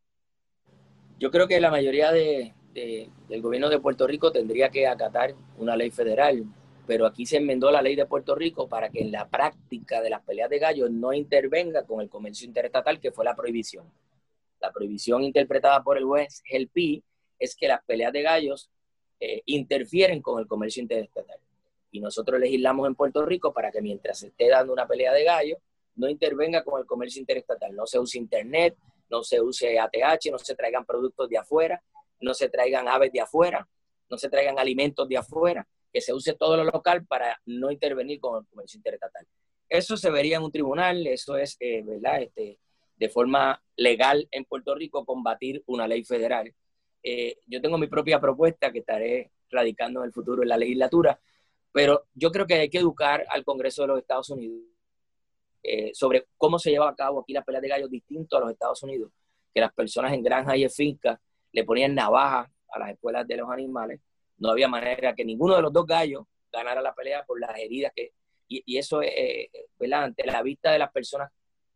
Yo 1.20 1.30
creo 1.30 1.46
que 1.46 1.60
la 1.60 1.70
mayoría 1.70 2.10
de, 2.10 2.52
de, 2.72 3.10
del 3.28 3.42
gobierno 3.42 3.68
de 3.68 3.78
Puerto 3.78 4.06
Rico 4.06 4.32
tendría 4.32 4.68
que 4.70 4.88
acatar 4.88 5.34
una 5.58 5.76
ley 5.76 5.90
federal, 5.90 6.44
pero 6.86 7.06
aquí 7.06 7.24
se 7.26 7.38
enmendó 7.38 7.70
la 7.70 7.82
ley 7.82 7.96
de 7.96 8.06
Puerto 8.06 8.34
Rico 8.34 8.68
para 8.68 8.90
que 8.90 9.00
en 9.00 9.12
la 9.12 9.28
práctica 9.28 10.02
de 10.02 10.10
las 10.10 10.22
peleas 10.22 10.50
de 10.50 10.58
gallos 10.58 10.90
no 10.90 11.12
intervenga 11.12 11.84
con 11.84 12.00
el 12.00 12.08
comercio 12.08 12.46
interestatal, 12.46 13.00
que 13.00 13.12
fue 13.12 13.24
la 13.24 13.34
prohibición. 13.34 13.90
La 14.60 14.70
prohibición 14.72 15.24
interpretada 15.24 15.82
por 15.82 15.96
el 15.98 16.04
juez 16.04 16.42
Gelpi 16.44 17.02
es 17.38 17.54
que 17.56 17.68
las 17.68 17.82
peleas 17.84 18.12
de 18.12 18.22
gallos 18.22 18.70
eh, 19.20 19.42
interfieren 19.46 20.20
con 20.20 20.40
el 20.40 20.46
comercio 20.46 20.82
interestatal. 20.82 21.38
Y 21.90 22.00
nosotros 22.00 22.40
legislamos 22.40 22.86
en 22.86 22.94
Puerto 22.94 23.24
Rico 23.24 23.52
para 23.52 23.70
que 23.70 23.80
mientras 23.80 24.18
se 24.18 24.28
esté 24.28 24.48
dando 24.48 24.72
una 24.72 24.86
pelea 24.86 25.12
de 25.12 25.24
gallos, 25.24 25.58
no 25.96 26.08
intervenga 26.08 26.64
con 26.64 26.80
el 26.80 26.86
comercio 26.86 27.20
interestatal. 27.20 27.74
No 27.74 27.86
se 27.86 27.98
use 27.98 28.18
internet, 28.18 28.76
no 29.08 29.22
se 29.22 29.40
use 29.40 29.78
ATH, 29.78 30.30
no 30.30 30.38
se 30.38 30.54
traigan 30.54 30.84
productos 30.84 31.28
de 31.28 31.38
afuera, 31.38 31.82
no 32.20 32.34
se 32.34 32.48
traigan 32.48 32.88
aves 32.88 33.12
de 33.12 33.20
afuera, 33.20 33.68
no 34.10 34.18
se 34.18 34.28
traigan 34.28 34.58
alimentos 34.58 35.08
de 35.08 35.16
afuera, 35.16 35.66
que 35.94 36.00
se 36.00 36.12
use 36.12 36.34
todo 36.34 36.56
lo 36.56 36.64
local 36.64 37.06
para 37.06 37.40
no 37.46 37.70
intervenir 37.70 38.18
con 38.18 38.42
el 38.42 38.48
comercio 38.48 38.78
interestatal. 38.78 39.24
Eso 39.68 39.96
se 39.96 40.10
vería 40.10 40.38
en 40.38 40.42
un 40.42 40.50
tribunal, 40.50 41.06
eso 41.06 41.36
es, 41.36 41.56
eh, 41.60 41.82
¿verdad? 41.84 42.20
Este, 42.20 42.58
de 42.96 43.08
forma 43.08 43.62
legal 43.76 44.26
en 44.32 44.44
Puerto 44.44 44.74
Rico 44.74 45.04
combatir 45.04 45.62
una 45.66 45.86
ley 45.86 46.02
federal. 46.02 46.52
Eh, 47.00 47.36
yo 47.46 47.60
tengo 47.62 47.78
mi 47.78 47.86
propia 47.86 48.20
propuesta 48.20 48.72
que 48.72 48.80
estaré 48.80 49.30
radicando 49.50 50.00
en 50.00 50.06
el 50.06 50.12
futuro 50.12 50.42
en 50.42 50.48
la 50.48 50.56
legislatura, 50.56 51.20
pero 51.70 52.06
yo 52.12 52.32
creo 52.32 52.44
que 52.44 52.54
hay 52.54 52.70
que 52.70 52.78
educar 52.78 53.24
al 53.28 53.44
Congreso 53.44 53.82
de 53.82 53.88
los 53.88 53.98
Estados 54.00 54.30
Unidos 54.30 54.64
eh, 55.62 55.92
sobre 55.94 56.26
cómo 56.36 56.58
se 56.58 56.70
lleva 56.70 56.88
a 56.88 56.96
cabo 56.96 57.20
aquí 57.20 57.32
la 57.32 57.44
pelea 57.44 57.60
de 57.60 57.68
gallos 57.68 57.90
distinto 57.90 58.36
a 58.36 58.40
los 58.40 58.50
Estados 58.50 58.82
Unidos, 58.82 59.12
que 59.54 59.60
las 59.60 59.72
personas 59.72 60.12
en 60.12 60.24
granjas 60.24 60.56
y 60.56 60.64
en 60.64 60.70
fincas 60.70 61.20
le 61.52 61.62
ponían 61.62 61.94
navajas 61.94 62.50
a 62.72 62.78
las 62.80 62.90
escuelas 62.90 63.28
de 63.28 63.36
los 63.36 63.48
animales, 63.48 64.00
no 64.38 64.50
había 64.50 64.68
manera 64.68 65.14
que 65.14 65.24
ninguno 65.24 65.56
de 65.56 65.62
los 65.62 65.72
dos 65.72 65.86
gallos 65.86 66.24
ganara 66.52 66.80
la 66.80 66.94
pelea 66.94 67.24
por 67.24 67.40
las 67.40 67.58
heridas 67.58 67.92
que, 67.94 68.12
y, 68.48 68.76
eso 68.78 69.02
es, 69.02 69.10
eh, 69.16 69.50
¿verdad? 69.78 70.04
Ante 70.04 70.26
la 70.26 70.42
vista 70.42 70.70
de 70.70 70.78
las 70.78 70.92
personas 70.92 71.30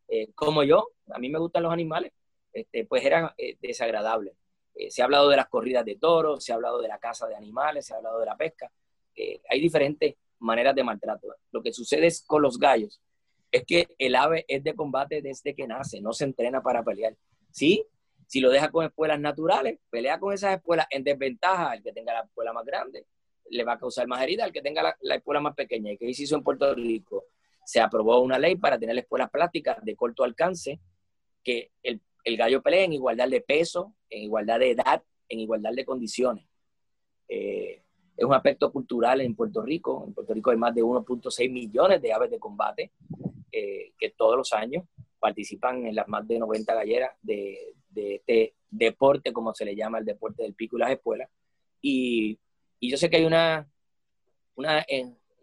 eh, 0.08 0.30
como 0.34 0.62
yo, 0.62 0.92
a 1.10 1.18
mí 1.18 1.28
me 1.28 1.38
gustan 1.38 1.62
los 1.62 1.72
animales, 1.72 2.12
este, 2.52 2.86
pues 2.86 3.04
era 3.04 3.34
eh, 3.36 3.56
desagradable. 3.60 4.34
Eh, 4.74 4.90
se 4.90 5.02
ha 5.02 5.04
hablado 5.04 5.28
de 5.28 5.36
las 5.36 5.48
corridas 5.48 5.84
de 5.84 5.96
toros, 5.96 6.42
se 6.42 6.52
ha 6.52 6.54
hablado 6.54 6.80
de 6.80 6.88
la 6.88 6.98
caza 6.98 7.26
de 7.28 7.36
animales, 7.36 7.86
se 7.86 7.94
ha 7.94 7.98
hablado 7.98 8.18
de 8.18 8.26
la 8.26 8.36
pesca. 8.36 8.70
hay 9.50 9.60
diferentes 9.60 10.14
maneras 10.38 10.74
de 10.74 10.84
maltrato. 10.84 11.28
Lo 11.50 11.62
que 11.62 11.72
sucede 11.72 12.06
es 12.06 12.24
con 12.26 12.40
los 12.42 12.58
gallos 12.58 13.00
es 13.50 13.64
que 13.64 13.88
el 13.98 14.14
ave 14.14 14.44
es 14.46 14.62
de 14.62 14.74
combate 14.74 15.20
desde 15.22 15.54
que 15.54 15.66
nace, 15.66 16.00
no 16.00 16.12
se 16.12 16.24
entrena 16.24 16.62
para 16.62 16.82
pelear. 16.82 17.14
Sí, 17.50 17.84
si 18.28 18.40
lo 18.40 18.50
deja 18.50 18.70
con 18.70 18.84
espuelas 18.84 19.18
naturales, 19.18 19.78
pelea 19.88 20.20
con 20.20 20.34
esas 20.34 20.56
espuelas 20.56 20.86
en 20.90 21.02
desventaja 21.02 21.70
al 21.70 21.82
que 21.82 21.92
tenga 21.92 22.12
la 22.12 22.20
espuela 22.20 22.52
más 22.52 22.64
grande, 22.66 23.06
le 23.48 23.64
va 23.64 23.72
a 23.72 23.78
causar 23.78 24.06
más 24.06 24.22
herida 24.22 24.44
al 24.44 24.52
que 24.52 24.60
tenga 24.60 24.82
la, 24.82 24.96
la 25.00 25.14
espuela 25.14 25.40
más 25.40 25.54
pequeña. 25.54 25.90
¿Y 25.92 25.96
qué 25.96 26.12
se 26.12 26.24
hizo 26.24 26.36
en 26.36 26.42
Puerto 26.44 26.74
Rico? 26.74 27.24
Se 27.64 27.80
aprobó 27.80 28.20
una 28.20 28.38
ley 28.38 28.56
para 28.56 28.78
tener 28.78 28.98
espuelas 28.98 29.30
plásticas 29.30 29.82
de 29.82 29.96
corto 29.96 30.24
alcance, 30.24 30.78
que 31.42 31.72
el, 31.82 32.02
el 32.22 32.36
gallo 32.36 32.62
pelee 32.62 32.84
en 32.84 32.92
igualdad 32.92 33.30
de 33.30 33.40
peso, 33.40 33.94
en 34.10 34.24
igualdad 34.24 34.58
de 34.58 34.72
edad, 34.72 35.02
en 35.26 35.40
igualdad 35.40 35.72
de 35.72 35.86
condiciones. 35.86 36.44
Eh, 37.28 37.82
es 38.14 38.24
un 38.24 38.34
aspecto 38.34 38.70
cultural 38.70 39.22
en 39.22 39.34
Puerto 39.34 39.62
Rico. 39.62 40.04
En 40.06 40.12
Puerto 40.12 40.34
Rico 40.34 40.50
hay 40.50 40.58
más 40.58 40.74
de 40.74 40.82
1.6 40.82 41.50
millones 41.50 42.02
de 42.02 42.12
aves 42.12 42.30
de 42.30 42.38
combate 42.38 42.92
eh, 43.50 43.92
que 43.98 44.10
todos 44.10 44.36
los 44.36 44.52
años 44.52 44.84
participan 45.18 45.86
en 45.86 45.94
las 45.94 46.06
más 46.08 46.28
de 46.28 46.38
90 46.38 46.74
galleras 46.74 47.12
de, 47.22 47.74
de 47.88 48.16
este 48.16 48.54
deporte, 48.70 49.32
como 49.32 49.54
se 49.54 49.64
le 49.64 49.74
llama 49.74 49.98
el 49.98 50.04
deporte 50.04 50.42
del 50.42 50.54
pico 50.54 50.76
y 50.76 50.80
las 50.80 50.90
espuelas. 50.90 51.30
Y, 51.80 52.38
y 52.80 52.90
yo 52.90 52.96
sé 52.96 53.08
que 53.08 53.18
hay 53.18 53.24
una, 53.24 53.68
una, 54.54 54.84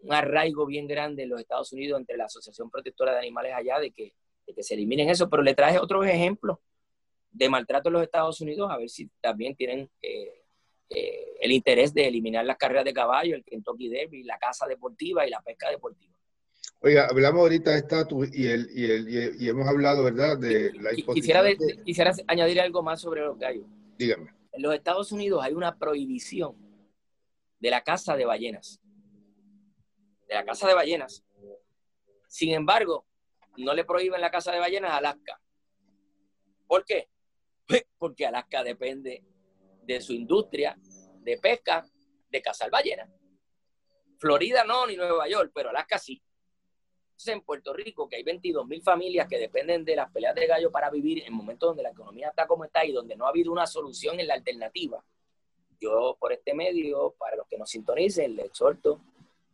un 0.02 0.12
arraigo 0.12 0.66
bien 0.66 0.86
grande 0.86 1.24
en 1.24 1.30
los 1.30 1.40
Estados 1.40 1.72
Unidos 1.72 2.00
entre 2.00 2.16
la 2.16 2.26
Asociación 2.26 2.70
Protectora 2.70 3.12
de 3.12 3.18
Animales 3.18 3.52
allá 3.54 3.78
de 3.78 3.90
que, 3.90 4.14
de 4.46 4.54
que 4.54 4.62
se 4.62 4.74
eliminen 4.74 5.08
eso, 5.08 5.28
pero 5.28 5.42
le 5.42 5.54
traje 5.54 5.78
otros 5.78 6.06
ejemplos 6.06 6.58
de 7.30 7.48
maltrato 7.48 7.88
en 7.88 7.94
los 7.94 8.02
Estados 8.02 8.40
Unidos, 8.40 8.70
a 8.70 8.78
ver 8.78 8.88
si 8.88 9.10
también 9.20 9.54
tienen 9.54 9.90
eh, 10.00 10.42
eh, 10.88 11.36
el 11.40 11.52
interés 11.52 11.92
de 11.92 12.06
eliminar 12.06 12.44
las 12.44 12.56
carreras 12.56 12.84
de 12.84 12.94
caballo, 12.94 13.34
el 13.34 13.44
Kentucky 13.44 13.88
Derby, 13.88 14.22
la 14.22 14.38
caza 14.38 14.66
deportiva 14.66 15.26
y 15.26 15.30
la 15.30 15.42
pesca 15.42 15.68
deportiva. 15.70 16.15
Oiga, 16.80 17.06
hablamos 17.08 17.40
ahorita 17.40 17.70
de 17.70 17.78
estatus 17.78 18.28
y, 18.32 18.46
el, 18.46 18.68
y, 18.72 18.84
el, 18.90 19.42
y, 19.42 19.48
hemos 19.48 19.66
hablado, 19.66 20.04
¿verdad?, 20.04 20.38
de 20.38 20.72
la 20.74 20.90
quisiera, 20.90 21.42
de, 21.42 21.56
quisiera 21.84 22.12
añadir 22.28 22.60
algo 22.60 22.82
más 22.82 23.00
sobre 23.00 23.22
los 23.22 23.38
gallos. 23.38 23.64
Dígame. 23.98 24.30
En 24.52 24.62
los 24.62 24.74
Estados 24.74 25.10
Unidos 25.10 25.42
hay 25.42 25.54
una 25.54 25.76
prohibición 25.78 26.54
de 27.58 27.70
la 27.70 27.82
caza 27.82 28.16
de 28.16 28.26
ballenas. 28.26 28.80
De 30.28 30.34
la 30.34 30.44
caza 30.44 30.68
de 30.68 30.74
ballenas. 30.74 31.24
Sin 32.28 32.52
embargo, 32.52 33.06
no 33.56 33.72
le 33.72 33.84
prohíben 33.84 34.20
la 34.20 34.30
caza 34.30 34.52
de 34.52 34.58
ballenas 34.58 34.90
a 34.90 34.98
Alaska. 34.98 35.40
¿Por 36.66 36.84
qué? 36.84 37.08
Porque 37.98 38.26
Alaska 38.26 38.62
depende 38.62 39.24
de 39.82 40.00
su 40.00 40.12
industria 40.12 40.78
de 41.20 41.38
pesca, 41.38 41.86
de 42.28 42.42
cazar 42.42 42.70
ballenas. 42.70 43.10
Florida 44.18 44.64
no, 44.64 44.86
ni 44.86 44.96
Nueva 44.96 45.28
York, 45.28 45.52
pero 45.54 45.70
Alaska 45.70 45.98
sí 45.98 46.22
en 47.26 47.40
Puerto 47.40 47.72
Rico, 47.72 48.08
que 48.08 48.16
hay 48.16 48.22
22 48.22 48.66
mil 48.66 48.82
familias 48.82 49.26
que 49.28 49.38
dependen 49.38 49.84
de 49.84 49.96
las 49.96 50.10
peleas 50.10 50.34
de 50.34 50.46
gallo 50.46 50.70
para 50.70 50.90
vivir 50.90 51.22
en 51.24 51.32
momentos 51.32 51.70
donde 51.70 51.82
la 51.82 51.90
economía 51.90 52.28
está 52.28 52.46
como 52.46 52.64
está 52.64 52.84
y 52.84 52.92
donde 52.92 53.16
no 53.16 53.26
ha 53.26 53.30
habido 53.30 53.50
una 53.52 53.66
solución 53.66 54.20
en 54.20 54.26
la 54.26 54.34
alternativa, 54.34 55.02
yo 55.80 56.16
por 56.18 56.32
este 56.32 56.54
medio, 56.54 57.14
para 57.18 57.36
los 57.36 57.46
que 57.48 57.58
nos 57.58 57.70
sintonicen, 57.70 58.36
le 58.36 58.44
exhorto 58.44 59.00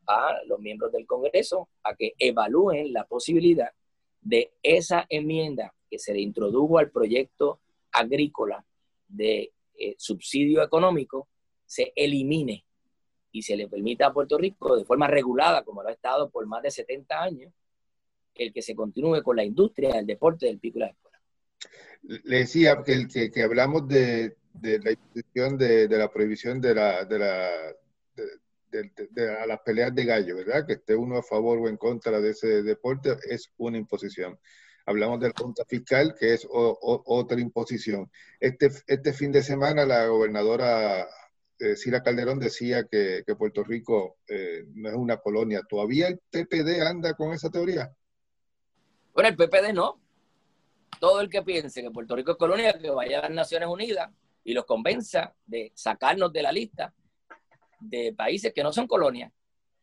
a 0.06 0.42
los 0.46 0.58
miembros 0.58 0.92
del 0.92 1.06
Congreso 1.06 1.68
a 1.84 1.94
que 1.94 2.14
evalúen 2.18 2.92
la 2.92 3.04
posibilidad 3.04 3.70
de 4.20 4.52
esa 4.62 5.06
enmienda 5.08 5.74
que 5.90 5.98
se 5.98 6.12
le 6.12 6.20
introdujo 6.20 6.78
al 6.78 6.90
proyecto 6.90 7.60
agrícola 7.90 8.64
de 9.08 9.52
eh, 9.74 9.94
subsidio 9.98 10.62
económico 10.62 11.28
se 11.66 11.92
elimine 11.96 12.64
y 13.32 13.42
se 13.42 13.56
le 13.56 13.66
permita 13.66 14.06
a 14.06 14.12
Puerto 14.12 14.36
Rico 14.36 14.76
de 14.76 14.84
forma 14.84 15.08
regulada, 15.08 15.64
como 15.64 15.82
lo 15.82 15.88
ha 15.88 15.92
estado 15.92 16.30
por 16.30 16.46
más 16.46 16.62
de 16.62 16.70
70 16.70 17.20
años, 17.20 17.52
el 18.34 18.52
que 18.52 18.62
se 18.62 18.74
continúe 18.74 19.22
con 19.22 19.36
la 19.36 19.44
industria 19.44 19.94
del 19.94 20.06
deporte 20.06 20.46
del 20.46 20.58
pico 20.58 20.78
y 20.78 20.80
la 20.80 20.86
escuela. 20.88 21.18
Le 22.02 22.38
decía 22.38 22.82
que, 22.84 23.06
que, 23.08 23.30
que 23.30 23.42
hablamos 23.42 23.88
de, 23.88 24.36
de, 24.52 24.78
la 24.80 24.92
imposición 24.92 25.56
de, 25.56 25.88
de, 25.88 25.98
la 25.98 26.10
prohibición 26.10 26.60
de, 26.60 26.74
la, 26.74 27.04
de, 27.04 27.18
la, 27.18 27.50
de, 28.70 29.46
las 29.46 29.60
peleas 29.60 29.94
de 29.94 30.04
gallo, 30.04 30.36
¿verdad? 30.36 30.66
Que 30.66 30.74
esté 30.74 30.94
uno 30.94 31.18
a 31.18 31.22
favor 31.22 31.58
o 31.58 31.68
en 31.68 31.76
contra 31.76 32.20
de 32.20 32.30
ese 32.30 32.62
deporte 32.62 33.16
es 33.28 33.52
una 33.58 33.78
imposición. 33.78 34.38
Hablamos 34.84 35.20
del 35.20 35.32
Junta 35.38 35.64
Fiscal, 35.64 36.14
que 36.18 36.34
es 36.34 36.44
o, 36.44 36.50
o, 36.50 37.02
otra 37.06 37.40
imposición. 37.40 38.10
Este, 38.40 38.68
este 38.86 39.12
fin 39.12 39.30
de 39.30 39.42
semana 39.42 39.86
la 39.86 40.06
gobernadora 40.06 41.06
eh, 41.62 41.76
Cira 41.76 42.02
Calderón 42.02 42.40
decía 42.40 42.88
que, 42.88 43.22
Puerto 43.38 43.62
Rico 43.62 44.18
eh, 44.28 44.64
no 44.74 44.88
es 44.88 44.96
una 44.96 45.18
colonia. 45.18 45.62
¿Todavía 45.68 46.08
el 46.08 46.18
PPD 46.18 46.80
anda 46.84 47.14
con 47.14 47.32
esa 47.32 47.50
teoría? 47.50 47.94
Bueno, 49.14 49.28
el 49.28 49.36
PPD 49.36 49.72
no. 49.72 50.00
Todo 50.98 51.20
el 51.20 51.30
que 51.30 51.42
piense 51.42 51.80
que 51.80 51.92
Puerto 51.92 52.16
Rico 52.16 52.32
es 52.32 52.36
colonia, 52.36 52.76
que 52.76 52.90
vaya 52.90 53.20
a 53.20 53.22
las 53.22 53.30
Naciones 53.30 53.68
Unidas 53.68 54.10
y 54.42 54.54
los 54.54 54.64
convenza 54.64 55.34
de 55.46 55.70
sacarnos 55.76 56.32
de 56.32 56.42
la 56.42 56.50
lista 56.50 56.92
de 57.78 58.12
países 58.12 58.52
que 58.52 58.64
no 58.64 58.72
son 58.72 58.88
colonias. 58.88 59.32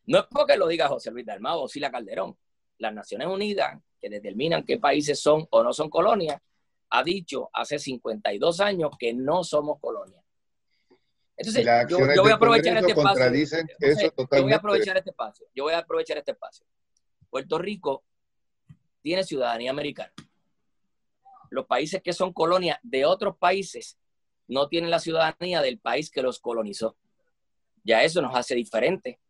No 0.06 0.20
es 0.20 0.26
porque 0.30 0.58
lo 0.58 0.68
diga 0.68 0.90
José 0.90 1.12
Luis 1.12 1.26
Dalmao 1.26 1.62
o 1.62 1.68
Sila 1.70 1.90
Calderón. 1.90 2.38
Las 2.78 2.94
Naciones 2.94 3.28
Unidas, 3.28 3.80
que 4.02 4.10
determinan 4.10 4.66
qué 4.66 4.80
países 4.80 5.20
son 5.20 5.48
o 5.50 5.64
no 5.64 5.72
son 5.72 5.90
colonias, 5.90 6.42
ha 6.90 7.04
dicho 7.04 7.50
hace 7.54 7.80
52 7.80 8.60
años 8.60 8.92
que 9.00 9.14
no 9.14 9.46
somos 9.46 9.80
colonias. 9.80 10.24
Entonces, 11.40 11.66
yo, 11.88 12.00
yo, 12.14 12.22
voy 12.22 12.32
a 12.32 12.36
aprovechar 12.36 12.78
este 12.78 12.92
espacio. 12.92 13.26
Entonces, 13.26 14.12
yo 14.18 14.44
voy 14.44 14.52
a 14.52 14.58
aprovechar 14.58 14.98
este 14.98 15.10
espacio. 15.12 15.48
Yo 15.56 15.64
voy 15.64 15.74
a 15.74 15.78
aprovechar 15.78 16.18
este 16.18 16.32
espacio. 16.32 16.66
Puerto 17.30 17.58
Rico 17.58 18.04
tiene 19.02 19.24
ciudadanía 19.24 19.72
americana. 19.72 20.12
Los 21.50 21.66
países 21.66 22.02
que 22.04 22.12
son 22.12 22.34
colonias 22.34 22.78
de 22.84 23.06
otros 23.06 23.38
países 23.38 23.98
no 24.50 24.68
tienen 24.68 24.92
la 24.92 25.00
ciudadanía 25.00 25.62
del 25.62 25.80
país 25.80 26.12
que 26.12 26.22
los 26.22 26.40
colonizó. 26.40 26.98
Ya 27.86 28.04
eso 28.04 28.22
nos 28.22 28.36
hace 28.36 28.54
diferente 28.54 29.22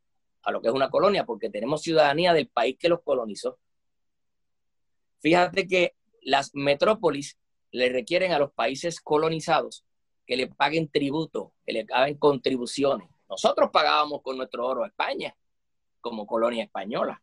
a 0.41 0.51
lo 0.51 0.61
que 0.61 0.69
es 0.69 0.73
una 0.73 0.89
colonia, 0.89 1.25
porque 1.25 1.51
tenemos 1.51 1.83
ciudadanía 1.83 2.33
del 2.33 2.47
país 2.47 2.75
que 2.79 2.89
los 2.89 3.03
colonizó. 3.03 3.59
Fíjate 5.19 5.67
que 5.67 5.93
las 6.23 6.55
metrópolis 6.55 7.37
le 7.69 7.89
requieren 7.89 8.31
a 8.31 8.39
los 8.39 8.51
países 8.51 8.99
colonizados 8.99 9.85
que 10.29 10.37
le 10.37 10.45
paguen 10.45 10.87
tributo, 10.87 11.53
que 11.65 11.73
le 11.73 11.85
paguen 11.87 12.15
contribuciones. 12.17 13.09
Nosotros 13.27 13.71
pagábamos 13.73 14.21
con 14.21 14.37
nuestro 14.37 14.63
oro 14.63 14.83
a 14.83 14.87
España 14.87 15.35
como 16.01 16.27
colonia 16.27 16.63
española. 16.63 17.19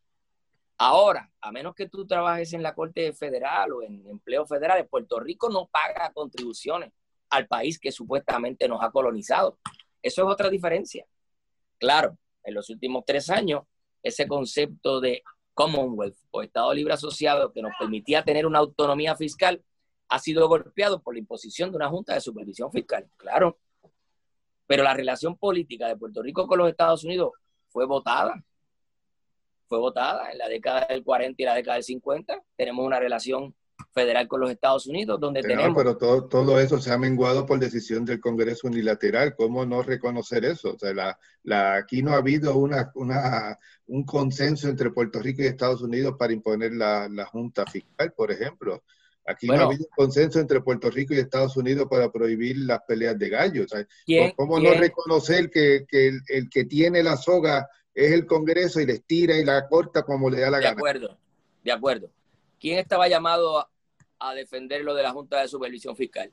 Ahora, 0.77 1.31
a 1.41 1.53
menos 1.53 1.77
que 1.77 1.89
tú 1.89 2.05
trabajes 2.05 2.53
en 2.53 2.65
la 2.65 2.75
Corte 2.75 3.13
Federal 3.13 3.73
o 3.75 3.83
en 3.85 4.05
empleo 4.09 4.45
federal, 4.45 4.85
Puerto 4.89 5.21
Rico 5.21 5.49
no 5.49 5.69
paga 5.69 6.13
contribuciones 6.13 6.93
al 7.31 7.47
país 7.47 7.79
que 7.79 7.93
supuestamente 7.93 8.67
nos 8.67 8.83
ha 8.83 8.91
colonizado. 8.91 9.57
Eso 10.03 10.23
es 10.25 10.29
otra 10.29 10.51
diferencia. 10.51 11.07
Claro, 11.79 12.19
en 12.43 12.55
los 12.55 12.69
últimos 12.71 13.05
tres 13.07 13.31
años, 13.31 13.63
ese 14.03 14.27
concepto 14.27 15.01
de 15.01 15.23
Commonwealth 15.55 16.19
o 16.33 16.43
Estado 16.43 16.75
Libre 16.75 16.95
Asociado 16.95 17.53
que 17.53 17.63
nos 17.63 17.73
permitía 17.79 18.25
tener 18.25 18.47
una 18.47 18.59
autonomía 18.59 19.15
fiscal 19.15 19.63
ha 20.09 20.19
sido 20.19 20.49
golpeado 20.49 21.03
por 21.03 21.15
la 21.15 21.21
imposición 21.21 21.71
de 21.71 21.77
una 21.77 21.89
Junta 21.89 22.15
de 22.15 22.21
Supervisión 22.21 22.71
Fiscal. 22.71 23.09
Claro. 23.17 23.59
Pero 24.67 24.83
la 24.83 24.95
relación 24.95 25.37
política 25.37 25.89
de 25.89 25.97
Puerto 25.97 26.23
Rico 26.23 26.47
con 26.47 26.59
los 26.59 26.69
Estados 26.69 27.05
Unidos 27.05 27.33
fue 27.69 27.87
votada 27.87 28.43
fue 29.69 29.79
votada 29.79 30.31
en 30.31 30.39
la 30.39 30.49
década 30.49 30.87
del 30.89 31.03
40 31.05 31.43
y 31.43 31.45
la 31.45 31.55
década 31.55 31.75
del 31.75 31.85
50. 31.85 32.43
Tenemos 32.57 32.87
una 32.87 32.99
relación 32.99 33.55
federal 33.93 34.27
con 34.29 34.41
los 34.41 34.51
Estados 34.51 34.87
Unidos, 34.87 35.21
donde 35.21 35.43
tenemos... 35.43 35.77
Pero 35.77 35.97
todo, 35.97 36.29
todo 36.29 36.61
eso 36.61 36.79
se 36.79 36.93
ha 36.93 36.99
menguado 36.99 37.47
por 37.47 37.59
decisión 37.59 38.05
del 38.05 38.21
Congreso 38.21 38.69
unilateral. 38.69 39.35
¿Cómo 39.35 39.67
no 39.67 39.83
reconocer 39.83 40.45
eso? 40.45 40.75
O 40.75 40.79
sea, 40.79 40.95
la, 40.95 41.19
la, 41.43 41.77
aquí 41.77 42.03
no 42.03 42.13
ha 42.13 42.17
habido 42.17 42.57
una, 42.57 42.91
una, 42.95 43.59
un 43.87 44.05
consenso 44.05 44.69
entre 44.69 44.91
Puerto 44.91 45.19
Rico 45.21 45.43
y 45.43 45.47
Estados 45.47 45.83
Unidos 45.83 46.15
para 46.19 46.33
imponer 46.33 46.73
la, 46.73 47.09
la 47.09 47.27
Junta 47.27 47.65
Fiscal, 47.67 48.13
por 48.13 48.31
ejemplo. 48.31 48.83
Aquí 49.27 49.47
no 49.49 49.55
ha 49.55 49.65
habido 49.65 49.85
un 49.85 49.91
consenso 49.97 50.39
entre 50.39 50.61
Puerto 50.61 50.91
Rico 50.91 51.13
y 51.13 51.19
Estados 51.19 51.57
Unidos 51.57 51.89
para 51.91 52.11
prohibir 52.13 52.59
las 52.59 52.81
peleas 52.83 53.19
de 53.19 53.29
gallos. 53.29 53.73
¿Cómo 54.37 54.61
no 54.61 54.73
reconocer 54.75 55.51
que, 55.51 55.85
que 55.89 56.09
el, 56.09 56.21
el, 56.29 56.49
que 56.49 56.65
tiene 56.65 57.03
la 57.03 57.17
soga 57.17 57.69
es 57.97 58.13
el 58.13 58.27
Congreso 58.27 58.79
y 58.79 58.87
les 58.87 59.03
tira 59.05 59.37
y 59.37 59.45
la 59.45 59.67
corta 59.67 60.05
como 60.05 60.29
le 60.29 60.41
da 60.41 60.51
la 60.51 60.59
gana. 60.59 60.71
De 60.71 60.77
acuerdo, 60.77 61.19
de 61.65 61.73
acuerdo. 61.73 62.11
¿Quién 62.61 62.79
estaba 62.79 63.09
llamado 63.09 63.67
a, 64.19 64.35
defender 64.35 64.85
lo 64.85 64.95
de 64.95 65.03
la 65.03 65.13
Junta 65.13 65.41
de 65.41 65.49
Supervisión 65.49 65.97
Fiscal? 65.97 66.31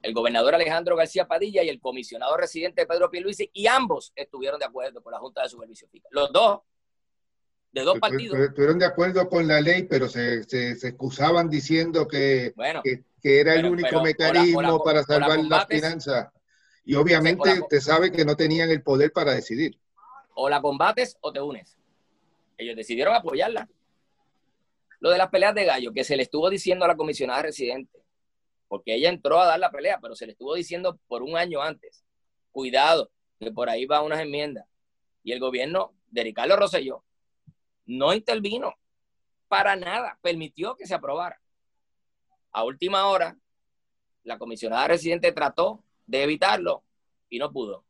El 0.00 0.14
gobernador 0.14 0.54
Alejandro 0.54 0.96
García 0.96 1.26
Padilla 1.26 1.64
y 1.64 1.68
el 1.68 1.80
comisionado 1.80 2.36
residente 2.36 2.86
Pedro 2.86 3.10
Pierluisi, 3.10 3.50
y 3.52 3.66
ambos 3.66 4.12
estuvieron 4.14 4.60
de 4.60 4.66
acuerdo 4.66 5.02
con 5.02 5.12
la 5.12 5.18
Junta 5.18 5.42
de 5.42 5.48
Supervisión 5.48 5.90
Fiscal. 5.90 6.10
Los 6.12 6.32
dos, 6.32 6.60
de 7.72 7.82
dos 7.82 7.98
partidos. 7.98 8.38
Estuvieron 8.38 8.78
de 8.78 8.86
acuerdo 8.86 9.28
con 9.28 9.48
la 9.48 9.60
ley, 9.60 9.84
pero 9.84 10.08
se, 10.08 10.44
se, 10.44 10.72
excusaban 10.72 11.48
diciendo 11.48 12.06
que, 12.06 12.52
que, 13.22 13.40
era 13.40 13.54
el 13.54 13.66
único 13.66 14.02
mecanismo 14.02 14.82
para 14.82 15.02
salvar 15.02 15.38
las 15.44 15.66
finanzas. 15.66 16.28
Y 16.84 16.94
obviamente 16.94 17.60
usted 17.60 17.80
sabe 17.80 18.12
que 18.12 18.24
no 18.24 18.36
tenían 18.36 18.70
el 18.70 18.82
poder 18.82 19.12
para 19.12 19.34
decidir 19.34 19.78
o 20.34 20.48
la 20.48 20.60
combates 20.60 21.16
o 21.20 21.32
te 21.32 21.40
unes. 21.40 21.76
Ellos 22.56 22.76
decidieron 22.76 23.14
apoyarla. 23.14 23.68
Lo 25.00 25.10
de 25.10 25.18
las 25.18 25.30
peleas 25.30 25.54
de 25.54 25.64
gallo, 25.64 25.92
que 25.92 26.04
se 26.04 26.16
le 26.16 26.22
estuvo 26.22 26.48
diciendo 26.48 26.84
a 26.84 26.88
la 26.88 26.96
comisionada 26.96 27.42
residente, 27.42 28.02
porque 28.68 28.94
ella 28.94 29.08
entró 29.08 29.40
a 29.40 29.46
dar 29.46 29.58
la 29.58 29.70
pelea, 29.70 29.98
pero 30.00 30.14
se 30.14 30.26
le 30.26 30.32
estuvo 30.32 30.54
diciendo 30.54 30.98
por 31.08 31.22
un 31.22 31.36
año 31.36 31.60
antes, 31.60 32.04
cuidado, 32.52 33.10
que 33.40 33.50
por 33.50 33.68
ahí 33.68 33.84
va 33.84 34.02
unas 34.02 34.20
enmiendas. 34.20 34.66
Y 35.24 35.32
el 35.32 35.40
gobierno 35.40 35.92
de 36.10 36.22
Ricardo 36.22 36.56
Rosselló 36.56 37.04
no 37.98 38.14
intervino 38.14 38.74
para 39.48 39.76
nada, 39.76 40.18
permitió 40.22 40.76
que 40.76 40.86
se 40.86 40.94
aprobara. 40.94 41.40
A 42.52 42.64
última 42.64 43.06
hora, 43.06 43.36
la 44.24 44.38
comisionada 44.38 44.88
residente 44.88 45.32
trató 45.32 45.84
de 46.06 46.22
evitarlo 46.22 46.84
y 47.28 47.38
no 47.38 47.52
pudo. 47.52 47.84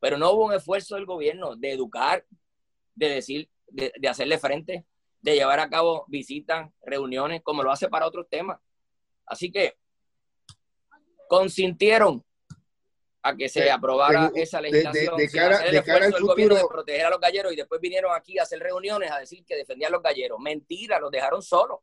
Pero 0.00 0.16
no 0.16 0.30
hubo 0.32 0.46
un 0.46 0.54
esfuerzo 0.54 0.94
del 0.94 1.06
gobierno 1.06 1.56
de 1.56 1.72
educar, 1.72 2.24
de 2.94 3.08
decir, 3.08 3.50
de, 3.68 3.92
hacerle 4.08 4.38
frente, 4.38 4.86
de 5.20 5.34
llevar 5.34 5.60
a 5.60 5.68
cabo 5.68 6.04
visitas, 6.08 6.70
reuniones, 6.82 7.42
como 7.42 7.62
lo 7.62 7.70
hace 7.70 7.88
para 7.88 8.06
otros 8.06 8.28
temas. 8.28 8.60
Así 9.26 9.50
que 9.50 9.76
consintieron 11.28 12.24
a 13.28 13.36
que 13.36 13.48
se 13.48 13.70
aprobara 13.70 14.30
esa 14.34 14.60
legislación 14.60 15.16
de, 15.16 15.28
cara, 15.28 15.58
de 15.60 15.82
cara 15.82 16.06
al 16.06 16.14
futuro, 16.14 16.56
de 16.56 16.64
proteger 16.68 17.06
a 17.06 17.10
los 17.10 17.20
galleros 17.20 17.52
y 17.52 17.56
después 17.56 17.80
vinieron 17.80 18.12
aquí 18.14 18.38
a 18.38 18.42
hacer 18.42 18.60
reuniones 18.60 19.10
a 19.10 19.18
decir 19.18 19.44
que 19.44 19.56
defendían 19.56 19.92
a 19.92 19.96
los 19.96 20.02
galleros. 20.02 20.38
Mentira, 20.40 20.98
los 20.98 21.10
dejaron 21.10 21.42
solos. 21.42 21.78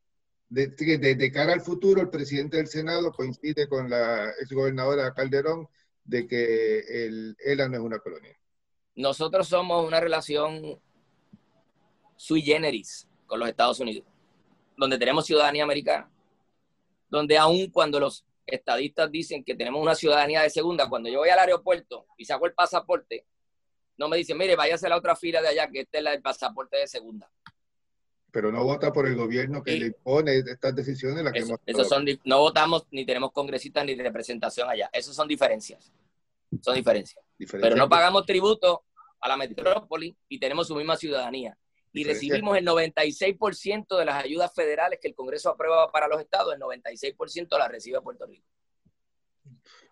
De, 0.48 0.68
de, 0.68 1.32
cara 1.32 1.52
al 1.52 1.60
futuro, 1.60 2.00
el 2.00 2.08
presidente 2.08 2.56
del 2.56 2.68
Senado 2.68 3.12
coincide 3.12 3.68
con 3.68 3.90
la 3.90 4.30
exgobernadora 4.40 5.12
Calderón 5.12 5.68
de 6.04 6.26
que 6.26 7.06
el 7.06 7.36
ELA 7.44 7.68
no 7.68 7.76
es 7.76 7.82
una 7.82 7.98
colonia? 7.98 8.36
Nosotros 8.94 9.48
somos 9.48 9.86
una 9.86 10.00
relación 10.00 10.80
sui 12.16 12.42
generis 12.42 13.08
con 13.26 13.40
los 13.40 13.48
Estados 13.48 13.80
Unidos, 13.80 14.06
donde 14.76 14.98
tenemos 14.98 15.26
ciudadanía 15.26 15.64
americana, 15.64 16.10
donde 17.08 17.36
aun 17.36 17.70
cuando 17.70 18.00
los 18.00 18.24
estadistas 18.46 19.10
dicen 19.10 19.44
que 19.44 19.54
tenemos 19.54 19.82
una 19.82 19.94
ciudadanía 19.94 20.42
de 20.42 20.50
segunda, 20.50 20.88
cuando 20.88 21.08
yo 21.08 21.18
voy 21.18 21.28
al 21.28 21.38
aeropuerto 21.38 22.06
y 22.16 22.24
saco 22.24 22.46
el 22.46 22.54
pasaporte, 22.54 23.26
no 23.98 24.08
me 24.08 24.16
dicen, 24.16 24.36
mire, 24.38 24.56
váyase 24.56 24.86
a 24.86 24.90
la 24.90 24.96
otra 24.96 25.16
fila 25.16 25.40
de 25.42 25.48
allá, 25.48 25.68
que 25.70 25.80
este 25.80 25.98
es 25.98 26.06
el 26.06 26.22
pasaporte 26.22 26.76
de 26.76 26.86
segunda 26.86 27.30
pero 28.36 28.52
no 28.52 28.62
vota 28.64 28.92
por 28.92 29.06
el 29.06 29.16
gobierno 29.16 29.62
que 29.62 29.78
le 29.78 29.86
impone 29.86 30.36
estas 30.36 30.76
decisiones. 30.76 31.24
Las 31.24 31.32
que 31.32 31.42
son, 31.84 32.04
no 32.26 32.40
votamos 32.40 32.86
ni 32.90 33.06
tenemos 33.06 33.32
congresistas 33.32 33.82
ni 33.86 33.94
representación 33.94 34.68
allá. 34.68 34.90
Esas 34.92 35.16
son 35.16 35.26
diferencias. 35.26 35.90
Son 36.60 36.74
diferencias. 36.74 37.24
Pero 37.50 37.76
no 37.76 37.88
pagamos 37.88 38.26
tributo 38.26 38.84
a 39.22 39.28
la 39.28 39.38
metrópoli 39.38 40.14
y 40.28 40.38
tenemos 40.38 40.66
su 40.68 40.76
misma 40.76 40.98
ciudadanía. 40.98 41.56
Y 42.00 42.04
recibimos 42.04 42.56
el 42.56 42.66
96% 42.66 43.98
de 43.98 44.04
las 44.04 44.22
ayudas 44.24 44.54
federales 44.54 44.98
que 45.00 45.08
el 45.08 45.14
Congreso 45.14 45.50
aprueba 45.50 45.90
para 45.90 46.08
los 46.08 46.20
estados, 46.20 46.54
el 46.54 46.60
96% 46.60 47.58
las 47.58 47.70
recibe 47.70 48.00
Puerto 48.00 48.26
Rico. 48.26 48.46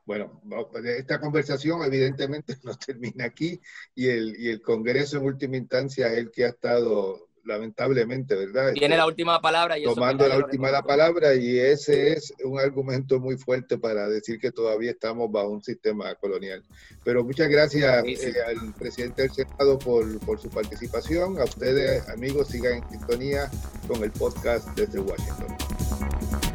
Bueno, 0.05 0.43
esta 0.85 1.19
conversación 1.19 1.83
evidentemente 1.83 2.57
no 2.63 2.77
termina 2.77 3.25
aquí 3.25 3.61
y 3.95 4.09
el, 4.09 4.37
y 4.39 4.49
el 4.49 4.61
Congreso 4.61 5.17
en 5.17 5.25
última 5.25 5.57
instancia 5.57 6.09
es 6.09 6.19
el 6.19 6.31
que 6.31 6.45
ha 6.45 6.49
estado 6.49 7.31
lamentablemente, 7.45 8.35
¿verdad? 8.35 8.73
Tiene 8.73 8.87
este, 8.87 8.97
la 8.97 9.07
última 9.07 9.41
palabra. 9.41 9.79
Y 9.79 9.85
tomando 9.85 10.27
la 10.27 10.39
última 10.39 10.71
la 10.71 10.83
palabra 10.83 11.35
y 11.35 11.59
ese 11.59 12.13
es 12.13 12.33
un 12.45 12.59
argumento 12.59 13.21
muy 13.21 13.37
fuerte 13.37 13.79
para 13.79 14.09
decir 14.09 14.39
que 14.39 14.51
todavía 14.51 14.91
estamos 14.93 15.31
bajo 15.31 15.49
un 15.49 15.63
sistema 15.63 16.15
colonial. 16.17 16.63
Pero 17.05 17.25
muchas 17.25 17.49
gracias 17.49 18.05
eh, 18.05 18.35
al 18.47 18.73
presidente 18.75 19.23
del 19.23 19.33
Senado 19.33 19.79
por, 19.79 20.19
por 20.21 20.41
su 20.41 20.49
participación. 20.49 21.41
A 21.41 21.45
ustedes, 21.45 22.09
amigos, 22.09 22.49
sigan 22.49 22.83
en 22.83 22.91
sintonía 22.91 23.51
con 23.87 24.03
el 24.03 24.11
podcast 24.11 24.69
desde 24.77 25.01
Washington. 25.01 26.54